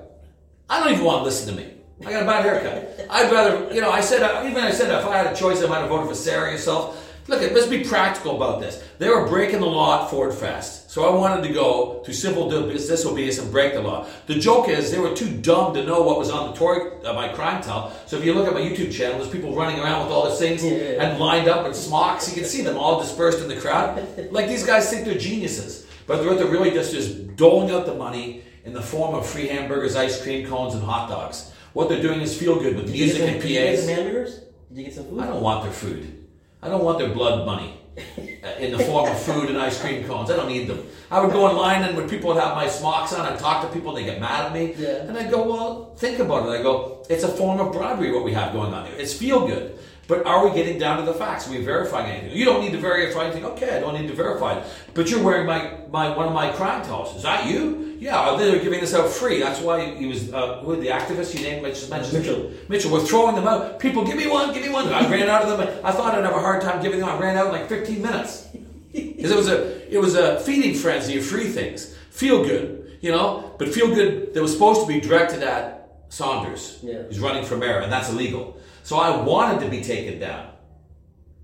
[0.69, 1.73] I don't even want to listen to me.
[2.07, 3.07] I got a bad haircut.
[3.11, 5.67] I'd rather, you know, I said, even I said if I had a choice, I
[5.67, 7.10] might have voted for Sarah yourself.
[7.31, 8.83] Look, let's be practical about this.
[8.99, 12.51] They were breaking the law at Ford Fest, so I wanted to go to civil
[12.51, 14.09] disobedience and break the law.
[14.27, 17.13] The joke is they were too dumb to know what was on the Tory uh,
[17.13, 17.97] my crime tell.
[18.07, 20.41] So if you look at my YouTube channel, there's people running around with all these
[20.41, 22.29] things Yeah, and lined up in smocks.
[22.29, 24.05] You can see them all dispersed in the crowd.
[24.33, 27.95] Like these guys think they're geniuses, but what they're really just is doling out the
[27.95, 31.53] money in the form of free hamburgers, ice cream cones, and hot dogs.
[31.75, 33.89] What they're doing is feel good with Did music some, and did you get some
[33.89, 34.41] hamburgers?
[34.69, 35.21] Did you get some food?
[35.21, 36.20] I don't want their food.
[36.63, 40.05] I don't want their blood money uh, in the form of food and ice cream
[40.05, 40.31] cones.
[40.31, 40.87] I don't need them.
[41.11, 43.67] I would go in line and when people would have my smocks on, I'd talk
[43.67, 44.75] to people and they get mad at me.
[44.77, 45.07] Yeah.
[45.07, 46.61] And I'd go, well, think about it.
[46.61, 48.95] I go, it's a form of bribery what we have going on here.
[48.99, 49.79] It's feel good.
[50.11, 51.47] But are we getting down to the facts?
[51.47, 52.37] Are we verifying anything?
[52.37, 53.45] You don't need to verify anything.
[53.45, 54.67] Okay, I don't need to verify it.
[54.93, 57.15] But you're wearing my, my one of my crime tells.
[57.15, 57.97] Is that you?
[58.01, 59.39] Yeah, they were giving this out free.
[59.39, 62.25] That's why he was, uh, who the activist you named, I just mentioned?
[62.25, 62.51] Mitchell.
[62.69, 63.79] Mitchell, we're throwing them out.
[63.79, 64.89] People, give me one, give me one.
[64.89, 65.69] I ran out of them.
[65.85, 67.09] I thought I'd have a hard time giving them.
[67.09, 68.49] I ran out in like 15 minutes
[68.93, 71.95] because it was a it was a feeding frenzy of free things.
[72.11, 76.81] Feel good, you know, but feel good that was supposed to be directed at Saunders,
[76.83, 77.03] Yeah.
[77.03, 78.57] who's running for mayor, and that's illegal.
[78.83, 80.53] So I wanted to be taken down.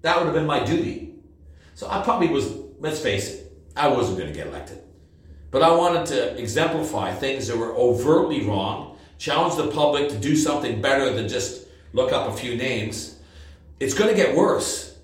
[0.03, 1.15] That would have been my duty.
[1.75, 2.53] So I probably was.
[2.79, 4.83] Let's face it, I wasn't going to get elected.
[5.51, 10.37] But I wanted to exemplify things that were overtly wrong, challenge the public to do
[10.37, 13.19] something better than just look up a few names.
[13.81, 14.99] It's going to get worse.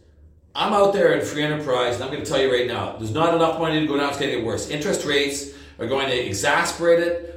[0.55, 3.15] I'm out there in free enterprise, and I'm going to tell you right now, there's
[3.15, 4.11] not enough money to go down.
[4.11, 4.69] It's going to get worse.
[4.69, 7.32] Interest rates are going to exasperate it.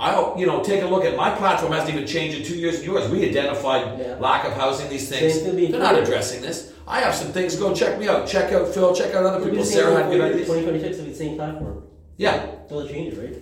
[0.00, 1.72] I, you know, take a look at my platform.
[1.72, 2.76] Hasn't even changed in two years.
[2.76, 4.16] And yours, we identified Yeah.
[4.20, 4.88] lack of housing.
[4.88, 6.72] These things, thing they're not addressing this.
[6.86, 7.56] I have some things.
[7.56, 8.26] Go check me out.
[8.28, 8.94] Check out Phil.
[8.94, 9.64] Check out other people.
[9.64, 10.46] Sarah had good ideas.
[10.46, 11.82] 2026 will be the same platform.
[12.16, 12.46] Yeah.
[12.70, 13.36] A change, right?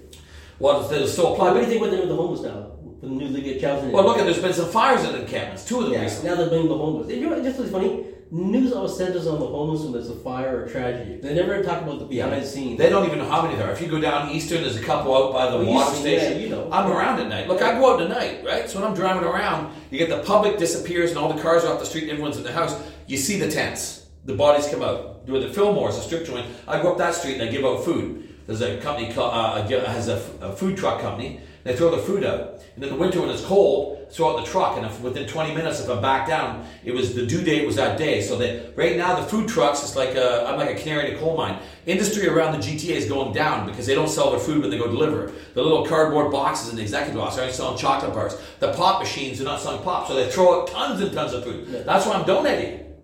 [0.58, 1.52] Well, they'll still apply.
[1.52, 2.72] What do you think about the, the homeless now?
[3.02, 3.92] The new League of Chousing?
[3.92, 5.66] Well, look, at there's been some fires in the encampments.
[5.66, 6.30] Two of them Yeah, recently.
[6.30, 7.12] now they're blaming the homeless.
[7.12, 8.04] You know, just was funny.
[8.30, 11.20] News always centers on the homeless when there's a fire or tragedy.
[11.20, 12.76] They never talk about the behind the scenes.
[12.76, 13.72] They don't even know how many there are.
[13.72, 16.32] If you go down Eastern, there's a couple out by the Well, water see, station.
[16.32, 16.68] yeah, you know.
[16.72, 17.46] I'm around at night.
[17.46, 18.68] Look, I go out at night, right?
[18.68, 21.72] So when I'm driving around, you get the public disappears and all the cars are
[21.72, 22.76] off the street and everyone's in the house.
[23.06, 24.06] You see the tents.
[24.24, 25.28] The bodies come out.
[25.28, 27.84] Where the Filmores, a strip joint, I go up that street and I give out
[27.84, 28.28] food.
[28.48, 31.40] There's a company called, uh, has a, a food truck company.
[31.66, 32.62] They throw the food out.
[32.76, 34.76] And in the winter when it's cold, throw out the truck.
[34.76, 37.74] And if within 20 minutes, if I'm back down, it was the due date was
[37.74, 38.22] that day.
[38.22, 41.16] So that right now the food trucks is like a, I'm like a canary in
[41.16, 41.60] a coal mine.
[41.84, 44.78] Industry around the GTA is going down because they don't sell their food when they
[44.78, 45.32] go deliver.
[45.54, 48.40] The little cardboard boxes in the executive office are only selling chocolate bars.
[48.60, 51.42] The pop machines are not selling pop, so they throw out tons and tons of
[51.42, 51.66] food.
[51.68, 51.80] Yeah.
[51.80, 52.94] That's why I'm donating.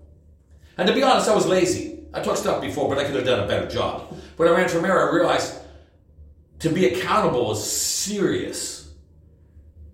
[0.79, 1.99] And to be honest, I was lazy.
[2.15, 4.15] I took stuff before, but I could have done a better job.
[4.37, 5.62] When I ran for mayor, I realized
[6.63, 8.89] to be accountable is serious.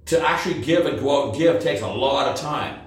[0.06, 2.80] To actually give and go out and give takes a lot of time.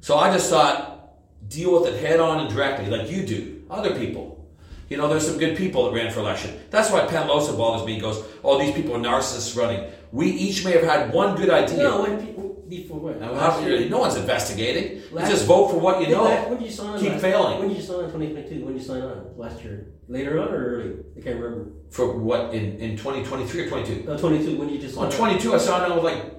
[0.00, 1.14] So I just thought,
[1.48, 4.46] deal with it head on and directly, like you do, other people.
[4.88, 6.58] You know, there's some good people that ran for election.
[6.70, 7.94] That's why Penalosa bothers me.
[7.94, 9.90] He goes, oh, these people are narcissists running.
[10.12, 11.78] We each may have had one good idea.
[11.78, 13.20] No, when people, before what?
[13.20, 14.98] Now, how- no one's investigating.
[14.98, 16.24] You Last- just vote for what you know.
[16.24, 17.00] When did you sign on?
[17.00, 17.58] Keep last, failing.
[17.58, 18.64] When did you sign on 2022?
[18.64, 19.26] When did you sign on?
[19.36, 19.86] Last year?
[20.08, 20.94] Later on or early?
[21.16, 21.70] I can't remember.
[21.90, 24.04] For what, in, in 2023 or 22?
[24.06, 24.56] No, 22.
[24.56, 26.34] When did you just On 22, I signed on with like,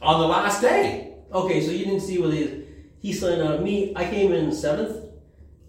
[0.00, 1.14] on the last day.
[1.32, 2.64] Okay, so you didn't see what he,
[3.00, 3.62] he signed on.
[3.62, 5.10] Me, I came in seventh.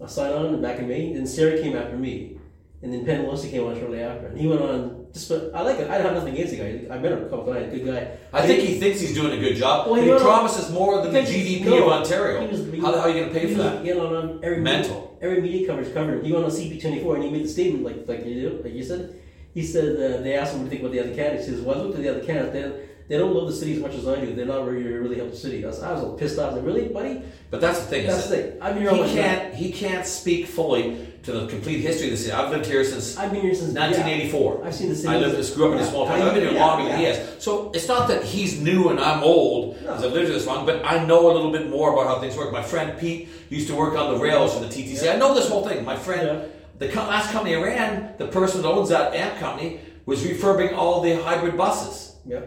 [0.02, 1.12] I signed on back in May.
[1.12, 2.38] Then Sarah came after me,
[2.82, 4.28] and then Penn Wilson came on shortly after.
[4.28, 4.95] And he went on.
[5.16, 5.88] Just, but I like it.
[5.88, 6.94] I don't have nothing against the guy.
[6.94, 7.72] I met him a couple times.
[7.72, 8.18] Good guy.
[8.34, 11.14] I think he thinks he's doing a good job, Well, but he promises more than
[11.14, 12.46] the GDP no, of Ontario.
[12.46, 13.98] was- How the hell are you going to pay for was that?
[13.98, 14.94] on, on every Mental.
[14.94, 16.22] Media, every media coverage covered.
[16.22, 18.84] He went on CP24 and he made the statement like like you do, like you
[18.84, 19.18] said.
[19.54, 21.46] He said uh, they asked him what to think about the other candidates.
[21.46, 22.52] He says, "Well, I looked at the other candidates.
[22.52, 24.34] They, they don't love the city as much as I do.
[24.34, 26.52] They're not really really help the city." I was, I was a little pissed off.
[26.52, 27.22] I said, "Really, buddy?
[27.50, 28.06] But that's the thing.
[28.06, 28.58] That's the thing.
[28.58, 29.54] Been here he can't.
[29.54, 32.32] He can't speak fully to the complete history of the city.
[32.32, 34.58] I've lived here since I've been here since 1984.
[34.60, 34.66] Yeah.
[34.66, 35.08] I've seen the city.
[35.08, 36.22] I lived, this, grew up in a small town.
[36.22, 37.42] I've been here longer than he has.
[37.42, 39.94] So it's not that he's new and I'm old No.
[39.94, 42.36] I've lived here this long, but I know a little bit more about how things
[42.36, 42.52] work.
[42.52, 45.02] My friend Pete used to work on the rails for the TTC.
[45.02, 45.14] Yeah.
[45.14, 45.84] I know this whole thing.
[45.84, 46.48] My friend,
[46.78, 50.76] the co- last company I ran, the person that owns that amp company was refurbing
[50.76, 52.14] all the hybrid buses.
[52.24, 52.42] Yeah.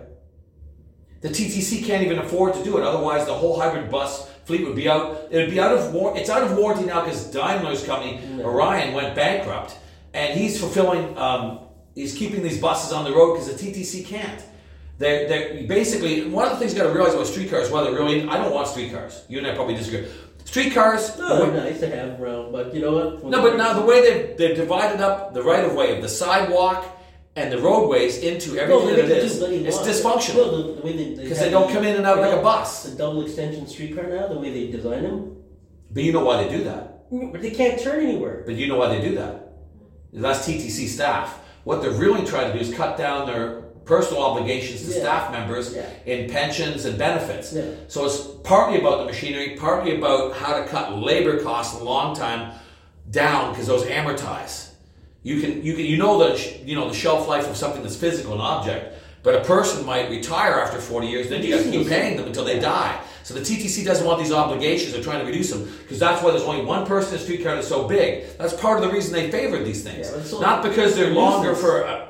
[1.19, 2.83] The TTC can't even afford to do it.
[2.85, 5.27] Otherwise, the whole hybrid bus fleet would be out.
[5.29, 6.17] It would be out of war.
[6.17, 8.45] It's out of warranty now because Daimler's company No.
[8.45, 9.77] Orion went bankrupt,
[10.15, 11.15] and he's fulfilling.
[11.17, 11.59] Um,
[11.93, 14.43] he's keeping these buses on the road because the TTC can't.
[14.97, 17.69] They're, they're basically one of the things you got to realize about streetcars.
[17.69, 19.23] Whether really, I don't want streetcars.
[19.29, 20.07] You and I probably disagree.
[20.45, 21.19] Streetcars.
[21.19, 23.23] No, they're nice to have around, but you know what?
[23.23, 26.09] No, but now the way they've, they've divided up the right of way of the
[26.09, 26.98] sidewalk
[27.35, 30.35] and the roadways into everything they that it is, it's dysfunctional.
[30.35, 32.41] No, the, the way they Because have they don't come in and out like a
[32.41, 32.83] bus.
[32.83, 35.37] The double extension streetcar now, the way they design them.
[35.91, 37.09] But you know why they do that.
[37.11, 38.43] But they can't turn anywhere.
[38.45, 39.53] But you know why they do that.
[40.13, 41.39] That's TTC staff.
[41.63, 44.99] What they're really trying to do is cut down their personal obligations to Yeah.
[44.99, 45.85] staff members Yeah.
[46.05, 47.53] in pensions and benefits.
[47.53, 47.63] Yeah.
[47.87, 52.15] So it's partly about the machinery, partly about how to cut labor costs a long
[52.15, 52.51] time
[53.09, 54.68] down because those amortize.
[55.23, 57.95] You can you can you know the you know the shelf life of something that's
[57.97, 58.95] physical, an object.
[59.21, 62.25] But a person might retire after 40 years, then you got to keep paying them
[62.27, 63.01] until they die.
[63.23, 66.31] So the TTC doesn't want these obligations, they're trying to reduce them, because that's why
[66.31, 68.25] there's only one person in streetcar that's so big.
[68.37, 70.09] That's part of the reason they favored these things.
[70.09, 71.69] Yeah, Not because they're longer useless.
[71.69, 71.85] for.
[71.85, 72.05] Uh,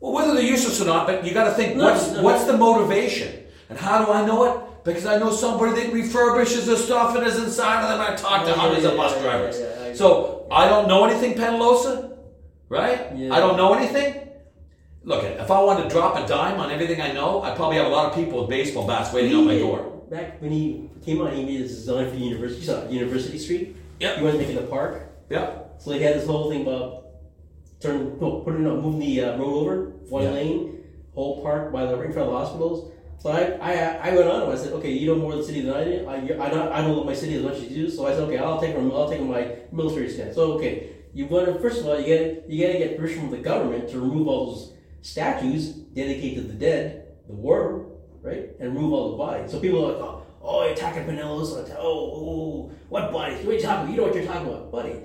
[0.00, 2.44] well, whether they're useless or not, but you got to think No, what's no, what's
[2.44, 2.52] no.
[2.52, 3.32] the motivation,
[3.70, 4.60] and how do I know it?
[4.84, 8.00] Because I know somebody that refurbishes the stuff and is inside of them.
[8.02, 9.58] I talk to Yeah, hundreds of bus drivers.
[9.58, 12.10] yeah, yeah, I- so I don't know anything, Penalosa,
[12.68, 13.14] right?
[13.16, 13.34] Yeah.
[13.34, 14.28] I don't know anything.
[15.04, 17.86] Look, if I wanted to drop a dime on everything I know, I'd probably have
[17.86, 20.02] a lot of people with baseball bats waiting out my door.
[20.10, 22.64] Back when he came on, he made his design for the university.
[22.64, 23.76] Saw University Street.
[24.00, 24.16] Yep.
[24.18, 25.08] He wanted to make it a park.
[25.30, 25.58] Yeah.
[25.78, 27.06] So he had this whole thing about
[27.80, 29.76] turn, no, putting, no, moving the uh, road over
[30.08, 30.30] one Yeah.
[30.30, 30.84] lane,
[31.14, 32.92] whole park by the right in front of the hospitals.
[33.18, 33.72] So I, I,
[34.10, 34.50] I went on him.
[34.50, 36.06] I said, okay, you know more of the city than I do.
[36.06, 37.90] I, I, don't, I don't know my city as much as you do.
[37.90, 40.34] So I said, okay, I'll take I'll take my military stance.
[40.34, 43.20] So okay, you want to first of all, you get you got to get permission
[43.22, 47.86] from the government to remove all those statues dedicated to the dead, the war,
[48.20, 49.50] right, and remove all the bodies.
[49.50, 51.74] So people are like, oh, oh attacking Penalosa.
[51.78, 53.38] Oh, oh, what bodies?
[53.46, 53.90] What are you talking about?
[53.90, 55.00] You know what you're talking about, buddy.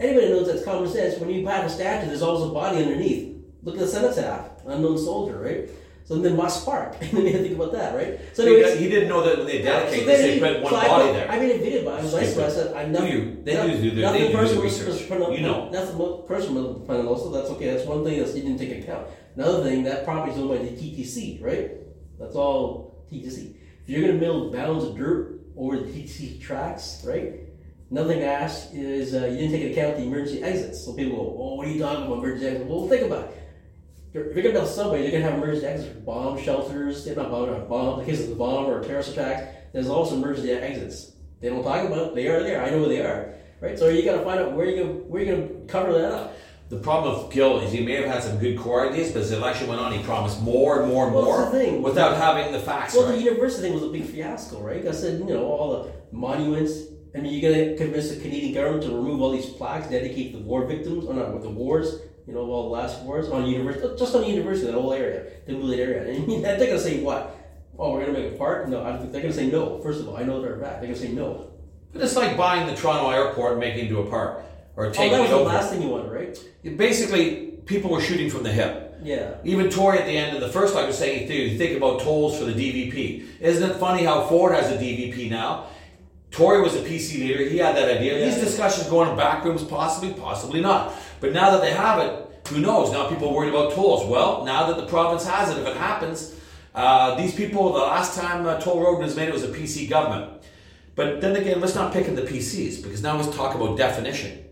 [0.00, 1.20] Anybody knows that's common sense.
[1.20, 3.36] When you have a statue, there's always a body underneath.
[3.62, 5.70] Look at the cenotaph, unknown soldier, right?
[6.06, 6.94] So then must spark.
[7.00, 8.20] and then you have to think about that, right?
[8.32, 10.62] So He, anyways, he didn't know that when they dedicate so this, they he- put
[10.62, 11.30] one so I body put- there.
[11.32, 12.00] I made a video about it.
[12.00, 13.04] I was nice, but I said, I know.
[13.04, 13.42] you?
[13.42, 15.08] They no- do do their- nothing they do the personal- research.
[15.08, 15.68] personal- You know.
[15.70, 17.74] Nothing mo- personal with Penalosa, that's okay.
[17.74, 19.08] That's one thing that you didn't take into account.
[19.34, 21.72] Another thing, that property's owned by the TTC, right?
[22.20, 23.56] That's all TTC.
[23.82, 27.40] If you're going to build bounds of dirt over the TTC tracks, right?
[27.90, 30.84] Another thing I asked is uh, you didn't take into account the emergency exits.
[30.84, 32.70] So people go, oh, what are you talking about, emergency exits?
[32.70, 33.42] Well, think about it.
[34.16, 37.16] If you're going to build subway, you're going to have emergency exits, bomb shelters, if
[37.18, 39.72] not bomb, not bomb, in case of the bomb or a terrorist attack.
[39.74, 41.12] There's also emergency exits.
[41.40, 42.14] They don't talk about it.
[42.14, 42.64] They are there.
[42.64, 43.34] I know where they are.
[43.60, 43.78] Right?
[43.78, 45.92] So you got to find out where you're going to where you're going to cover
[45.92, 46.36] that up.
[46.68, 49.30] The problem with Gil is he may have had some good core ideas, but as
[49.30, 51.82] the election went on, he promised more and more and Well, more that's the thing.
[51.82, 53.16] without having the facts Well, right.
[53.18, 54.84] the university thing was a big fiasco, right?
[54.86, 56.72] I said, you know, all the monuments.
[57.14, 60.32] I mean, you're going to convince the Canadian government to remove all these plaques dedicated
[60.32, 63.88] to war victims, or not with the wars, you know, the last wars on university,
[63.96, 66.12] just on university, that whole area, the Goulet area.
[66.12, 67.36] And they're going to say what?
[67.78, 68.68] Oh, we're going to make a park?
[68.68, 69.78] No, I they're going to say no.
[69.82, 70.80] First of all, I know they're bad.
[70.80, 71.50] They're going to say no.
[71.92, 74.44] But it's like buying the Toronto airport and making it into a park
[74.76, 75.48] or oh, taking Oh, that was it the over.
[75.50, 76.76] last thing you wanted, right?
[76.76, 78.98] Basically, people were shooting from the hip.
[79.02, 79.36] Yeah.
[79.44, 82.38] Even Tory at the end of the first line was saying, "Dude, think about tolls
[82.38, 85.66] for the DVP." Isn't it funny how Ford has a DVP now?
[86.30, 87.44] Tory was a PC leader.
[87.44, 88.24] He had that idea.
[88.24, 90.92] These discussions go on in back rooms, possibly, possibly not.
[91.20, 92.92] But now that they have it, who knows?
[92.92, 94.06] Now people are worried about tolls.
[94.08, 96.34] Well, now that the province has it, if it happens,
[96.74, 99.88] uh, these people, the last time uh, toll road was made, it was a PC
[99.88, 100.42] government.
[100.94, 104.44] But then again, let's not pick at the PCs because now let's talk about definition.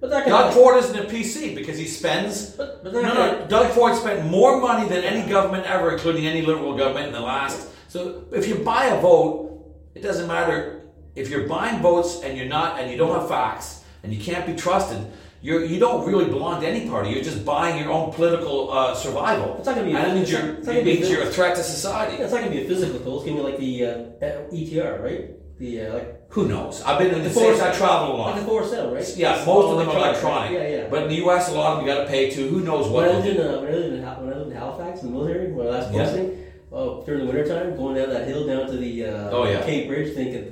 [0.00, 2.50] But that Doug can Ford isn't a PC because he spends.
[2.50, 6.26] But- but no, that- no, Doug Ford spent more money than any government ever, including
[6.26, 7.68] any liberal government in the last.
[7.88, 9.62] So if you buy a vote,
[9.94, 10.82] it doesn't matter
[11.14, 14.44] if you're buying votes and you're not, and you don't have facts, and you can't
[14.46, 15.06] be trusted.
[15.42, 17.10] You're, you don't really belong to any party.
[17.10, 19.56] You're just buying your own political uh, survival.
[19.58, 21.56] It's not gonna be- And it means, you're, it's not it means you're a threat
[21.56, 22.16] to society.
[22.16, 23.16] Yeah, it's not going to be a physical toll.
[23.20, 25.30] It's going to be like the uh, ETR, right?
[25.58, 26.80] The uh, like Who knows?
[26.82, 27.60] I've been in the The States.
[27.60, 28.26] I travel a lot.
[28.32, 29.04] like the four cell, right?
[29.16, 30.52] Yeah, It's most of them are electronic.
[30.52, 30.86] Yeah, yeah.
[30.88, 32.48] But in the U.S., a lot of them you got to pay to.
[32.48, 33.06] Who knows what?
[33.06, 35.06] when I lived in uh, when I lived in when I lived in Halifax in
[35.08, 36.26] the military, when I last Yeah.
[36.72, 39.64] Oh, during the wintertime, going down that hill down to the uh, Oh, yeah.
[39.64, 40.50] Cape Bridge, thinking,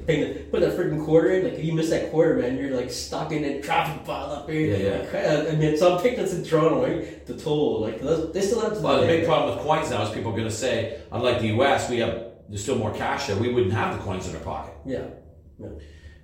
[0.50, 1.44] putting that freaking quarter in.
[1.44, 4.48] Like if you miss that quarter, man, you're like stuck in that traffic pile up
[4.48, 4.76] here.
[4.76, 4.98] Yeah, yeah.
[4.98, 7.26] Like, uh, and then some pictures in Toronto, right?
[7.26, 8.80] The toll, like they still have to.
[8.80, 11.48] Well, the big problem with coins now is people are going to say, unlike the
[11.48, 13.36] U.S., we have there's still more cash there.
[13.36, 14.74] We wouldn't have the coins in our pocket.
[14.84, 15.06] Yeah.
[15.58, 15.68] yeah.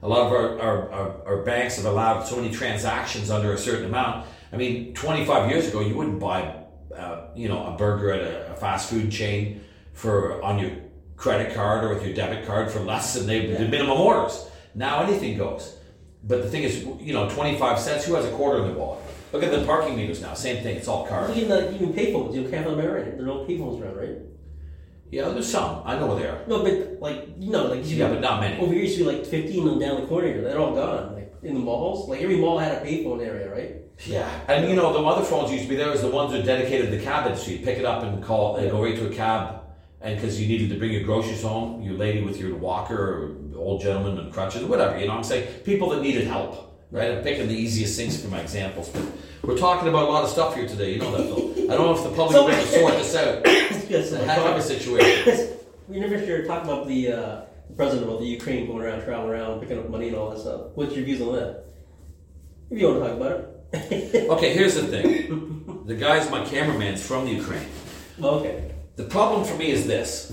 [0.03, 3.59] A lot of our, our, our, our banks have allowed so many transactions under a
[3.59, 4.27] certain amount.
[4.53, 6.65] I mean, 25 years ago, you wouldn't buy,
[6.97, 9.65] uh, you know, a burger at a, a fast food chain
[9.97, 10.71] for on your
[11.17, 14.47] credit card or with your debit card for less than they, the minimum orders.
[14.75, 15.79] Now anything goes.
[16.23, 18.05] But the thing is, you know, 25 cents.
[18.05, 19.03] Who has a quarter in their wallet?
[19.33, 20.35] Look at the parking meters now.
[20.35, 20.77] Same thing.
[20.77, 21.35] It's all card.
[21.37, 22.79] Even the even payphones, you can't find them.
[22.79, 24.19] There are no payphones around, right?
[25.11, 25.83] Yeah, there's some.
[25.85, 26.41] I know where they are.
[26.47, 28.61] No, but like you know, like you Yeah, but not many.
[28.61, 30.43] Over here, used to be like 15 of them down the corner here.
[30.43, 31.15] They're all gone.
[31.15, 33.77] Like in the malls, like every mall had a payphone area, right?
[34.05, 36.45] Yeah, and you know the other phones used to be there was the ones that
[36.45, 37.55] dedicated the cab industry.
[37.55, 39.66] You pick it up and call and go right to a cab
[40.07, 43.59] and because you needed to bring your groceries home, your lady with your walker, or
[43.59, 44.97] old gentleman and crutches, or whatever.
[44.97, 45.63] You know what I'm saying?
[45.65, 47.11] People that needed help, right?
[47.11, 49.03] I'm picking the easiest things for my examples, but
[49.43, 50.93] we're talking about a lot of stuff here today.
[50.95, 51.73] You know that, Phil.
[51.73, 53.43] I don't know if the public So- will sort this out.
[53.47, 55.57] yes, It's a heck of a situation.
[55.89, 57.41] We never sure talking about the uh,
[57.77, 60.61] president of the Ukraine going around, traveling around, picking up money and all that stuff.
[60.77, 61.65] What's your views on that?
[62.71, 64.31] If you want to talk about it.
[64.31, 65.83] Okay, here's the thing.
[65.87, 67.69] The guy's my cameraman's from the Ukraine.
[68.23, 68.73] okay.
[68.97, 70.33] The problem for me is this.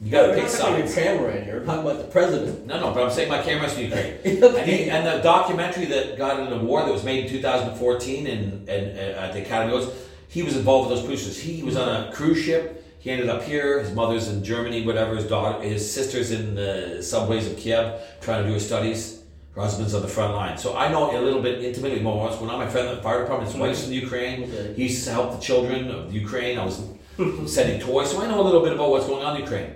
[0.00, 0.96] You gotta We're pick not talking about sides.
[0.96, 1.60] your camera in here.
[1.60, 2.66] We're talking about the president.
[2.66, 4.14] No, no, but I'm saying my camera's from Ukraine.
[4.24, 8.68] And, he, and the documentary that got an award that was made in 2014 and,
[8.68, 9.90] and, uh, at the Academy Awards,
[10.28, 11.40] he was involved with those producers.
[11.40, 12.84] He was on a cruise ship.
[12.98, 13.80] He ended up here.
[13.80, 15.14] His mother's in Germany, whatever.
[15.16, 19.22] His daughter, his sister's in the subways of Kiev trying to do his studies.
[19.54, 20.58] Her husband's on the front line.
[20.58, 22.58] So I know a little bit intimately more what's going on.
[22.58, 24.44] My friend in the fire department, his wife's in Ukraine.
[24.44, 24.74] Okay.
[24.74, 26.58] He used to help the children of Ukraine.
[26.58, 26.82] I was
[27.16, 27.46] Hmm.
[27.46, 28.10] sending toys.
[28.10, 29.72] So I know a little bit about what's going on in Ukraine.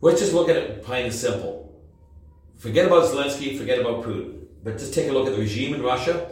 [0.00, 1.82] Let's just look at it plain and simple.
[2.56, 4.46] Forget about Zelensky, forget about Putin.
[4.62, 6.30] But just take a look at the regime in Russia,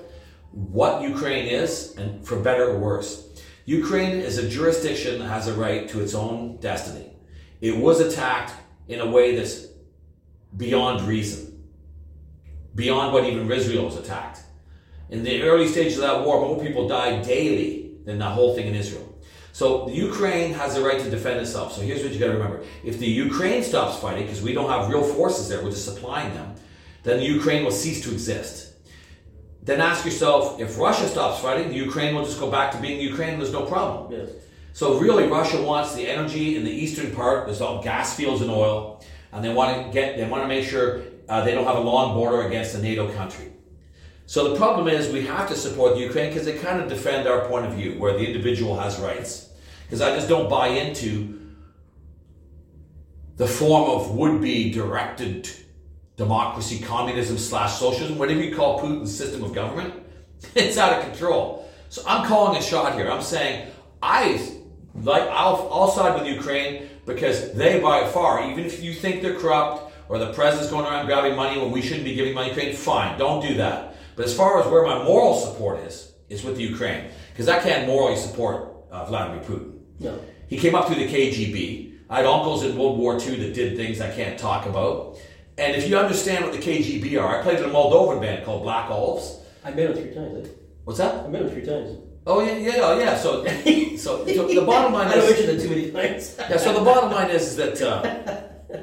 [0.52, 3.28] what Ukraine is, and for better or worse.
[3.64, 7.16] Ukraine is a jurisdiction that has a right to its own destiny.
[7.60, 8.52] It was attacked
[8.86, 9.66] in a way that's
[10.56, 11.64] beyond reason,
[12.76, 14.40] beyond what even Israel was attacked.
[15.10, 18.68] In the early stages of that war, more people died daily than the whole thing
[18.68, 19.05] in Israel.
[19.56, 21.72] So the Ukraine has the right to defend itself.
[21.72, 24.68] So here's what you got to remember: if the Ukraine stops fighting, because we don't
[24.68, 26.56] have real forces there, we're just supplying them,
[27.04, 28.74] then the Ukraine will cease to exist.
[29.62, 33.00] Then ask yourself: if Russia stops fighting, the Ukraine will just go back to being
[33.00, 33.30] Ukraine.
[33.30, 34.12] and There's no problem.
[34.12, 34.28] Yes.
[34.74, 37.46] So really, Russia wants the energy in the eastern part.
[37.46, 39.02] There's all gas fields and oil,
[39.32, 40.18] and they want to get.
[40.18, 41.00] They want to make sure
[41.30, 43.48] uh, they don't have a long border against a NATO country.
[44.26, 47.26] So the problem is we have to support the Ukraine because they kind of defend
[47.26, 49.45] our point of view, where the individual has rights.
[49.86, 51.38] Because I just don't buy into
[53.36, 55.48] the form of would-be directed
[56.16, 59.94] democracy, communism slash socialism, whatever you call Putin's system of government.
[60.54, 61.70] It's out of control.
[61.88, 63.10] So I'm calling a shot here.
[63.10, 63.70] I'm saying
[64.02, 64.38] I
[65.02, 69.38] like I'll, I'll side with Ukraine because they by far, even if you think they're
[69.38, 72.54] corrupt or the president's going around grabbing money when we shouldn't be giving money to
[72.54, 73.96] Ukraine, fine, don't do that.
[74.14, 77.60] But as far as where my moral support is, is with the Ukraine because I
[77.60, 79.75] can't morally support uh, Vladimir Putin.
[79.98, 80.20] No.
[80.48, 81.94] He came up through the KGB.
[82.08, 85.18] I had uncles in World War II that did things I can't talk about.
[85.58, 88.62] And if you understand what the KGB are, I played in a Moldovan band called
[88.62, 89.40] Black Olives.
[89.64, 90.46] I met him three times.
[90.46, 90.50] Eh?
[90.84, 91.24] What's that?
[91.24, 91.98] I met him three times.
[92.26, 93.16] Oh yeah, yeah, oh, yeah.
[93.16, 93.44] So,
[93.96, 96.36] so, so the bottom line I is, mention too many times.
[96.38, 96.56] yeah.
[96.56, 98.82] So the bottom line is, is that uh,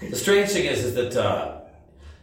[0.00, 1.60] the strange thing is, is that uh,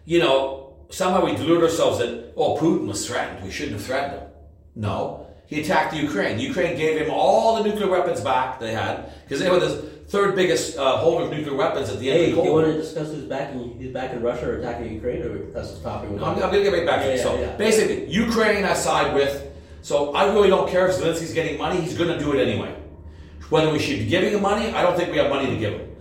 [0.05, 4.21] you know somehow we delude ourselves that oh Putin was threatened, we shouldn't have threatened
[4.21, 4.29] him.
[4.75, 6.39] No, he attacked Ukraine.
[6.39, 9.75] Ukraine gave him all the nuclear weapons back they had because they were the
[10.07, 12.53] third biggest uh, holder of nuclear weapons at the end Hey, of the you Cold
[12.55, 12.73] want War.
[12.75, 15.83] to discuss who's back in who's back in Russia or attacking Ukraine, or that's the
[15.83, 16.09] topic?
[16.11, 17.19] I'm, I'm going to get right back to Yeah, it.
[17.23, 17.55] So yeah, yeah.
[17.57, 19.43] basically, Ukraine I side with.
[19.81, 21.79] So I really don't care if Zelensky's getting money.
[21.79, 22.75] He's going to do it anyway.
[23.49, 25.73] Whether we should be giving him money, I don't think we have money to give
[25.79, 25.95] him.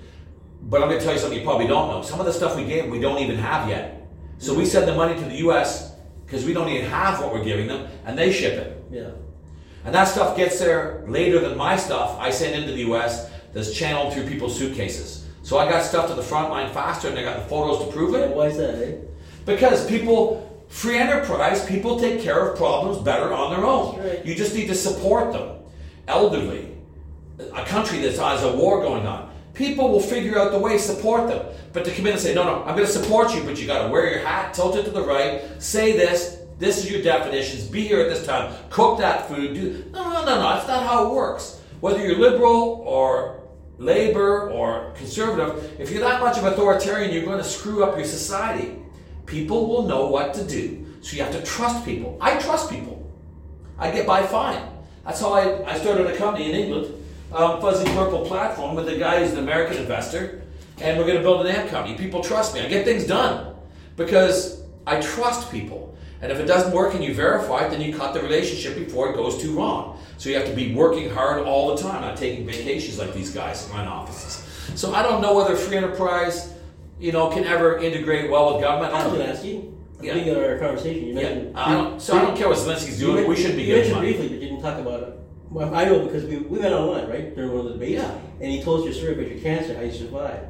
[0.62, 2.02] But I'm going to tell you something you probably don't know.
[2.02, 4.08] Some of the stuff we gave, we don't even have yet.
[4.38, 5.94] So we send the money to the U.S.
[6.24, 8.84] because we don't even have what we're giving them, and they ship it.
[8.90, 9.10] Yeah.
[9.86, 13.72] And that stuff gets there later than my stuff I send into the US that's
[13.72, 15.24] channeled through people's suitcases.
[15.44, 17.92] So I got stuff to the front line faster and I got the photos to
[17.92, 18.34] prove it.
[18.34, 18.96] why is that, eh?
[19.44, 24.00] Because people, free enterprise, people take care of problems better on their own.
[24.00, 24.26] Right.
[24.26, 25.60] You just need to support them.
[26.08, 26.76] Elderly,
[27.38, 29.32] a country that has a war going on.
[29.54, 31.46] People will figure out the way, support them.
[31.72, 33.68] But to come in and say, no, no, I'm going to support you, but you
[33.68, 37.02] got to wear your hat, tilt it to the right, say this, this is your
[37.02, 39.84] definitions, be here at this time, cook that food, do.
[39.92, 41.60] No, no, no, no, that's not how it works.
[41.80, 43.42] Whether you're liberal or
[43.78, 48.06] labor or conservative, if you're that much of authoritarian, you're going to screw up your
[48.06, 48.78] society.
[49.26, 50.86] People will know what to do.
[51.02, 52.16] So you have to trust people.
[52.20, 53.06] I trust people.
[53.78, 54.62] I get by fine.
[55.04, 56.94] That's how I, I started a company in England,
[57.32, 60.42] um, Fuzzy Purple Platform, with a guy who's an American investor,
[60.80, 61.96] and we're going to build an amp company.
[61.96, 62.60] People trust me.
[62.60, 63.54] I get things done
[63.96, 65.95] because I trust people.
[66.22, 69.10] And if it doesn't work and you verify it, then you cut the relationship before
[69.10, 69.98] it goes too wrong.
[70.18, 73.32] So you have to be working hard all the time, not taking vacations like these
[73.34, 74.42] guys run offices.
[74.78, 76.54] So I don't know whether free enterprise,
[76.98, 78.94] you know, can ever integrate well with government.
[78.94, 79.72] I was going to ask you.
[80.00, 80.12] Yeah.
[80.14, 81.44] Beginning of our conversation, you Yeah.
[81.54, 83.26] I don't, so I don't care what Zelensky's doing.
[83.28, 84.12] We shouldn't be you giving mentioned money.
[84.12, 85.18] briefly, but didn't talk about it.
[85.50, 88.18] Well, I know because we, we went online, right, during one of the debates, Yeah.
[88.40, 90.44] and he told us your story about your cancer, how you survived.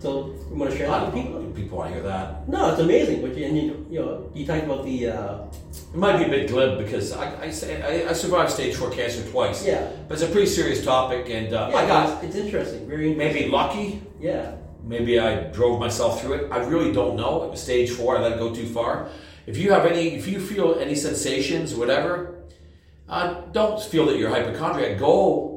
[0.00, 1.44] So you want to share that with people?
[1.54, 2.48] People want to hear that.
[2.48, 3.20] No, it's amazing.
[3.20, 5.44] But you, and you, you know, you talked about the uh,
[5.92, 8.90] It might be a bit glib because I, I say I, I survived stage four
[8.90, 9.66] cancer twice.
[9.66, 9.90] yeah.
[10.08, 12.88] But it's a pretty serious topic, and uh, yeah I got it's, it's interesting.
[12.88, 13.42] Very interesting.
[13.42, 14.02] maybe lucky.
[14.18, 14.54] Yeah.
[14.82, 16.42] Maybe I drove myself through it.
[16.50, 17.42] I really don't know.
[17.44, 18.16] It was stage four.
[18.16, 19.10] I let it go too far.
[19.46, 22.44] If you have any, if you feel any sensations, whatever,
[23.06, 24.98] uh, don't feel that you're hypochondriac.
[24.98, 25.49] Go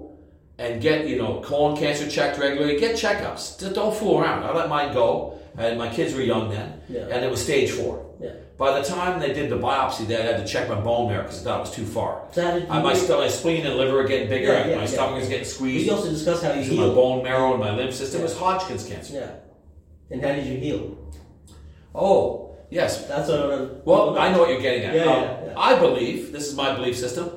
[0.58, 2.80] and get you know colon cancer checked regularly.
[2.80, 3.60] Get checkups.
[3.60, 4.44] Just don't fool around.
[4.44, 7.08] I let mine go, and my kids were young then, Yeah.
[7.12, 8.06] and it was stage four.
[8.20, 8.32] Yeah.
[8.58, 11.44] By the time they did the biopsy, they had to check my bone marrow because
[11.44, 12.28] that was too far.
[12.32, 14.54] So how did you my, spleen and liver are getting bigger.
[14.54, 15.86] Yeah, yeah, my stomach is getting squeezed.
[15.88, 18.88] we also discussed how you because my bone marrow and my lymph system was Hodgkin's
[18.88, 19.14] cancer.
[19.16, 19.32] Yeah.
[20.12, 20.98] And how did you heal?
[21.96, 23.08] Oh, yes.
[23.08, 23.82] That's what I'm.
[23.86, 24.96] Well, I know what you're getting at.
[24.96, 25.54] Yeah, Um, yeah.
[25.58, 27.32] I believe, this is my belief system,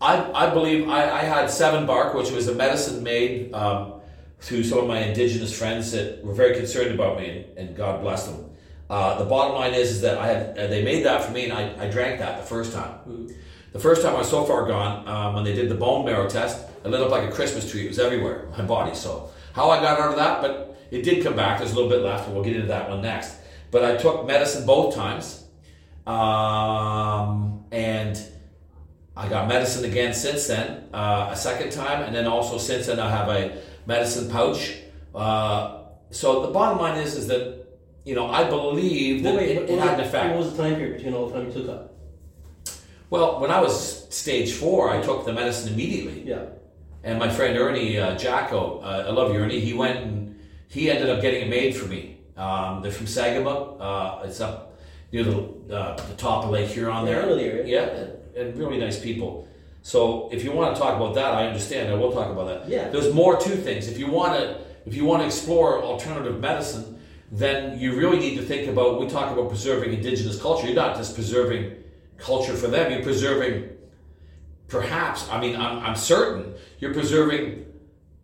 [0.00, 3.94] I, I believe I, I had Seven Bark, which was a medicine made um,
[4.40, 8.02] through some of my indigenous friends that were very concerned about me, and, and God
[8.02, 8.50] bless them.
[8.88, 11.44] Uh, the bottom line is, is that I had uh, they made that for me,
[11.44, 12.98] and I, I drank that the first time.
[13.08, 13.34] Mm.
[13.72, 16.28] The first time I was so far gone, um, when they did the bone marrow
[16.28, 17.84] test, it lit up like a Christmas tree.
[17.84, 18.94] It was everywhere, my body.
[18.94, 21.58] So how I got out of that, but it did come back.
[21.58, 23.36] There's a little bit left, and we'll get into that one next.
[23.70, 25.44] But I took medicine both times,
[26.06, 28.16] um, and
[29.16, 33.00] I got medicine again since then, uh, a second time, and then also since then
[33.00, 33.56] I have a
[33.86, 34.74] medicine pouch.
[35.14, 35.78] Uh,
[36.10, 37.66] so the bottom line is, is that
[38.04, 40.34] you know I believe that Well, wait, it, it had an effect.
[40.34, 41.90] what was the time period between all the time you took that?
[43.08, 46.22] Well, when I was stage four, I took the medicine immediately.
[46.26, 46.44] Yeah.
[47.04, 49.60] And my friend Ernie uh, Jacko, uh, I love you, Ernie.
[49.60, 50.38] He went and
[50.68, 52.18] he ended up getting it made for me.
[52.36, 53.76] Um, they're from Sagaba.
[53.80, 54.76] Uh, it's up
[55.12, 55.38] near the,
[55.72, 57.22] uh, the top of Lake Huron Yeah, there.
[57.22, 57.64] I know the area.
[57.66, 58.06] Yeah,
[58.36, 59.48] and, really nice people.
[59.82, 61.90] So if you want to talk about that, I understand.
[61.90, 62.68] I will talk about that.
[62.68, 62.88] Yeah.
[62.88, 63.88] There's more to things.
[63.88, 67.00] If you want to, if you want to explore alternative medicine,
[67.30, 69.00] then you really need to think about.
[69.00, 70.66] We talk about preserving indigenous culture.
[70.66, 71.76] You're not just preserving
[72.18, 72.92] culture for them.
[72.92, 73.70] You're preserving,
[74.68, 75.28] perhaps.
[75.30, 77.66] I mean, I'm, I'm certain you're preserving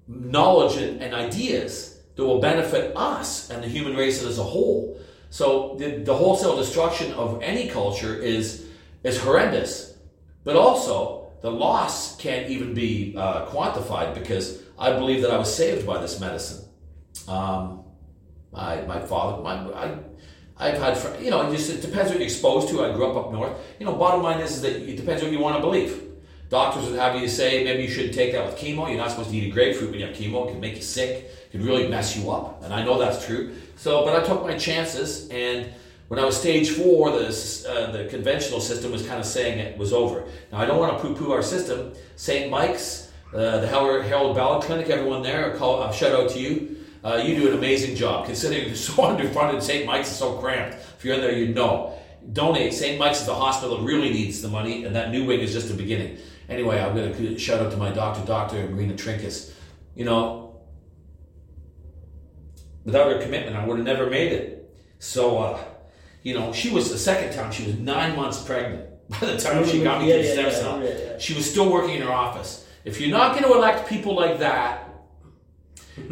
[0.09, 5.01] knowledge and, and ideas that will benefit us and the human race as a whole.
[5.31, 8.67] So the, the wholesale destruction of any culture is
[9.03, 9.92] is horrendous,
[10.45, 15.55] but also the loss can't even be uh, quantified because I believe that I was
[15.55, 16.65] saved by this medicine.
[17.29, 17.85] Um,
[18.55, 19.99] I, my father, my, I,
[20.57, 22.85] I've had, fr- you know, it just it depends what you're exposed to.
[22.85, 23.57] I grew up up north.
[23.79, 26.03] You know, bottom line is, is that it depends what you want to believe.
[26.49, 28.87] Doctors would have you say maybe you shouldn't take that with chemo.
[28.89, 30.47] You're not supposed to eat a grapefruit when you have chemo.
[30.47, 31.31] It can make you sick.
[31.47, 32.63] It can really mess you up.
[32.63, 33.57] And I know that's true.
[33.77, 35.31] So, but I took my chances.
[35.31, 35.73] And
[36.13, 37.25] when I was stage four, the,
[37.71, 40.27] uh, the conventional system was kind of saying it was over.
[40.53, 41.95] Now, I don't want to poo-poo our system.
[42.17, 42.51] St.
[42.51, 46.77] Mike's, uh, the Harold, Ballard Clinic, everyone there, a a shout out to you.
[47.03, 48.27] Uh, you do an amazing job.
[48.27, 49.87] Considering you're so underfunded, St.
[49.87, 50.77] Mike's is so cramped.
[50.99, 51.99] If you're in there, you know.
[52.31, 52.75] Donate.
[52.75, 52.99] St.
[52.99, 55.69] Mike's is the hospital that really needs the money, and that new wing is just
[55.69, 56.19] the beginning.
[56.47, 58.69] Anyway, I'm going to shout out to my doctor, Dr.
[58.69, 59.51] Marina Trinkaus.
[59.95, 60.61] You know,
[62.85, 64.59] without her commitment, I would have never made it.
[64.99, 65.65] So, uh,
[66.23, 69.65] you know, she was the second time, she was nine months pregnant by the time
[69.67, 69.85] she mm-hmm.
[69.85, 70.83] got me Yeah, to yeah, stem cell.
[70.85, 71.19] yeah.
[71.19, 72.67] She was still working in her office.
[72.85, 74.89] If you're not going to elect people like that,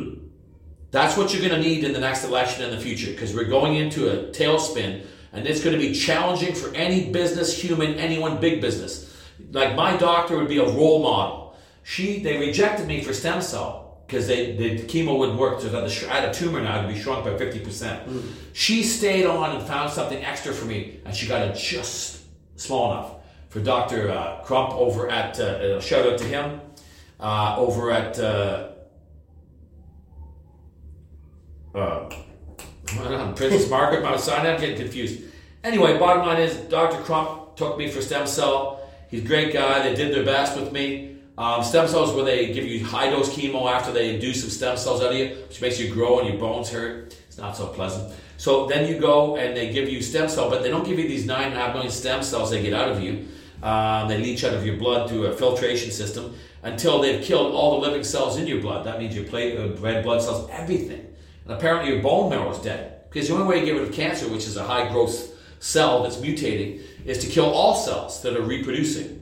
[0.90, 3.44] that's what you're going to need in the next election in the future because we're
[3.44, 8.40] going into a tailspin and it's going to be challenging for any business, human, anyone,
[8.40, 9.06] big business.
[9.52, 11.56] Like my doctor would be a role model.
[11.82, 15.60] She, they rejected me for stem cell because they, the chemo wouldn't work.
[15.60, 18.24] So I had a sh- I had a tumor now to be shrunk by 50%.
[18.52, 22.22] She stayed on and found something extra for me and she got it just
[22.56, 23.14] small enough
[23.50, 24.10] for Dr.
[24.10, 26.60] Uh, Crump over at, uh, uh, shout out to him,
[27.20, 28.70] uh, over at, uh,
[31.72, 32.08] uh,
[33.36, 34.54] Princess Margaret, Mount Sinai.
[34.54, 35.22] I'm getting confused.
[35.62, 37.00] Anyway, bottom line is Dr.
[37.04, 38.80] Crump took me for stem cell.
[39.08, 39.82] He's a great guy.
[39.88, 41.09] They did their best with me.
[41.40, 44.76] Um, stem cells where they give you high dose chemo after they induce some stem
[44.76, 47.16] cells out of you, which makes you grow and your bones hurt.
[47.28, 48.14] It's not so pleasant.
[48.36, 51.08] So then you go and they give you stem cell, but they don't give you
[51.08, 53.26] these nine and a half million stem cells they get out of you.
[53.62, 57.80] Um, they leach out of your blood through a filtration system until they've killed all
[57.80, 58.84] the living cells in your blood.
[58.84, 61.06] That means your plate, uh, red blood cells, everything.
[61.46, 63.08] And apparently your bone marrow is dead.
[63.08, 66.02] Because the only way to get rid of cancer, which is a high growth cell
[66.02, 69.19] that's mutating, is to kill all cells that are reproducing.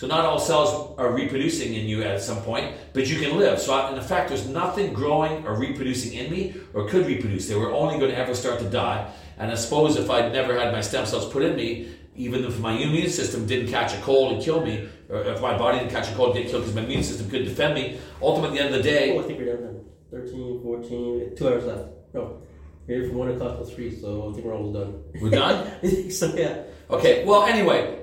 [0.00, 3.60] So not all cells are reproducing in you at some point, but you can live.
[3.60, 7.48] So in fact, there's nothing growing or reproducing in me or could reproduce.
[7.48, 9.12] They were only going to ever start to die.
[9.36, 12.58] And I suppose if I'd never had my stem cells put in me, even if
[12.60, 15.90] my immune system didn't catch a cold and kill me, or if my body didn't
[15.90, 18.62] catch a cold and get killed because my immune system couldn't defend me, ultimately at
[18.62, 21.64] the end of the day, Oh, I think we're down to 13, 14, two hours
[21.66, 21.88] left.
[22.14, 22.40] No.
[22.86, 25.04] Here from one o'clock till three, so I think we're almost done.
[25.20, 26.10] We're done.
[26.10, 26.62] so yeah.
[26.88, 27.26] Okay.
[27.26, 27.99] Well, anyway,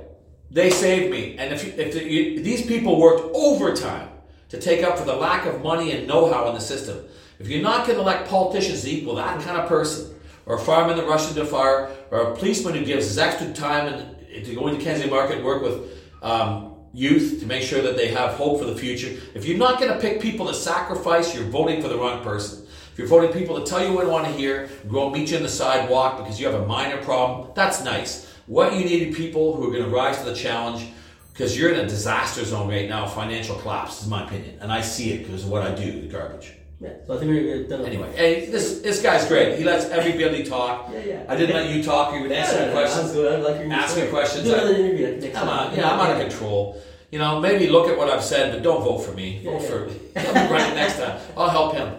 [0.50, 4.10] they saved me, and if you, if you, these people worked overtime
[4.50, 7.04] to take up for the lack of money and know-how in the system,
[7.40, 10.16] if you're not going to elect politicians to equal that kind of person,
[10.46, 13.88] or a fireman that rushed into fire, or a policeman who gives his extra time
[13.88, 17.98] and to go into Kensington Market and work with um, youth to make sure that
[17.98, 19.10] they have hope for the future.
[19.36, 22.66] If you're not going to pick people to sacrifice, you're voting for the wrong person.
[22.94, 25.38] If you're voting people to tell you what you want to hear, go meet you
[25.38, 28.27] on the sidewalk because you have a minor problem, that's nice.
[28.48, 30.88] What you need are people who are going to rise to the challenge
[31.34, 34.58] because you're in a disaster zone right now, financial collapse, is my opinion.
[34.62, 36.54] And I see it because of what I do, the garbage.
[36.80, 36.90] Yeah.
[37.06, 37.86] So I think we're done.
[37.86, 39.58] Anyway, hey, this this guy's great.
[39.58, 40.90] He lets everybody talk.
[40.94, 41.26] Yeah, yeah.
[41.28, 42.14] I didn't let you talk.
[42.14, 43.10] You would Yeah, answer yeah, questions.
[43.10, 43.34] I'm good.
[43.34, 44.44] I like your Ask me questions.
[44.44, 45.70] Do another interview next Come time.
[45.72, 46.80] on, yeah, I'm out of control.
[47.12, 49.40] You know, maybe look at what I've said, but don't vote for me.
[49.44, 49.70] Yeah, Vote yeah.
[49.70, 50.20] for.
[50.20, 51.20] He'll be running next time.
[51.36, 51.94] I'll help him.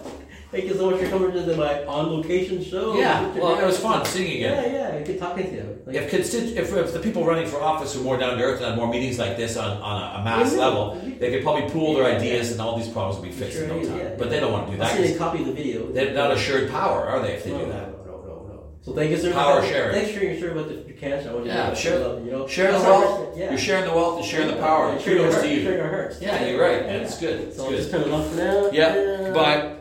[0.51, 2.99] Thank you so much for coming to the, my on location show.
[2.99, 4.73] Yeah, well, it was fun seeing you again.
[4.73, 5.05] Yeah, yeah.
[5.05, 5.83] Good talking to you.
[5.85, 8.57] Like, If, constitu- if, if the people running for office were more down to earth
[8.61, 11.43] and had more meetings like this on, on a, a mass Yeah, level, they could
[11.43, 12.17] probably pool their Yeah.
[12.17, 13.99] ideas and all these problems would be fixed in Sure, no time.
[13.99, 14.93] yeah, but they don't want to do that.
[14.93, 15.93] send you a 'cause copy the video.
[15.93, 17.89] They're not assured power, are they, if they no, do that?
[17.91, 18.63] no, no, no, no.
[18.81, 19.33] So thank you, sir.
[19.35, 19.93] Power sharing.
[19.95, 21.29] Thanks for sharing your story about the, cancer.
[21.29, 22.47] I want you Yeah, know, share- love, you know.
[22.49, 23.37] Share the wealth.
[23.39, 23.51] Yeah.
[23.51, 24.93] You're sharing the wealth, you're sharing the power.
[24.95, 25.63] Yeah, sharing Kudos to you.
[25.63, 26.23] Sharing our hearts.
[26.23, 26.83] Yeah, you're right.
[26.85, 27.39] and It's good.
[27.41, 27.77] It's So good.
[27.77, 28.71] just turn it off for now.
[28.73, 29.75] Yeah, and- bye.